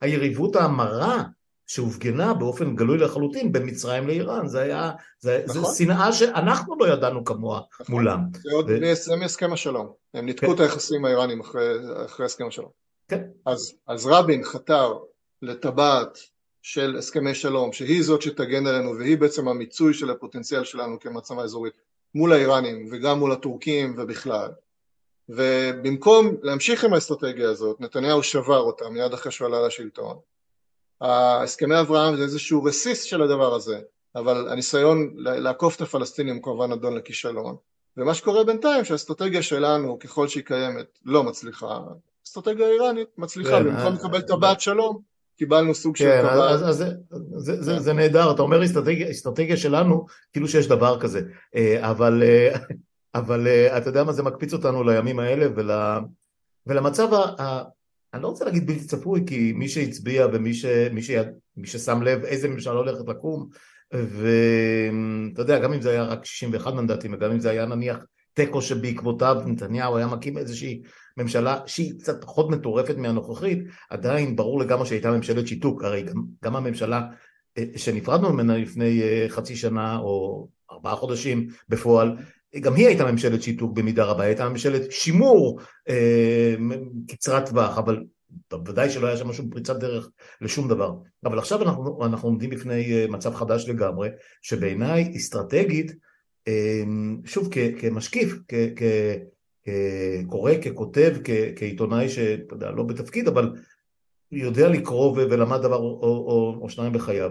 היריבות 0.00 0.56
המרה 0.56 1.22
שהופגנה 1.68 2.34
באופן 2.34 2.76
גלוי 2.76 2.98
לחלוטין 2.98 3.52
בין 3.52 3.66
מצרים 3.66 4.06
לאיראן, 4.06 4.48
זה 4.48 4.60
היה, 4.60 4.92
זה, 5.20 5.44
נכון. 5.48 5.62
זה 5.62 5.68
שנאה 5.78 6.12
שאנחנו 6.12 6.78
לא 6.78 6.92
ידענו 6.92 7.24
כמוה 7.24 7.60
נכון. 7.80 7.94
מולם. 7.94 8.20
זה 8.34 8.50
עוד 8.52 8.66
ו... 8.68 8.80
מהסכם 9.20 9.52
השלום, 9.52 9.92
הם 10.14 10.26
ניתקו 10.26 10.46
כן. 10.46 10.52
את 10.52 10.60
היחסים 10.60 11.04
האיראנים 11.04 11.40
אחרי, 11.40 11.74
אחרי 12.06 12.26
הסכם 12.26 12.46
השלום. 12.46 12.70
כן. 13.08 13.22
אז, 13.46 13.74
אז 13.86 14.06
רבין 14.06 14.44
חתר 14.44 14.98
לטבעת 15.42 16.18
של 16.62 16.96
הסכמי 16.98 17.34
שלום, 17.34 17.72
שהיא 17.72 18.02
זאת 18.02 18.22
שתגן 18.22 18.66
עלינו 18.66 18.98
והיא 18.98 19.18
בעצם 19.18 19.48
המיצוי 19.48 19.94
של 19.94 20.10
הפוטנציאל 20.10 20.64
שלנו 20.64 21.00
כמעצמה 21.00 21.42
אזורית 21.42 21.74
מול 22.14 22.32
האיראנים 22.32 22.88
וגם 22.90 23.18
מול 23.18 23.32
הטורקים 23.32 23.94
ובכלל. 23.98 24.50
ובמקום 25.28 26.36
להמשיך 26.42 26.84
עם 26.84 26.94
האסטרטגיה 26.94 27.50
הזאת, 27.50 27.80
נתניהו 27.80 28.22
שבר 28.22 28.60
אותה 28.60 28.88
מיד 28.88 29.12
אחרי 29.12 29.32
שהוא 29.32 29.46
עלה 29.46 29.66
לשלטון. 29.66 30.18
הסכמי 31.00 31.80
אברהם 31.80 32.16
זה 32.16 32.22
איזשהו 32.22 32.64
רסיס 32.64 33.02
של 33.02 33.22
הדבר 33.22 33.54
הזה, 33.54 33.78
אבל 34.14 34.48
הניסיון 34.52 35.14
לעקוף 35.16 35.76
את 35.76 35.80
הפלסטינים 35.80 36.42
כמובן 36.42 36.72
נדון 36.72 36.96
לכישלון. 36.96 37.56
ומה 37.96 38.14
שקורה 38.14 38.44
בינתיים 38.44 38.84
שהאסטרטגיה 38.84 39.42
שלנו 39.42 39.98
ככל 39.98 40.28
שהיא 40.28 40.44
קיימת 40.44 40.98
לא 41.04 41.24
מצליחה, 41.24 41.80
האסטרטגיה 42.22 42.66
האיראנית 42.66 43.08
מצליחה, 43.18 43.50
כן, 43.50 43.64
במקום 43.64 43.86
אה, 43.86 43.90
לקבל 43.90 44.20
טבעת 44.20 44.60
שלום 44.60 45.00
קיבלנו 45.38 45.74
סוג 45.74 45.96
כן, 45.96 46.04
של 46.04 46.28
טבעת. 46.28 46.50
אז, 46.50 46.68
אז 46.68 46.76
זה, 46.76 46.90
זה, 47.36 47.62
זה, 47.62 47.78
זה 47.80 47.92
נהדר, 47.92 48.30
אתה 48.30 48.42
אומר 48.42 48.64
אסטרטגיה, 48.64 49.10
אסטרטגיה 49.10 49.56
שלנו 49.56 50.06
כאילו 50.32 50.48
שיש 50.48 50.68
דבר 50.68 51.00
כזה, 51.00 51.20
אה, 51.56 51.90
אבל, 51.90 52.22
אה, 52.22 52.58
אבל 53.14 53.48
אתה 53.76 53.88
יודע 53.88 54.04
מה 54.04 54.12
זה 54.12 54.22
מקפיץ 54.22 54.52
אותנו 54.52 54.84
לימים 54.84 55.18
האלה 55.18 55.46
ול, 55.56 55.70
ולמצב 56.66 57.14
ה... 57.14 57.62
אני 58.14 58.22
לא 58.22 58.28
רוצה 58.28 58.44
להגיד 58.44 58.66
בלתי 58.66 58.84
צפוי, 58.84 59.24
כי 59.26 59.52
מי 59.52 59.68
שהצביע 59.68 60.26
ומי 60.32 60.54
ש, 60.54 60.64
מי 60.92 61.02
ש, 61.02 61.10
מי 61.56 61.66
ששם 61.66 62.02
לב 62.02 62.24
איזה 62.24 62.48
ממשלה 62.48 62.72
הולכת 62.72 63.08
לקום, 63.08 63.48
ואתה 63.92 65.42
יודע, 65.42 65.58
גם 65.58 65.72
אם 65.72 65.80
זה 65.80 65.90
היה 65.90 66.02
רק 66.02 66.24
61 66.24 66.72
מנדטים, 66.72 67.14
וגם 67.14 67.30
אם 67.30 67.40
זה 67.40 67.50
היה 67.50 67.66
נניח 67.66 67.98
תיקו 68.34 68.62
שבעקבותיו 68.62 69.42
נתניהו 69.46 69.96
היה 69.96 70.06
מקים 70.06 70.38
איזושהי 70.38 70.82
ממשלה 71.16 71.60
שהיא 71.66 71.98
קצת 71.98 72.24
פחות 72.24 72.50
מטורפת 72.50 72.96
מהנוכחית, 72.96 73.58
עדיין 73.90 74.36
ברור 74.36 74.60
לגמרי 74.60 74.86
שהייתה 74.86 75.10
ממשלת 75.10 75.46
שיתוק, 75.46 75.84
הרי 75.84 76.02
גם, 76.02 76.22
גם 76.44 76.56
הממשלה 76.56 77.02
אה, 77.58 77.64
שנפרדנו 77.76 78.32
ממנה 78.32 78.58
לפני 78.58 79.02
אה, 79.02 79.26
חצי 79.28 79.56
שנה 79.56 79.98
או 79.98 80.48
ארבעה 80.70 80.96
חודשים 80.96 81.48
בפועל, 81.68 82.16
גם 82.56 82.74
היא 82.74 82.86
הייתה 82.86 83.12
ממשלת 83.12 83.42
שיתוק 83.42 83.72
במידה 83.72 84.04
רבה, 84.04 84.24
הייתה 84.24 84.48
ממשלת 84.48 84.92
שימור 84.92 85.60
אה, 85.88 86.54
קצרת 87.08 87.48
טווח, 87.48 87.78
אבל 87.78 88.04
בוודאי 88.50 88.90
שלא 88.90 89.06
היה 89.06 89.16
שם 89.16 89.32
שום 89.32 89.50
פריצת 89.50 89.76
דרך 89.76 90.10
לשום 90.40 90.68
דבר. 90.68 90.94
אבל 91.24 91.38
עכשיו 91.38 91.62
אנחנו, 91.62 92.04
אנחנו 92.04 92.28
עומדים 92.28 92.50
בפני 92.50 92.92
אה, 92.92 93.06
מצב 93.08 93.34
חדש 93.34 93.68
לגמרי, 93.68 94.08
שבעיניי 94.42 95.12
אסטרטגית, 95.16 95.92
אה, 96.48 96.82
שוב 97.24 97.48
כ, 97.50 97.58
כמשקיף, 97.80 98.34
כקורא, 99.64 100.52
ככותב, 100.54 101.16
כ, 101.24 101.30
כעיתונאי 101.56 102.08
שאתה 102.08 102.54
יודע, 102.54 102.70
לא 102.70 102.82
בתפקיד, 102.82 103.28
אבל 103.28 103.52
יודע 104.32 104.68
לקרוא 104.68 105.12
ולמד 105.16 105.58
דבר 105.62 105.76
או, 105.76 106.00
או, 106.02 106.58
או 106.62 106.68
שניים 106.70 106.92
בחייו. 106.92 107.30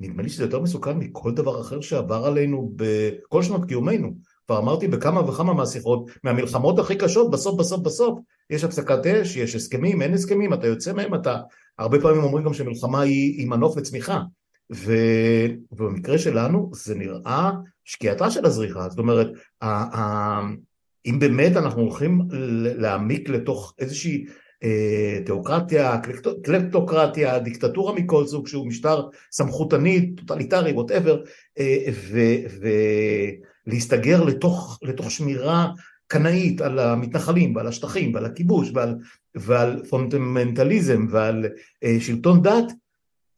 נדמה 0.00 0.22
לי 0.22 0.28
שזה 0.28 0.44
יותר 0.44 0.60
מסוכן 0.60 0.98
מכל 0.98 1.32
דבר 1.32 1.60
אחר 1.60 1.80
שעבר 1.80 2.26
עלינו 2.26 2.72
בכל 2.76 3.42
שנות 3.42 3.64
קיומנו. 3.68 4.14
כבר 4.50 4.58
אמרתי 4.58 4.88
בכמה 4.88 5.20
וכמה 5.20 5.54
מהשיחות, 5.54 6.10
מהמלחמות 6.24 6.78
הכי 6.78 6.96
קשות, 6.96 7.30
בסוף 7.30 7.60
בסוף 7.60 7.80
בסוף 7.80 8.18
יש 8.50 8.64
הפסקת 8.64 9.06
אש, 9.06 9.36
יש 9.36 9.54
הסכמים, 9.54 10.02
אין 10.02 10.14
הסכמים, 10.14 10.54
אתה 10.54 10.66
יוצא 10.66 10.92
מהם, 10.92 11.14
אתה... 11.14 11.36
הרבה 11.78 12.00
פעמים 12.00 12.22
אומרים 12.22 12.44
גם 12.44 12.54
שמלחמה 12.54 13.00
היא, 13.00 13.38
היא 13.38 13.48
מנוף 13.48 13.76
לצמיחה. 13.76 14.22
ו... 14.72 14.92
ובמקרה 15.72 16.18
שלנו 16.18 16.70
זה 16.74 16.94
נראה 16.94 17.50
שקיעתה 17.84 18.30
של 18.30 18.46
הזריחה, 18.46 18.88
זאת 18.88 18.98
אומרת, 18.98 19.26
ה... 19.62 19.66
ה... 19.66 20.40
אם 21.06 21.18
באמת 21.18 21.56
אנחנו 21.56 21.82
הולכים 21.82 22.20
להעמיק 22.76 23.28
לתוך 23.28 23.74
איזושהי 23.78 24.24
אה, 24.64 25.18
תיאוקרטיה, 25.26 25.98
קלפטוקרטיה, 26.42 27.38
דיקטטורה 27.38 27.94
מכל 27.94 28.26
סוג 28.26 28.48
שהוא 28.48 28.66
משטר 28.66 29.08
סמכותני, 29.32 30.14
טוטליטרי, 30.14 30.72
whatever, 30.72 31.22
אה, 31.58 31.84
ו... 31.92 32.20
ו... 32.60 32.68
להסתגר 33.66 34.24
לתוך, 34.24 34.78
לתוך 34.82 35.10
שמירה 35.10 35.70
קנאית 36.06 36.60
על 36.60 36.78
המתנחלים 36.78 37.56
ועל 37.56 37.66
השטחים 37.66 38.14
ועל 38.14 38.24
הכיבוש 38.24 38.70
ועל, 38.74 38.96
ועל 39.34 39.82
פונדמנטליזם 39.90 41.06
ועל 41.10 41.46
אה, 41.84 41.96
שלטון 42.00 42.42
דת, 42.42 42.72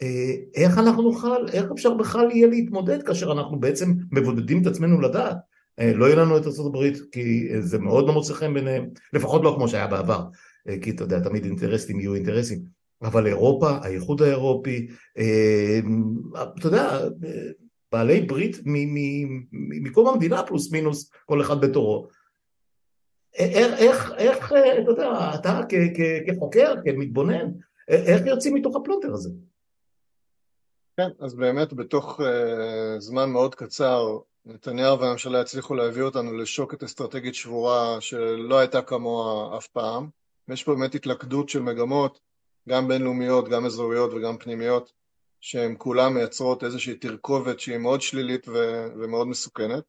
אה, 0.03 0.35
איך 0.55 0.79
אנחנו 0.79 1.03
נוכל, 1.03 1.49
איך 1.53 1.67
אפשר 1.73 1.95
בכלל 1.95 2.31
יהיה 2.31 2.47
להתמודד 2.47 3.03
כאשר 3.03 3.33
אנחנו 3.33 3.61
בעצם 3.61 3.93
מבודדים 4.13 4.63
את 4.63 4.67
עצמנו 4.67 5.01
לדעת? 5.01 5.37
אה, 5.79 5.93
לא 5.95 6.05
יהיה 6.05 6.17
לנו 6.17 6.37
את 6.37 6.47
ארה"ב 6.47 6.91
כי 7.13 7.49
זה 7.61 7.79
מאוד 7.79 8.07
לא 8.07 8.13
מוצא 8.13 8.35
חן 8.35 8.55
ביניהם, 8.55 8.87
לפחות 9.13 9.43
לא 9.45 9.55
כמו 9.57 9.69
שהיה 9.69 9.87
בעבר, 9.87 10.25
אה, 10.69 10.75
כי 10.83 10.91
אתה 10.91 11.03
יודע, 11.05 11.21
תמיד 11.21 11.45
אינטרסים 11.45 12.01
יהיו 12.01 12.15
אינטרסים, 12.15 12.63
אבל 13.03 13.27
אירופה, 13.27 13.71
האיחוד 13.71 14.23
האירופי, 14.23 14.87
אה, 15.19 15.81
אתה 16.59 16.67
יודע, 16.67 17.01
בעלי 17.93 18.21
ברית 18.21 18.57
מקום 19.83 20.09
המדינה 20.09 20.43
פלוס 20.43 20.73
מינוס 20.73 21.11
כל 21.27 21.41
אחד 21.41 21.61
בתורו. 21.61 22.09
איך, 23.35 23.73
איך, 23.79 24.13
איך, 24.19 24.53
אתה 24.53 24.91
יודע, 24.91 25.31
אתה 25.35 25.61
כחוקר, 26.27 26.75
כמתבונן, 26.85 27.51
איך 27.89 28.27
יוצאים 28.27 28.55
מתוך 28.55 28.77
הפלונטר 28.77 29.13
הזה? 29.13 29.31
כן, 30.97 31.09
אז 31.21 31.35
באמת 31.35 31.73
בתוך 31.73 32.21
uh, 32.21 32.25
זמן 32.99 33.31
מאוד 33.31 33.55
קצר 33.55 34.19
נתניהו 34.45 35.01
והממשלה 35.01 35.41
הצליחו 35.41 35.75
להביא 35.75 36.03
אותנו 36.03 36.33
לשוקת 36.37 36.83
אסטרטגית 36.83 37.35
שבורה 37.35 38.01
שלא 38.01 38.59
הייתה 38.59 38.83
כמוה 38.83 39.57
אף 39.59 39.67
פעם. 39.67 40.09
יש 40.49 40.65
פה 40.65 40.75
באמת 40.75 40.95
התלכדות 40.95 41.49
של 41.49 41.63
מגמות, 41.63 42.21
גם 42.69 42.89
בינלאומיות, 42.89 43.49
גם 43.49 43.67
אזוריות 43.67 44.13
וגם 44.13 44.39
פנימיות, 44.39 44.93
שהן 45.43 45.75
כולן 45.79 46.13
מייצרות 46.13 46.65
איזושהי 46.65 46.95
תרכובת 46.95 47.61
שהיא 47.61 47.79
מאוד 47.79 48.03
שלילית 48.03 48.49
ו- 48.49 48.87
ומאוד 49.01 49.27
מסוכנת. 49.27 49.85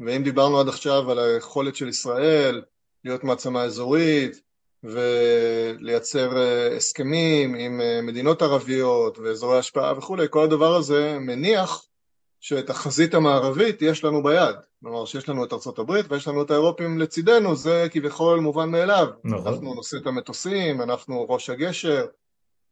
ואם 0.00 0.22
דיברנו 0.22 0.60
עד 0.60 0.68
עכשיו 0.68 1.10
על 1.10 1.18
היכולת 1.18 1.76
של 1.76 1.88
ישראל 1.88 2.62
להיות 3.04 3.24
מעצמה 3.24 3.62
אזורית 3.62 4.40
ולייצר 4.84 6.36
אה, 6.36 6.76
הסכמים 6.76 7.54
עם 7.54 7.80
אה, 7.80 8.02
מדינות 8.02 8.42
ערביות 8.42 9.18
ואזורי 9.18 9.58
השפעה 9.58 9.98
וכולי, 9.98 10.26
כל 10.30 10.44
הדבר 10.44 10.74
הזה 10.74 11.18
מניח 11.20 11.86
שאת 12.40 12.70
החזית 12.70 13.14
המערבית 13.14 13.82
יש 13.82 14.04
לנו 14.04 14.22
ביד. 14.22 14.56
כלומר 14.80 15.04
שיש 15.04 15.28
לנו 15.28 15.44
את 15.44 15.52
ארצות 15.52 15.78
הברית 15.78 16.06
ויש 16.08 16.28
לנו 16.28 16.42
את 16.42 16.50
האירופים 16.50 16.98
לצידנו, 16.98 17.56
זה 17.56 17.86
כביכול 17.90 18.40
מובן 18.40 18.70
מאליו. 18.70 19.06
נכון. 19.24 19.46
אנחנו 19.46 19.74
נושאים 19.74 20.02
את 20.02 20.06
המטוסים, 20.06 20.82
אנחנו 20.82 21.26
ראש 21.28 21.50
הגשר, 21.50 22.06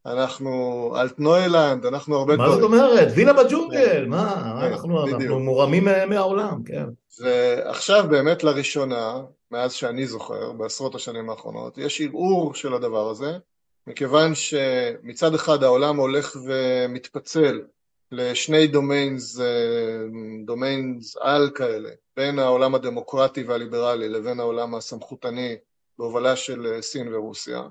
אנחנו 0.05 0.93
אלטנוילנד, 0.97 1.85
אנחנו 1.85 2.15
הרבה 2.15 2.35
דברים. 2.35 2.49
מה 2.49 2.55
זאת 2.55 2.63
אומרת? 2.63 3.07
וילה 3.15 3.33
בג'ונגל, 3.33 4.03
כן. 4.03 4.09
מה? 4.09 4.59
כן, 4.61 4.73
אנחנו, 4.73 5.07
אנחנו 5.07 5.39
מורמים 5.39 5.87
מהעולם, 6.09 6.63
כן. 6.63 6.85
ועכשיו 7.21 8.05
באמת 8.09 8.43
לראשונה, 8.43 9.21
מאז 9.51 9.73
שאני 9.73 10.07
זוכר, 10.07 10.51
בעשרות 10.51 10.95
השנים 10.95 11.29
האחרונות, 11.29 11.77
יש 11.77 12.01
ערעור 12.01 12.53
של 12.55 12.73
הדבר 12.73 13.09
הזה, 13.09 13.37
מכיוון 13.87 14.35
שמצד 14.35 15.33
אחד 15.35 15.63
העולם 15.63 15.97
הולך 15.97 16.35
ומתפצל 16.45 17.61
לשני 18.11 18.67
domains, 18.67 19.39
domains 20.45 21.17
על 21.17 21.49
כאלה, 21.55 21.89
בין 22.17 22.39
העולם 22.39 22.75
הדמוקרטי 22.75 23.43
והליברלי 23.43 24.09
לבין 24.09 24.39
העולם 24.39 24.75
הסמכותני 24.75 25.55
בהובלה 25.99 26.35
של 26.35 26.77
סין 26.81 27.13
ורוסיה, 27.13 27.61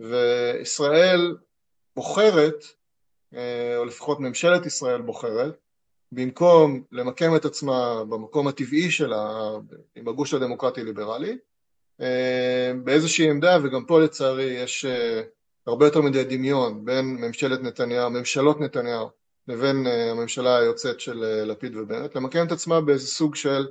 וישראל 0.00 1.36
בוחרת, 1.96 2.64
או 3.76 3.84
לפחות 3.84 4.20
ממשלת 4.20 4.66
ישראל 4.66 5.02
בוחרת, 5.02 5.56
במקום 6.12 6.82
למקם 6.92 7.36
את 7.36 7.44
עצמה 7.44 8.04
במקום 8.04 8.48
הטבעי 8.48 8.90
שלה, 8.90 9.50
עם 9.96 10.08
הגוש 10.08 10.34
הדמוקרטי-ליברלי, 10.34 11.38
באיזושהי 12.84 13.30
עמדה, 13.30 13.58
וגם 13.62 13.84
פה 13.84 14.00
לצערי 14.00 14.44
יש 14.44 14.86
הרבה 15.66 15.86
יותר 15.86 16.00
מדי 16.00 16.24
דמיון 16.24 16.84
בין 16.84 17.04
ממשלת 17.04 17.62
נתניהו, 17.62 18.10
ממשלות 18.10 18.60
נתניהו 18.60 19.08
לבין 19.48 19.86
אה, 19.86 20.10
הממשלה 20.10 20.58
היוצאת 20.58 21.00
של 21.00 21.24
אה, 21.24 21.44
לפיד 21.44 21.76
ובנט, 21.76 22.14
למקם 22.14 22.46
את 22.46 22.52
עצמה 22.52 22.80
באיזה 22.80 23.06
סוג 23.06 23.34
של 23.34 23.66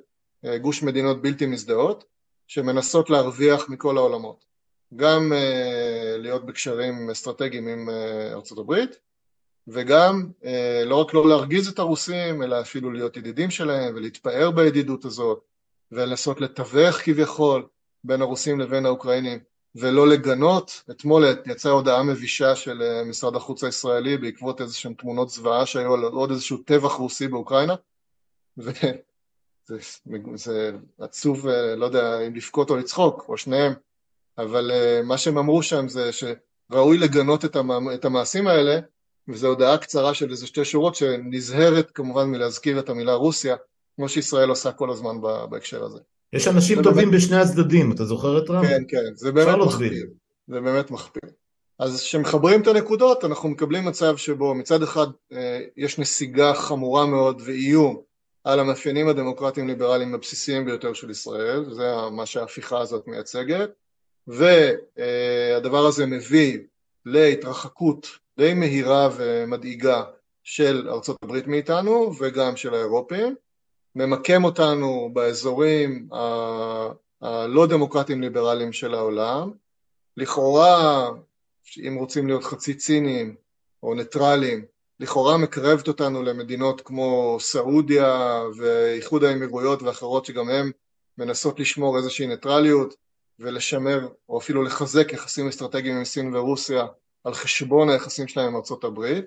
אה, 0.45 0.57
גוש 0.57 0.83
מדינות 0.83 1.21
בלתי 1.21 1.45
מזדהות 1.45 2.03
שמנסות 2.47 3.09
להרוויח 3.09 3.69
מכל 3.69 3.97
העולמות, 3.97 4.45
גם 4.95 5.33
להיות 6.25 6.45
בקשרים 6.45 7.09
אסטרטגיים 7.09 7.67
עם 7.67 7.89
ארצות 8.33 8.57
הברית 8.57 8.99
וגם 9.67 10.29
לא 10.85 10.95
רק 10.95 11.13
לא 11.13 11.29
להרגיז 11.29 11.67
את 11.67 11.79
הרוסים 11.79 12.43
אלא 12.43 12.61
אפילו 12.61 12.91
להיות 12.91 13.17
ידידים 13.17 13.51
שלהם 13.51 13.95
ולהתפאר 13.95 14.51
בידידות 14.51 15.05
הזאת 15.05 15.43
ולנסות 15.91 16.41
לתווך 16.41 16.95
כביכול 17.03 17.67
בין 18.03 18.21
הרוסים 18.21 18.59
לבין 18.59 18.85
האוקראינים 18.85 19.39
ולא 19.75 20.07
לגנות. 20.07 20.83
אתמול 20.91 21.25
יצאה 21.45 21.71
הודעה 21.71 22.03
מבישה 22.03 22.55
של 22.55 22.81
אה, 22.81 23.03
משרד 23.03 23.35
החוץ 23.35 23.63
הישראלי 23.63 24.17
בעקבות 24.17 24.61
איזה 24.61 24.75
שהן 24.75 24.93
תמונות 24.93 25.29
זוועה 25.29 25.65
שהיו 25.65 25.93
על 25.93 26.03
עוד 26.03 26.31
איזשהו 26.31 26.57
טבח 26.57 26.91
רוסי 26.91 27.27
באוקראינה 27.27 27.75
וזה 28.57 28.91
זה 30.35 30.71
עצוב, 30.99 31.47
אה, 31.47 31.75
לא 31.75 31.85
יודע 31.85 32.27
אם 32.27 32.35
לבכות 32.35 32.69
או 32.69 32.75
לצחוק, 32.75 33.25
או 33.29 33.37
שניהם, 33.37 33.73
אבל 34.37 34.71
אה, 34.71 35.01
מה 35.03 35.17
שהם 35.17 35.37
אמרו 35.37 35.63
שם 35.63 35.87
זה 35.87 36.09
שראוי 36.11 36.97
לגנות 36.97 37.45
את, 37.45 37.55
המ... 37.55 37.71
את 37.93 38.05
המעשים 38.05 38.47
האלה 38.47 38.79
וזו 39.27 39.47
הודעה 39.47 39.77
קצרה 39.77 40.13
של 40.13 40.31
איזה 40.31 40.47
שתי 40.47 40.65
שורות 40.65 40.95
שנזהרת 40.95 41.91
כמובן 41.91 42.27
מלהזכיר 42.27 42.79
את 42.79 42.89
המילה 42.89 43.13
רוסיה 43.13 43.55
כמו 43.95 44.09
שישראל 44.09 44.49
עושה 44.49 44.71
כל 44.71 44.89
הזמן 44.89 45.21
בהקשר 45.49 45.83
הזה. 45.83 45.99
יש 46.33 46.47
אנשים 46.47 46.83
טובים 46.83 47.09
באמת... 47.09 47.23
בשני 47.23 47.37
הצדדים, 47.37 47.91
אתה 47.91 48.05
זוכר 48.05 48.37
את 48.37 48.49
רם? 48.49 48.63
כן, 48.63 48.83
כן, 48.87 49.15
זה 49.15 49.31
באמת 49.31 49.55
מחפיר. 49.57 50.07
זה 50.47 50.61
באמת 50.61 50.91
מחפיר. 50.91 51.29
אז 51.79 52.01
כשמחברים 52.01 52.61
את 52.61 52.67
הנקודות 52.67 53.25
אנחנו 53.25 53.49
מקבלים 53.49 53.85
מצב 53.85 54.17
שבו 54.17 54.55
מצד 54.55 54.83
אחד 54.83 55.07
אה, 55.33 55.59
יש 55.77 55.99
נסיגה 55.99 56.53
חמורה 56.53 57.05
מאוד 57.05 57.41
ואיום 57.45 58.01
על 58.43 58.59
המאפיינים 58.59 59.07
הדמוקרטיים 59.07 59.67
ליברליים 59.67 60.15
הבסיסיים 60.15 60.65
ביותר 60.65 60.93
של 60.93 61.09
ישראל, 61.09 61.73
זה 61.73 61.91
מה 62.11 62.25
שההפיכה 62.25 62.79
הזאת 62.79 63.07
מייצגת, 63.07 63.69
והדבר 64.27 65.85
הזה 65.85 66.05
מביא 66.05 66.59
להתרחקות 67.05 68.07
די 68.37 68.53
מהירה 68.53 69.09
ומדאיגה 69.17 70.03
של 70.43 70.89
ארצות 70.89 71.17
הברית 71.23 71.47
מאיתנו 71.47 72.11
וגם 72.19 72.55
של 72.55 72.73
האירופים, 72.73 73.35
ממקם 73.95 74.43
אותנו 74.43 75.09
באזורים 75.13 76.07
הלא 77.21 77.67
דמוקרטיים 77.67 78.21
ליברליים 78.21 78.73
של 78.73 78.93
העולם, 78.93 79.51
לכאורה, 80.17 81.09
אם 81.87 81.95
רוצים 81.95 82.27
להיות 82.27 82.43
חצי 82.43 82.73
ציניים 82.73 83.35
או 83.83 83.93
ניטרליים, 83.93 84.65
לכאורה 84.99 85.37
מקרבת 85.37 85.87
אותנו 85.87 86.23
למדינות 86.23 86.81
כמו 86.81 87.37
סעודיה 87.39 88.41
ואיחוד 88.57 89.23
האמירויות 89.23 89.81
ואחרות 89.81 90.25
שגם 90.25 90.49
הן 90.49 90.71
מנסות 91.17 91.59
לשמור 91.59 91.97
איזושהי 91.97 92.27
ניטרליות 92.27 92.95
ולשמר 93.39 94.07
או 94.29 94.37
אפילו 94.37 94.63
לחזק 94.63 95.13
יחסים 95.13 95.47
אסטרטגיים 95.47 95.97
עם 95.97 96.05
סין 96.05 96.35
ורוסיה 96.35 96.85
על 97.23 97.33
חשבון 97.33 97.89
היחסים 97.89 98.27
שלהם 98.27 98.47
עם 98.47 98.55
ארצות 98.55 98.83
הברית 98.83 99.25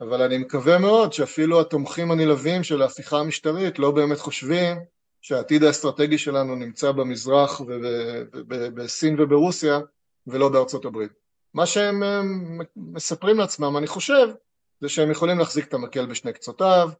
אבל 0.00 0.22
אני 0.22 0.38
מקווה 0.38 0.78
מאוד 0.78 1.12
שאפילו 1.12 1.60
התומכים 1.60 2.10
הנלהבים 2.10 2.64
של 2.64 2.82
ההפיכה 2.82 3.18
המשטרית 3.18 3.78
לא 3.78 3.90
באמת 3.90 4.18
חושבים 4.18 4.76
שהעתיד 5.20 5.64
האסטרטגי 5.64 6.18
שלנו 6.18 6.54
נמצא 6.54 6.92
במזרח 6.92 7.60
ובסין 7.66 9.20
וברוסיה 9.20 9.80
ולא 10.26 10.48
בארצות 10.48 10.84
הברית. 10.84 11.12
מה 11.54 11.66
שהם 11.66 12.02
מספרים 12.76 13.38
לעצמם, 13.38 13.76
אני 13.76 13.86
חושב, 13.86 14.28
זה 14.80 14.88
שהם 14.88 15.10
יכולים 15.10 15.38
להחזיק 15.38 15.68
את 15.68 15.74
המקל 15.74 16.06
בשני 16.06 16.32
קצותיו 16.32 16.90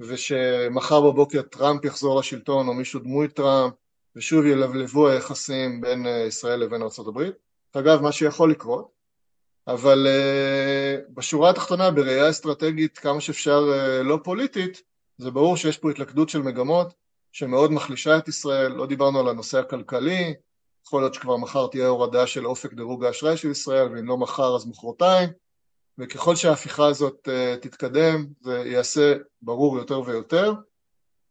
ושמחר 0.00 1.00
בבוקר 1.00 1.42
טראמפ 1.42 1.84
יחזור 1.84 2.20
לשלטון 2.20 2.68
או 2.68 2.74
מישהו 2.74 3.00
דמוי 3.00 3.28
טראמפ 3.28 3.74
ושוב 4.16 4.46
ילבלבו 4.46 5.08
היחסים 5.08 5.80
בין 5.80 6.06
ישראל 6.28 6.60
לבין 6.60 6.82
ארה"ב. 6.82 7.30
אגב, 7.72 8.02
מה 8.02 8.12
שיכול 8.12 8.50
לקרות 8.50 9.02
אבל 9.66 10.06
uh, 10.06 11.12
בשורה 11.14 11.50
התחתונה 11.50 11.90
בראייה 11.90 12.30
אסטרטגית 12.30 12.98
כמה 12.98 13.20
שאפשר 13.20 13.62
uh, 13.62 14.02
לא 14.02 14.18
פוליטית 14.24 14.82
זה 15.18 15.30
ברור 15.30 15.56
שיש 15.56 15.78
פה 15.78 15.90
התלכדות 15.90 16.28
של 16.28 16.42
מגמות 16.42 16.94
שמאוד 17.32 17.72
מחלישה 17.72 18.18
את 18.18 18.28
ישראל, 18.28 18.72
לא 18.72 18.86
דיברנו 18.86 19.20
על 19.20 19.28
הנושא 19.28 19.58
הכלכלי, 19.58 20.34
יכול 20.86 21.02
להיות 21.02 21.14
שכבר 21.14 21.36
מחר 21.36 21.66
תהיה 21.66 21.88
הורדה 21.88 22.26
של 22.26 22.46
אופק 22.46 22.72
דירוג 22.72 23.04
האשראי 23.04 23.36
של 23.36 23.50
ישראל 23.50 23.88
ואם 23.88 24.06
לא 24.06 24.18
מחר 24.18 24.56
אז 24.56 24.66
מחרתיים. 24.66 25.28
וככל 25.98 26.36
שההפיכה 26.36 26.86
הזאת 26.86 27.28
תתקדם 27.60 28.26
זה 28.40 28.62
יעשה 28.66 29.14
ברור 29.42 29.78
יותר 29.78 30.00
ויותר 30.00 30.52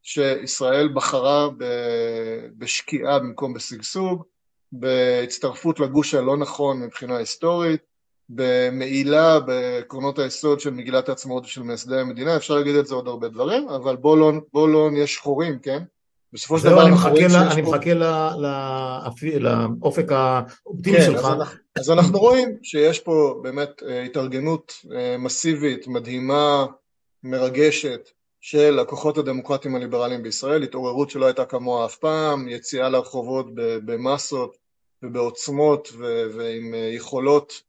שישראל 0.03 0.89
בחרה 0.93 1.49
בשקיעה 2.57 3.19
במקום 3.19 3.53
בשגשוג, 3.53 4.23
בהצטרפות 4.71 5.79
לגוש 5.79 6.13
הלא 6.13 6.37
נכון 6.37 6.79
מבחינה 6.79 7.17
היסטורית 7.17 7.81
במעילה 8.29 9.39
בעקרונות 9.39 10.19
היסוד 10.19 10.59
של 10.59 10.69
מגילת 10.69 11.09
העצמאות 11.09 11.45
ושל 11.45 11.63
מייסדי 11.63 11.99
המדינה, 11.99 12.35
אפשר 12.35 12.55
להגיד 12.55 12.75
את 12.75 12.87
זה 12.87 12.95
עוד 12.95 13.07
הרבה 13.07 13.27
דברים, 13.27 13.69
אבל 13.69 13.95
בואו 13.95 14.15
לא, 14.15 14.31
בוא 14.53 14.69
לא 14.69 14.91
נהיה 14.91 15.07
שחורים, 15.07 15.59
כן? 15.59 15.83
בסופו 16.33 16.59
של 16.59 16.69
דבר 16.69 16.87
אנחנו 16.87 17.09
רואים 17.09 17.29
שיש 17.29 17.53
אני 17.53 17.61
מחכה 17.61 17.93
לאופק 19.39 20.11
האופטימי 20.11 20.97
כן, 20.97 21.05
שלך. 21.05 21.25
אז 21.25 21.25
אנחנו, 21.25 21.57
אז 21.75 21.89
אנחנו 21.89 22.19
רואים 22.19 22.57
שיש 22.63 22.99
פה 22.99 23.39
באמת 23.43 23.83
אה, 23.87 24.03
התארגנות 24.03 24.73
אה, 24.95 25.15
מסיבית, 25.17 25.87
מדהימה, 25.87 26.65
מרגשת, 27.23 28.09
של 28.41 28.79
הכוחות 28.79 29.17
הדמוקרטיים 29.17 29.75
הליברליים 29.75 30.23
בישראל, 30.23 30.63
התעוררות 30.63 31.09
שלא 31.09 31.25
הייתה 31.25 31.45
כמוה 31.45 31.85
אף 31.85 31.95
פעם, 31.95 32.47
יציאה 32.47 32.89
לרחובות 32.89 33.45
במסות 33.55 34.57
ובעוצמות 35.03 35.89
ועם 36.33 36.73
אה, 36.73 36.79
יכולות 36.79 37.61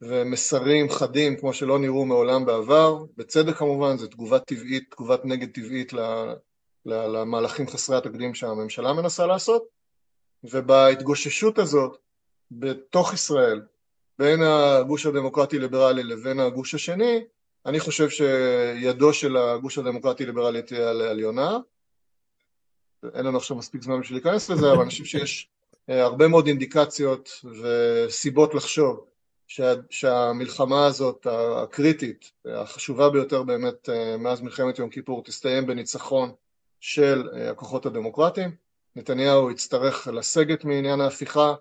ומסרים 0.00 0.90
חדים 0.90 1.36
כמו 1.36 1.52
שלא 1.52 1.78
נראו 1.78 2.04
מעולם 2.04 2.44
בעבר, 2.44 3.04
בצדק 3.16 3.54
כמובן, 3.54 3.98
זו 3.98 4.06
תגובה 4.06 4.38
טבעית, 4.38 4.90
תגובת 4.90 5.24
נגד 5.24 5.50
טבעית 5.50 5.92
למהלכים 6.86 7.66
חסרי 7.66 7.96
התקדים 7.96 8.34
שהממשלה 8.34 8.92
מנסה 8.92 9.26
לעשות, 9.26 9.64
ובהתגוששות 10.44 11.58
הזאת 11.58 11.96
בתוך 12.50 13.14
ישראל 13.14 13.62
בין 14.18 14.42
הגוש 14.42 15.06
הדמוקרטי-ליברלי 15.06 16.02
לבין 16.02 16.40
הגוש 16.40 16.74
השני, 16.74 17.24
אני 17.66 17.80
חושב 17.80 18.08
שידו 18.08 19.12
של 19.12 19.36
הגוש 19.36 19.78
הדמוקרטי-ליברלי 19.78 20.62
תהיה 20.62 20.90
על 20.90 21.02
עליונה. 21.02 21.58
אין 23.14 23.26
לנו 23.26 23.38
עכשיו 23.38 23.56
מספיק 23.56 23.82
זמן 23.82 24.00
בשביל 24.00 24.18
להיכנס 24.18 24.50
לזה, 24.50 24.72
אבל 24.72 24.80
אני 24.80 24.90
חושב 24.90 25.04
שיש 25.04 25.48
אה, 25.90 26.02
הרבה 26.02 26.28
מאוד 26.28 26.46
אינדיקציות 26.46 27.30
וסיבות 27.62 28.54
לחשוב 28.54 29.06
שה, 29.46 29.72
שהמלחמה 29.90 30.86
הזאת 30.86 31.26
הקריטית, 31.30 32.32
החשובה 32.44 33.10
ביותר 33.10 33.42
באמת 33.42 33.88
אה, 33.88 34.16
מאז 34.16 34.40
מלחמת 34.40 34.78
יום 34.78 34.90
כיפור, 34.90 35.24
תסתיים 35.24 35.66
בניצחון 35.66 36.32
של 36.80 37.28
אה, 37.34 37.50
הכוחות 37.50 37.86
הדמוקרטיים. 37.86 38.50
נתניהו 38.96 39.50
יצטרך 39.50 40.08
לסגת 40.08 40.64
מעניין 40.64 41.00
ההפיכה, 41.00 41.54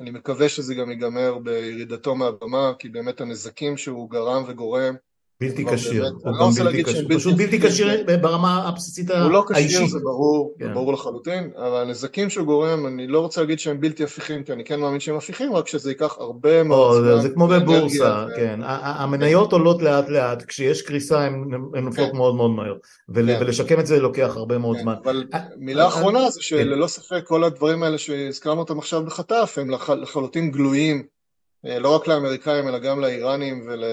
אני 0.00 0.10
מקווה 0.10 0.48
שזה 0.48 0.74
גם 0.74 0.90
ייגמר 0.90 1.38
בירידתו 1.38 2.14
מהבמה, 2.14 2.72
כי 2.78 2.88
באמת 2.88 3.20
הנזקים 3.20 3.76
שהוא 3.76 4.10
גרם 4.10 4.44
וגורם 4.46 4.94
בלתי 5.40 5.64
כשיר, 5.66 6.04
הוא 6.04 6.32
לא 6.32 6.40
גם 6.40 6.50
בלתי 6.64 6.84
כשיר, 6.84 7.08
פשוט 7.16 7.36
בלתי 7.36 7.60
כשיר 7.60 8.04
ברמה 8.20 8.68
הבסיסית 8.68 9.10
האישית. 9.10 9.24
הוא 9.24 9.32
לא 9.32 9.44
כשיר, 9.52 9.86
זה 9.86 9.98
ברור, 9.98 10.54
זה 10.58 10.64
כן. 10.64 10.74
ברור 10.74 10.92
לחלוטין, 10.92 11.50
אבל 11.56 11.82
הנזקים 11.82 12.30
שהוא 12.30 12.46
גורם, 12.46 12.86
אני 12.86 13.06
לא 13.06 13.20
רוצה 13.20 13.40
להגיד 13.40 13.58
שהם 13.58 13.80
בלתי 13.80 14.04
הפיכים, 14.04 14.42
כי 14.42 14.52
אני 14.52 14.64
כן 14.64 14.80
מאמין 14.80 15.00
שהם 15.00 15.16
הפיכים, 15.16 15.52
רק 15.54 15.68
שזה 15.68 15.90
ייקח 15.90 16.16
הרבה 16.18 16.62
מאוד 16.62 17.02
זמן. 17.02 17.20
זה 17.20 17.28
כמו 17.28 17.46
בבורסה, 17.46 18.24
כן, 18.36 18.60
המניות 18.64 19.52
עולות 19.52 19.82
לאט 19.82 20.08
לאט, 20.08 20.44
כשיש 20.46 20.82
קריסה 20.82 21.20
הן 21.20 21.44
נופלות 21.82 22.10
כן. 22.10 22.16
מאוד 22.16 22.34
מאוד 22.34 22.50
מהר, 22.50 22.74
כן. 23.14 23.38
ולשקם 23.40 23.80
את 23.80 23.86
זה 23.86 24.00
לוקח 24.00 24.32
הרבה 24.36 24.58
מאוד 24.58 24.76
זמן. 24.78 24.94
אבל 25.04 25.24
מילה 25.56 25.86
אחרונה 25.86 26.30
זה 26.30 26.42
שללא 26.42 26.86
ספק 26.86 27.24
כל 27.26 27.44
הדברים 27.44 27.82
האלה 27.82 27.98
שהזכרנו 27.98 28.60
אותם 28.60 28.78
עכשיו 28.78 29.04
בחטף, 29.04 29.54
הם 29.60 29.70
לחלוטין 30.02 30.50
גלויים 30.50 31.17
לא 31.64 31.96
רק 31.96 32.06
לאמריקאים 32.06 32.68
אלא 32.68 32.78
גם 32.78 33.00
לאיראנים 33.00 33.66
ול... 33.66 33.84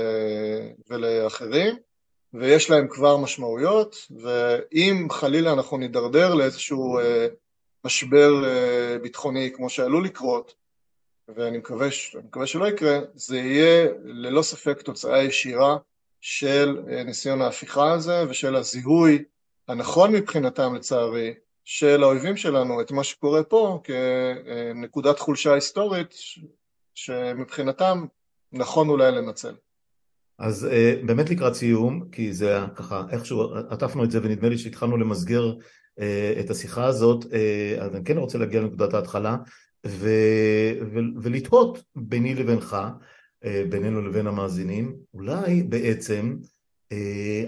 ולאחרים, 0.89 1.75
ויש 2.33 2.69
להם 2.69 2.87
כבר 2.87 3.17
משמעויות, 3.17 3.95
ואם 4.21 5.07
חלילה 5.11 5.53
אנחנו 5.53 5.77
נידרדר 5.77 6.33
לאיזשהו 6.33 6.99
אה, 6.99 7.27
משבר 7.85 8.45
אה, 8.45 8.97
ביטחוני 8.99 9.51
כמו 9.53 9.69
שעלול 9.69 10.05
לקרות, 10.05 10.53
ואני 11.35 11.57
מקווה, 11.57 11.87
מקווה 12.23 12.47
שלא 12.47 12.67
יקרה, 12.67 12.99
זה 13.13 13.37
יהיה 13.37 13.87
ללא 14.03 14.41
ספק 14.41 14.81
תוצאה 14.81 15.23
ישירה 15.23 15.77
של 16.21 16.77
ניסיון 17.05 17.41
ההפיכה 17.41 17.91
הזה 17.91 18.23
ושל 18.29 18.55
הזיהוי 18.55 19.23
הנכון 19.67 20.11
מבחינתם 20.11 20.75
לצערי 20.75 21.33
של 21.63 22.03
האויבים 22.03 22.37
שלנו 22.37 22.81
את 22.81 22.91
מה 22.91 23.03
שקורה 23.03 23.43
פה 23.43 23.81
כנקודת 23.83 25.19
חולשה 25.19 25.53
היסטורית 25.53 26.13
שמבחינתם 26.95 28.05
נכון 28.53 28.89
אולי 28.89 29.11
לנצל. 29.11 29.55
אז 30.39 30.67
uh, 30.71 31.05
באמת 31.05 31.29
לקראת 31.29 31.53
סיום, 31.53 32.09
כי 32.11 32.33
זה 32.33 32.59
ככה, 32.75 33.03
איכשהו 33.09 33.55
עטפנו 33.69 34.03
את 34.03 34.11
זה 34.11 34.19
ונדמה 34.23 34.49
לי 34.49 34.57
שהתחלנו 34.57 34.97
למסגר 34.97 35.53
uh, 35.53 36.39
את 36.39 36.49
השיחה 36.49 36.85
הזאת, 36.85 37.23
uh, 37.23 37.27
אז 37.81 37.95
אני 37.95 38.03
כן 38.03 38.17
רוצה 38.17 38.37
להגיע 38.37 38.61
לנקודת 38.61 38.93
ההתחלה 38.93 39.37
ו, 39.87 40.09
ו, 40.93 40.99
ולתהות 41.21 41.83
ביני 41.95 42.35
לבינך, 42.35 42.77
uh, 43.43 43.47
בינינו 43.69 44.01
לבין 44.01 44.27
המאזינים, 44.27 44.95
אולי 45.13 45.63
בעצם 45.63 46.35
uh, 46.93 46.95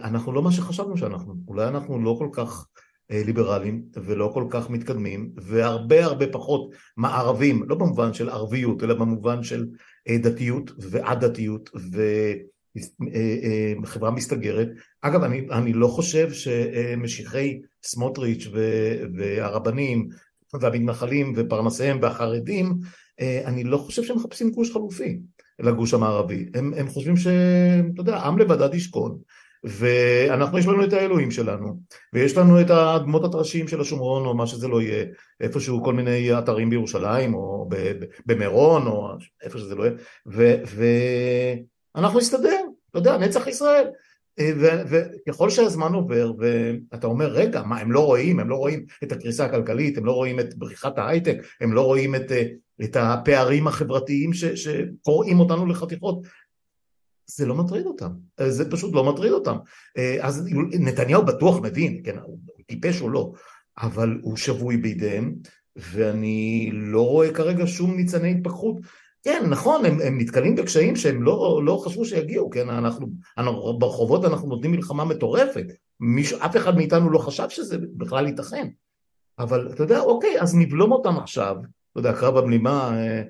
אנחנו 0.04 0.32
לא 0.32 0.42
מה 0.42 0.52
שחשבנו 0.52 0.98
שאנחנו, 0.98 1.36
אולי 1.48 1.68
אנחנו 1.68 2.04
לא 2.04 2.16
כל 2.20 2.30
כך 2.34 2.68
ליברליים 3.10 3.82
ולא 3.94 4.32
כל 4.34 4.48
כך 4.50 4.70
מתקדמים 4.70 5.32
והרבה 5.36 6.06
הרבה 6.06 6.28
פחות 6.28 6.72
מערבים, 6.98 7.64
לא 7.70 7.76
במובן 7.76 8.14
של 8.14 8.30
ערביות 8.30 8.84
אלא 8.84 8.94
במובן 8.94 9.44
של 9.44 9.68
אה, 10.08 10.18
דתיות 10.18 10.72
ועדתיות 10.78 11.70
וחברה 13.84 14.10
אה, 14.10 14.16
מסתגרת. 14.16 14.68
אגב, 15.02 15.24
אני, 15.24 15.48
אני 15.52 15.74
לא 15.74 15.88
חושב 15.88 16.32
שמשיחי 16.32 17.60
סמוטריץ' 17.84 18.48
והרבנים 19.18 20.08
והמתנחלים 20.62 21.34
ופרנסיהם 21.36 22.00
והחרדים, 22.02 22.74
אני 23.46 23.64
לא 23.64 23.78
חושב 23.78 24.04
שהם 24.04 24.18
מחפשים 24.18 24.52
גוש 24.52 24.72
חלופי 24.72 25.20
לגוש 25.60 25.94
המערבי. 25.94 26.46
הם, 26.54 26.74
הם 26.78 26.88
חושבים 26.88 27.18
שאתה 27.18 28.02
יודע, 28.02 28.18
עם 28.18 28.38
לבדד 28.38 28.74
ישכון. 28.74 29.18
ואנחנו 29.68 30.58
יש 30.58 30.68
לנו 30.68 30.84
את 30.84 30.94
האלוהים 30.94 31.32
שלנו 31.32 31.80
ויש 32.14 32.38
לנו 32.38 32.62
את 32.62 32.70
האדמות 32.70 33.24
הטרשים 33.24 33.68
של 33.68 33.82
השומרון 33.82 34.26
או 34.26 34.36
מה 34.36 34.48
שזה 34.48 34.68
לא 34.68 34.82
יהיה 34.82 35.06
איפשהו 35.42 35.84
כל 35.84 35.94
מיני 35.94 36.38
אתרים 36.40 36.70
בירושלים 36.70 37.34
או 37.34 37.70
במירון 38.26 38.88
או 38.88 39.10
איפה 39.44 39.58
שזה 39.58 39.76
לא 39.76 39.84
יהיה 39.84 39.96
ואנחנו 41.96 42.20
נסתדר, 42.20 42.62
אתה 42.90 43.00
יודע, 43.00 43.18
נצח 43.18 43.48
ישראל. 43.48 43.88
וככל 44.90 45.50
שהזמן 45.50 45.94
עובר 45.94 46.32
ואתה 46.38 47.08
אומר 47.08 47.28
רגע 47.28 47.64
מה 47.64 47.80
הם 47.80 47.92
לא 47.92 48.06
רואים, 48.06 48.40
הם 48.40 48.50
לא 48.50 48.56
רואים 48.56 48.86
את 49.04 49.12
הקריסה 49.12 49.46
הכלכלית, 49.46 49.98
הם 49.98 50.06
לא 50.06 50.12
רואים 50.12 50.40
את 50.40 50.54
בריחת 50.54 50.98
ההייטק, 50.98 51.38
הם 51.62 51.74
לא 51.74 51.82
רואים 51.82 52.16
את, 52.16 52.32
את 52.84 52.96
הפערים 53.00 53.68
החברתיים 53.68 54.34
שקוראים 54.34 55.40
אותנו 55.40 55.66
לחתיכות 55.66 56.22
זה 57.28 57.46
לא 57.46 57.56
מטריד 57.56 57.86
אותם, 57.86 58.12
זה 58.48 58.72
פשוט 58.72 58.94
לא 58.94 59.04
מטריד 59.04 59.32
אותם. 59.32 59.56
אה, 59.98 60.18
אז 60.22 60.48
נתניהו 60.80 61.26
בטוח 61.26 61.60
מבין, 61.62 62.02
כן, 62.04 62.18
הוא 62.24 62.40
טיפש 62.68 63.02
או 63.02 63.10
לא, 63.10 63.32
אבל 63.78 64.20
הוא 64.22 64.38
שבוי 64.38 64.78
בידיהם, 64.78 65.36
ואני 65.76 66.70
לא 66.74 67.08
רואה 67.08 67.34
כרגע 67.34 67.68
שום 67.68 67.96
ניצני 67.96 68.32
התפכחות. 68.32 68.76
כן, 69.24 69.46
נכון, 69.50 69.86
הם, 69.86 69.98
הם 70.04 70.18
נתקלים 70.18 70.56
בקשיים 70.56 70.96
שהם 70.96 71.24
לא, 71.24 71.62
לא 71.66 71.82
חשבו 71.86 72.06
שיגיעו, 72.06 72.50
כן, 72.50 72.70
אנחנו, 72.70 73.08
אנחנו 73.38 73.80
ברחובות 73.80 74.26
אנחנו 74.26 74.48
נותנים 74.48 74.72
מלחמה 74.72 75.06
מטורפת, 75.06 75.66
מיש, 76.00 76.34
אף 76.34 76.58
אחד 76.58 76.76
מאיתנו 76.76 77.10
לא 77.10 77.20
חשב 77.20 77.50
שזה 77.50 77.78
בכלל 77.98 78.28
ייתכן, 78.28 78.68
אבל 79.40 79.70
אתה 79.72 79.84
יודע, 79.84 80.00
אוקיי, 80.00 80.42
אז 80.42 80.56
נבלום 80.56 80.92
אותם 80.92 81.18
עכשיו, 81.18 81.56
אתה 81.92 82.00
יודע, 82.00 82.14
קרב 82.14 82.38
הבלימה, 82.38 82.92
אה, 82.94 83.08
אה, 83.08 83.24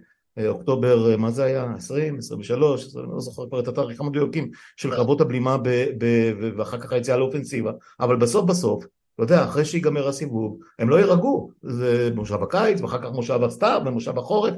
אוקטובר, 0.45 1.11
אה, 1.11 1.17
מה 1.17 1.31
זה 1.31 1.43
היה? 1.43 1.73
20, 1.77 2.17
23, 2.17 2.95
אני 2.95 3.03
לא 3.11 3.19
זוכר 3.19 3.47
כבר 3.47 3.59
את 3.59 3.67
התאריכים 3.67 4.05
המדויקים 4.05 4.51
של 4.75 4.91
קרבות 4.91 5.21
הבלימה 5.21 5.57
ב, 5.57 5.69
ב, 5.97 6.33
ואחר 6.57 6.79
כך 6.79 6.91
היציאה 6.91 7.17
לאופנסיבה, 7.17 7.71
אבל 7.99 8.15
בסוף 8.15 8.45
בסוף, 8.45 8.85
אתה 9.15 9.23
יודע, 9.23 9.43
אחרי 9.43 9.65
שיגמר 9.65 10.07
הסיבוב, 10.07 10.59
הם 10.79 10.89
לא 10.89 10.95
יירגעו, 10.95 11.51
זה 11.61 12.09
מושב 12.15 12.43
הקיץ 12.43 12.81
ואחר 12.81 13.01
כך 13.01 13.11
מושב 13.11 13.43
הסתיו 13.43 13.81
ומושב 13.85 14.17
החורף, 14.17 14.53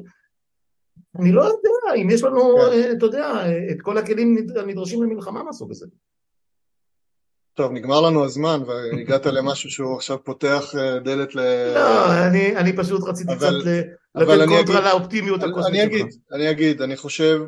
אני 1.20 1.32
לא 1.32 1.42
יודע 1.42 2.02
אם 2.02 2.10
יש 2.10 2.24
לנו, 2.24 2.56
כן. 2.58 2.72
אה, 2.72 2.92
אתה 2.92 3.06
יודע, 3.06 3.34
את 3.72 3.82
כל 3.82 3.98
הכלים 3.98 4.38
הנדרשים 4.56 5.04
למלחמה 5.04 5.44
מהסוג 5.44 5.72
הזה. 5.72 5.86
טוב, 7.60 7.72
נגמר 7.72 8.02
לנו 8.02 8.26
הזמן 8.26 8.62
והגעת 8.68 9.26
למשהו 9.26 9.70
שהוא 9.70 9.96
עכשיו 9.96 10.24
פותח 10.24 10.74
דלת 11.04 11.36
ל... 11.36 11.40
לא, 11.76 12.14
אני, 12.28 12.56
אני 12.56 12.76
פשוט 12.78 13.04
רציתי 13.04 13.34
אבל... 13.34 13.62
קצת 13.62 13.72
לתת 14.16 14.48
קונטרה 14.48 14.82
לאופטימיות 14.82 15.44
הקוסמית 15.44 15.92
שלך. 15.92 16.08
אני 16.32 16.52
אגיד, 16.52 16.82
אני 16.82 16.98
חושב, 16.98 17.42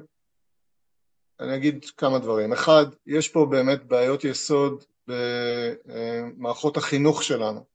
אני 1.40 1.56
אגיד 1.56 1.86
כמה 1.98 2.20
דברים. 2.20 2.54
אחד, 2.54 2.86
יש 3.08 3.30
פה 3.30 3.46
באמת 3.46 3.86
בעיות 3.86 4.24
יסוד 4.24 4.84
במערכות 5.08 6.78
החינוך 6.78 7.24
שלנו, 7.24 7.66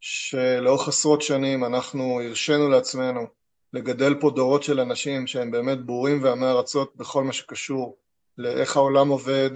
שלאורך 0.00 0.88
עשרות 0.88 1.22
שנים 1.22 1.64
אנחנו 1.64 2.20
הרשינו 2.20 2.68
לעצמנו 2.68 3.26
לגדל 3.72 4.14
פה 4.20 4.30
דורות 4.30 4.62
של 4.62 4.80
אנשים 4.80 5.26
שהם 5.26 5.50
באמת 5.50 5.84
בורים 5.84 6.22
ועמי 6.22 6.46
ארצות 6.46 6.96
בכל 6.96 7.24
מה 7.24 7.32
שקשור 7.32 7.96
לאיך 8.38 8.76
העולם 8.76 9.08
עובד, 9.08 9.50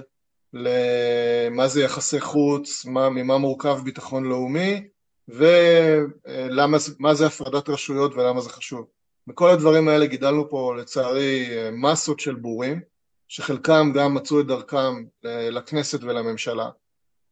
למה 0.52 1.68
זה 1.68 1.82
יחסי 1.82 2.20
חוץ, 2.20 2.84
מה, 2.84 3.10
ממה 3.10 3.38
מורכב 3.38 3.78
ביטחון 3.84 4.24
לאומי, 4.24 4.88
ומה 5.28 7.14
זה 7.14 7.26
הפרדת 7.26 7.68
רשויות 7.68 8.14
ולמה 8.14 8.40
זה 8.40 8.50
חשוב. 8.50 8.86
בכל 9.26 9.50
הדברים 9.50 9.88
האלה 9.88 10.06
גידלנו 10.06 10.50
פה 10.50 10.74
לצערי 10.76 11.48
מסות 11.72 12.20
של 12.20 12.34
בורים, 12.34 12.80
שחלקם 13.28 13.92
גם 13.94 14.14
מצאו 14.14 14.40
את 14.40 14.46
דרכם 14.46 15.04
לכנסת 15.24 16.02
ולממשלה. 16.02 16.68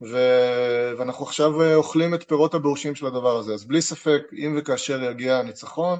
ו... 0.03 0.19
ואנחנו 0.99 1.25
עכשיו 1.25 1.75
אוכלים 1.75 2.15
את 2.15 2.29
פירות 2.29 2.55
הבאושים 2.55 2.95
של 2.95 3.07
הדבר 3.07 3.37
הזה. 3.37 3.55
אז 3.55 3.65
בלי 3.65 3.83
ספק, 3.83 4.23
אם 4.33 4.55
וכאשר 4.59 5.03
יגיע 5.03 5.37
הניצחון, 5.37 5.99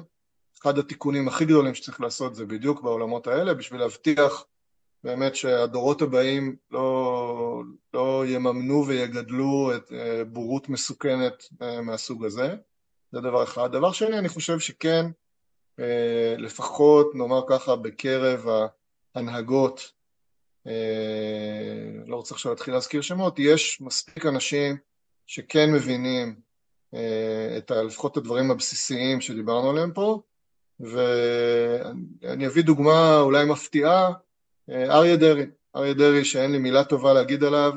אחד 0.61 0.77
התיקונים 0.77 1.27
הכי 1.27 1.45
גדולים 1.45 1.75
שצריך 1.75 2.01
לעשות 2.01 2.35
זה 2.35 2.45
בדיוק 2.45 2.81
בעולמות 2.81 3.27
האלה, 3.27 3.53
בשביל 3.53 3.79
להבטיח 3.79 4.45
באמת 5.03 5.35
שהדורות 5.35 6.01
הבאים 6.01 6.55
לא, 6.71 7.61
לא 7.93 8.23
יממנו 8.27 8.87
ויגדלו 8.87 9.71
את 9.75 9.91
אה, 9.91 10.23
בורות 10.25 10.69
מסוכנת 10.69 11.43
אה, 11.61 11.81
מהסוג 11.81 12.25
הזה, 12.25 12.55
זה 13.11 13.21
דבר 13.21 13.43
אחד. 13.43 13.71
דבר 13.71 13.91
שני, 13.91 14.19
אני 14.19 14.29
חושב 14.29 14.59
שכן, 14.59 15.05
אה, 15.79 16.35
לפחות 16.37 17.15
נאמר 17.15 17.41
ככה 17.49 17.75
בקרב 17.75 18.45
ההנהגות, 19.15 19.95
לא 22.05 22.15
רוצה 22.15 22.35
עכשיו 22.35 22.51
להתחיל 22.51 22.73
להזכיר 22.73 23.01
שמות, 23.01 23.39
יש 23.39 23.81
מספיק 23.81 24.25
אנשים 24.25 24.77
שכן 25.25 25.73
מבינים 25.73 26.35
את 27.57 27.71
לפחות 27.71 28.11
את 28.11 28.17
הדברים 28.17 28.51
הבסיסיים 28.51 29.21
שדיברנו 29.21 29.69
עליהם 29.69 29.93
פה, 29.93 30.21
ואני 30.79 32.47
אביא 32.47 32.63
דוגמה 32.63 33.19
אולי 33.19 33.45
מפתיעה, 33.45 34.11
אריה 34.69 35.17
דרעי, 35.17 35.45
אריה 35.75 35.93
דרעי 35.93 36.25
שאין 36.25 36.51
לי 36.51 36.57
מילה 36.57 36.83
טובה 36.83 37.13
להגיד 37.13 37.43
עליו, 37.43 37.73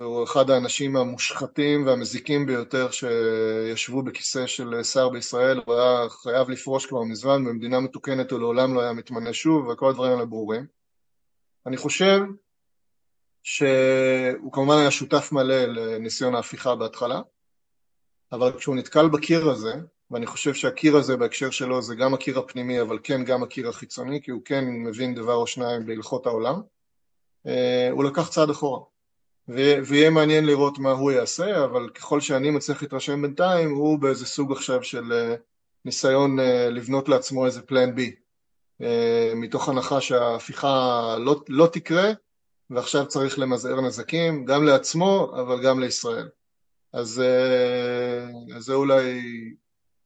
והוא 0.00 0.24
אחד 0.24 0.50
האנשים 0.50 0.96
המושחתים 0.96 1.86
והמזיקים 1.86 2.46
ביותר 2.46 2.88
שישבו 2.90 4.02
בכיסא 4.02 4.46
של 4.46 4.82
שר 4.82 5.08
בישראל, 5.08 5.60
הוא 5.66 5.74
היה 5.74 6.08
חייב 6.08 6.50
לפרוש 6.50 6.86
כבר 6.86 7.02
מזמן, 7.02 7.44
במדינה 7.44 7.80
מתוקנת 7.80 8.30
הוא 8.30 8.40
לעולם 8.40 8.74
לא 8.74 8.80
היה 8.80 8.92
מתמנה 8.92 9.32
שוב, 9.32 9.66
וכל 9.66 9.90
הדברים 9.90 10.12
האלה 10.12 10.24
ברורים. 10.24 10.66
אני 11.66 11.76
חושב 11.76 12.20
שהוא 13.42 14.52
כמובן 14.52 14.76
היה 14.78 14.90
שותף 14.90 15.28
מלא 15.32 15.64
לניסיון 15.64 16.34
ההפיכה 16.34 16.74
בהתחלה, 16.74 17.20
אבל 18.32 18.52
כשהוא 18.58 18.76
נתקל 18.76 19.08
בקיר 19.08 19.50
הזה, 19.50 19.74
ואני 20.10 20.26
חושב 20.26 20.54
שהקיר 20.54 20.96
הזה 20.96 21.16
בהקשר 21.16 21.50
שלו 21.50 21.82
זה 21.82 21.94
גם 21.94 22.14
הקיר 22.14 22.38
הפנימי 22.38 22.80
אבל 22.80 22.98
כן 23.02 23.24
גם 23.24 23.42
הקיר 23.42 23.68
החיצוני 23.68 24.22
כי 24.22 24.30
הוא 24.30 24.42
כן 24.44 24.64
מבין 24.68 25.14
דבר 25.14 25.34
או 25.34 25.46
שניים 25.46 25.86
בהלכות 25.86 26.26
העולם. 26.26 26.60
אה, 27.46 27.88
הוא 27.90 28.04
לקח 28.04 28.28
צעד 28.28 28.50
אחורה. 28.50 28.80
ויהיה 29.48 30.10
מעניין 30.10 30.46
לראות 30.46 30.78
מה 30.78 30.90
הוא 30.90 31.12
יעשה 31.12 31.64
אבל 31.64 31.88
ככל 31.88 32.20
שאני 32.20 32.50
מצליח 32.50 32.82
להתרשם 32.82 33.22
בינתיים 33.22 33.74
הוא 33.74 33.98
באיזה 33.98 34.26
סוג 34.26 34.52
עכשיו 34.52 34.82
של 34.82 35.12
אה, 35.12 35.34
ניסיון 35.84 36.40
אה, 36.40 36.70
לבנות 36.70 37.08
לעצמו 37.08 37.46
איזה 37.46 37.62
פלן 37.62 37.94
בי 37.94 38.14
מתוך 39.36 39.68
הנחה 39.68 40.00
שההפיכה 40.00 41.16
לא, 41.18 41.42
לא 41.48 41.66
תקרה 41.66 42.12
ועכשיו 42.70 43.06
צריך 43.06 43.38
למזער 43.38 43.80
נזקים 43.80 44.44
גם 44.44 44.64
לעצמו 44.64 45.32
אבל 45.40 45.62
גם 45.62 45.80
לישראל. 45.80 46.28
אז, 46.92 47.22
אז 48.56 48.64
זה 48.64 48.74
אולי 48.74 49.20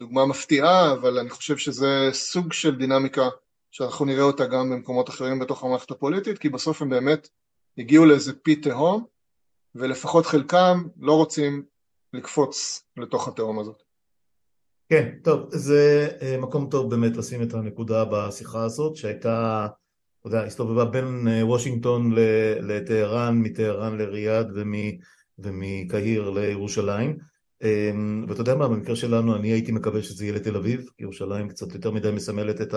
דוגמה 0.00 0.26
מפתיעה, 0.26 0.92
אבל 0.92 1.18
אני 1.18 1.30
חושב 1.30 1.56
שזה 1.56 2.08
סוג 2.12 2.52
של 2.52 2.76
דינמיקה 2.76 3.28
שאנחנו 3.70 4.04
נראה 4.04 4.22
אותה 4.22 4.46
גם 4.46 4.70
במקומות 4.70 5.08
אחרים 5.08 5.38
בתוך 5.38 5.64
המערכת 5.64 5.90
הפוליטית, 5.90 6.38
כי 6.38 6.48
בסוף 6.48 6.82
הם 6.82 6.90
באמת 6.90 7.28
הגיעו 7.78 8.06
לאיזה 8.06 8.32
פי 8.42 8.56
תהום, 8.56 9.04
ולפחות 9.74 10.26
חלקם 10.26 10.82
לא 11.00 11.16
רוצים 11.16 11.62
לקפוץ 12.12 12.84
לתוך 12.96 13.28
התהום 13.28 13.58
הזאת. 13.58 13.82
כן, 14.88 15.10
טוב, 15.24 15.48
זה 15.50 16.08
אה, 16.22 16.36
מקום 16.38 16.70
טוב 16.70 16.90
באמת 16.90 17.16
לשים 17.16 17.42
את 17.42 17.54
הנקודה 17.54 18.04
בשיחה 18.04 18.64
הזאת, 18.64 18.96
שהייתה, 18.96 19.66
אתה 20.20 20.28
יודע, 20.28 20.42
הסתובבה 20.42 20.84
בין 20.84 21.28
אה, 21.28 21.46
וושינגטון 21.46 22.14
לטהרן, 22.60 23.38
מטהרן 23.38 23.98
לריאד 23.98 24.52
ומקהיר 25.38 26.30
לירושלים. 26.30 27.29
אמ, 27.62 28.24
ואתה 28.28 28.40
יודע 28.40 28.54
מה, 28.54 28.68
במקרה 28.68 28.96
שלנו 28.96 29.36
אני 29.36 29.48
הייתי 29.48 29.72
מקווה 29.72 30.02
שזה 30.02 30.24
יהיה 30.24 30.34
לתל 30.34 30.56
אביב, 30.56 30.88
ירושלים 30.98 31.48
קצת 31.48 31.74
יותר 31.74 31.90
מדי 31.90 32.10
מסמלת 32.10 32.60
את 32.60 32.74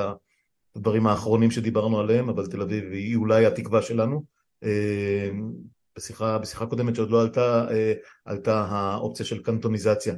הדברים 0.75 1.07
האחרונים 1.07 1.51
שדיברנו 1.51 1.99
עליהם, 1.99 2.29
אבל 2.29 2.47
תל 2.47 2.61
אביב 2.61 2.83
היא 2.91 3.15
אולי 3.15 3.45
התקווה 3.45 3.81
שלנו. 3.81 4.23
אמ, 4.63 5.53
בשיחה, 5.97 6.37
בשיחה 6.37 6.65
קודמת 6.65 6.95
שעוד 6.95 7.09
לא 7.11 7.21
עלתה, 7.21 7.67
אה, 7.71 7.93
עלתה 8.25 8.65
האופציה 8.69 9.25
של 9.25 9.43
קנטוניזציה. 9.43 10.15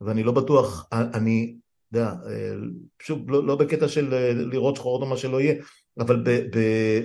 ואני 0.00 0.22
לא 0.22 0.32
בטוח, 0.32 0.88
אני, 0.92 1.56
אתה 1.90 1.98
יודע, 1.98 2.12
אה, 2.26 2.54
שוב, 3.02 3.30
לא, 3.30 3.46
לא 3.46 3.56
בקטע 3.56 3.88
של 3.88 4.14
אה, 4.14 4.32
לראות 4.34 4.76
שחור 4.76 5.02
או 5.02 5.08
מה 5.08 5.16
שלא 5.16 5.40
יהיה, 5.40 5.54
אבל 5.98 6.16
ב, 6.24 6.30
ב, 6.30 6.58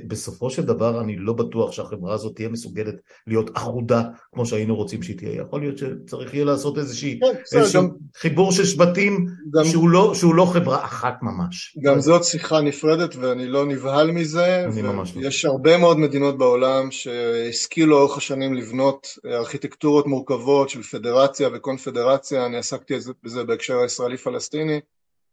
בסופו 0.08 0.50
של 0.50 0.62
דבר 0.62 1.02
אני 1.02 1.16
לא 1.18 1.34
בטוח 1.34 1.72
שהחברה 1.72 2.14
הזאת 2.14 2.36
תהיה 2.36 2.50
מסוגלת 2.50 2.96
להיות 3.28 3.52
אחודה 3.54 4.04
כמו 4.34 4.46
שהיינו 4.46 4.76
רוצים 4.76 5.04
שהיא 5.04 5.18
תהיה. 5.18 5.42
יכול 5.42 5.62
להיות 5.62 5.78
שצריך 5.78 6.34
יהיה 6.34 6.46
לעשות 6.46 6.78
איזושהי, 6.78 7.20
כן, 7.20 7.58
איזשהו 7.58 7.82
גם, 7.82 7.90
חיבור 8.16 8.52
של 8.52 8.66
שבטים 8.66 9.28
גם, 9.54 9.66
שהוא, 9.66 9.90
לא, 9.90 10.14
שהוא 10.16 10.36
לא 10.36 10.46
חברה 10.46 10.86
אחת 10.86 11.14
ממש. 11.22 11.78
גם 11.84 12.00
זאת 12.00 12.24
שיחה 12.24 12.62
נפרדת 12.62 13.16
ואני 13.16 13.48
לא 13.48 13.66
נבהל 13.66 14.12
מזה. 14.12 14.66
אני 14.66 14.82
ממש 14.82 15.16
לא. 15.16 15.28
יש 15.28 15.46
הרבה 15.46 15.78
מאוד 15.78 16.00
מדינות 16.00 16.38
בעולם 16.38 16.92
שהשכילו 16.92 17.90
לאורך 17.92 18.18
השנים 18.18 18.54
לבנות 18.54 19.08
ארכיטקטורות 19.26 20.08
מורכבות 20.08 20.70
של 20.70 20.84
פדרציה 20.84 21.50
וקונפדרציה, 21.54 22.46
אני 22.46 22.58
עסקתי 22.58 22.94
בזה 23.24 23.44
בהקשר 23.44 23.78
הישראלי-פלסטיני, 23.78 24.80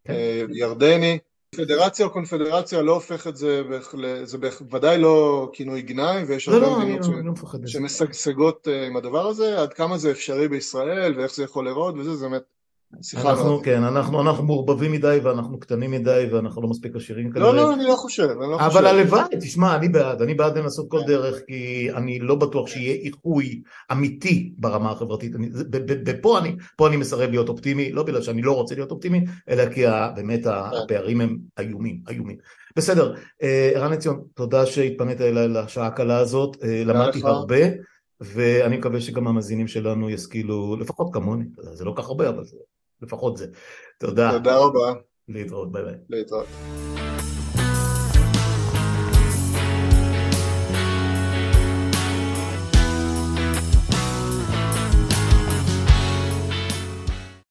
כן. 0.05 0.13
אה, 0.13 0.43
ירדני. 0.53 1.19
פדרציה 1.57 2.07
או 2.07 2.11
קונפדרציה 2.11 2.83
לא 2.83 2.95
הופך 2.95 3.27
את 3.27 3.37
זה, 3.37 3.63
זה 4.23 4.39
בוודאי 4.39 4.99
לא 4.99 5.51
כינוי 5.53 5.83
גנאי 5.83 6.23
ויש 6.25 6.49
הרבה 6.49 6.61
לא, 6.61 6.79
מדינות 6.81 7.07
לא, 7.07 7.33
לא 7.61 7.67
שמשגשגות 7.67 8.69
אה, 8.69 8.87
עם 8.87 8.97
הדבר 8.97 9.27
הזה, 9.27 9.61
עד 9.61 9.73
כמה 9.73 9.99
זה 9.99 10.11
אפשרי 10.11 10.49
בישראל 10.49 11.19
ואיך 11.19 11.35
זה 11.35 11.45
יכול 11.45 11.69
לראות 11.69 11.95
וזה, 11.99 12.17
זה 12.17 12.29
באמת 12.29 12.43
אנחנו, 13.17 13.63
כן, 13.63 13.83
אנחנו, 13.83 14.21
אנחנו 14.21 14.45
מעורבבים 14.45 14.93
מדי 14.93 15.19
ואנחנו 15.23 15.61
קטנים 15.61 15.91
מדי 15.91 16.27
ואנחנו 16.33 16.63
לא 16.63 16.69
מספיק 16.69 16.97
עשירים 16.97 17.31
כנראה. 17.33 17.53
לא, 17.53 17.57
לא, 17.57 17.75
אני 17.75 17.85
לא 17.85 17.95
חושב, 17.97 18.23
אני 18.23 18.51
לא 18.53 18.59
חושב. 18.59 18.79
אבל 18.79 18.87
הלוואי, 18.87 19.23
תשמע, 19.41 19.77
אני 19.77 19.89
בעד, 19.89 20.23
אני 20.23 20.35
בעד 20.35 20.59
לנסות 20.59 20.87
כל 20.91 21.01
כן. 21.01 21.07
דרך, 21.07 21.41
כי 21.47 21.89
אני 21.95 22.19
לא 22.19 22.35
בטוח 22.35 22.69
שיהיה 22.69 22.95
איחוי 22.95 23.63
אמיתי 23.93 24.53
ברמה 24.59 24.91
החברתית. 24.91 25.33
ופה 26.07 26.39
אני, 26.39 26.57
פה 26.77 26.89
אני 26.89 26.97
מסרב 26.97 27.31
להיות 27.31 27.49
אופטימי, 27.49 27.93
לא 27.93 28.03
בגלל 28.03 28.23
שאני 28.23 28.43
לא 28.43 28.53
רוצה 28.53 28.75
להיות 28.75 28.91
אופטימי, 28.91 29.25
אלא 29.49 29.69
כי 29.75 29.85
באמת 30.15 30.45
כן. 30.45 30.51
הפערים 30.51 31.21
הם 31.21 31.39
איומים, 31.59 32.01
איומים. 32.09 32.37
בסדר, 32.77 33.15
אה, 33.43 33.73
ערן 33.75 33.93
עציון, 33.93 34.23
תודה 34.35 34.67
שהתפנית 34.67 35.21
אליי 35.21 35.49
לשעה 35.49 35.87
הקלה 35.87 36.19
הזאת, 36.19 36.57
אה, 36.65 36.83
למדתי 36.85 37.21
הרבה. 37.25 37.57
ואני 38.21 38.77
מקווה 38.77 39.01
שגם 39.01 39.29
המאזינים 39.29 39.69
שלנו 39.69 40.11
ישכילו, 40.11 40.77
לפחות 40.77 41.09
כמוני, 41.13 41.45
זה 41.73 41.85
לא 41.85 41.93
כך 41.97 42.09
הרבה, 42.09 42.29
אבל 42.29 42.45
זה 42.45 42.57
לפחות 43.03 43.37
זה. 43.37 43.47
תודה. 43.99 44.31
תודה 44.33 44.57
רבה. 44.57 45.01
להתראות, 45.29 45.73
ביי 45.73 45.85
ביי. 45.85 45.95
להתראות. 46.11 46.47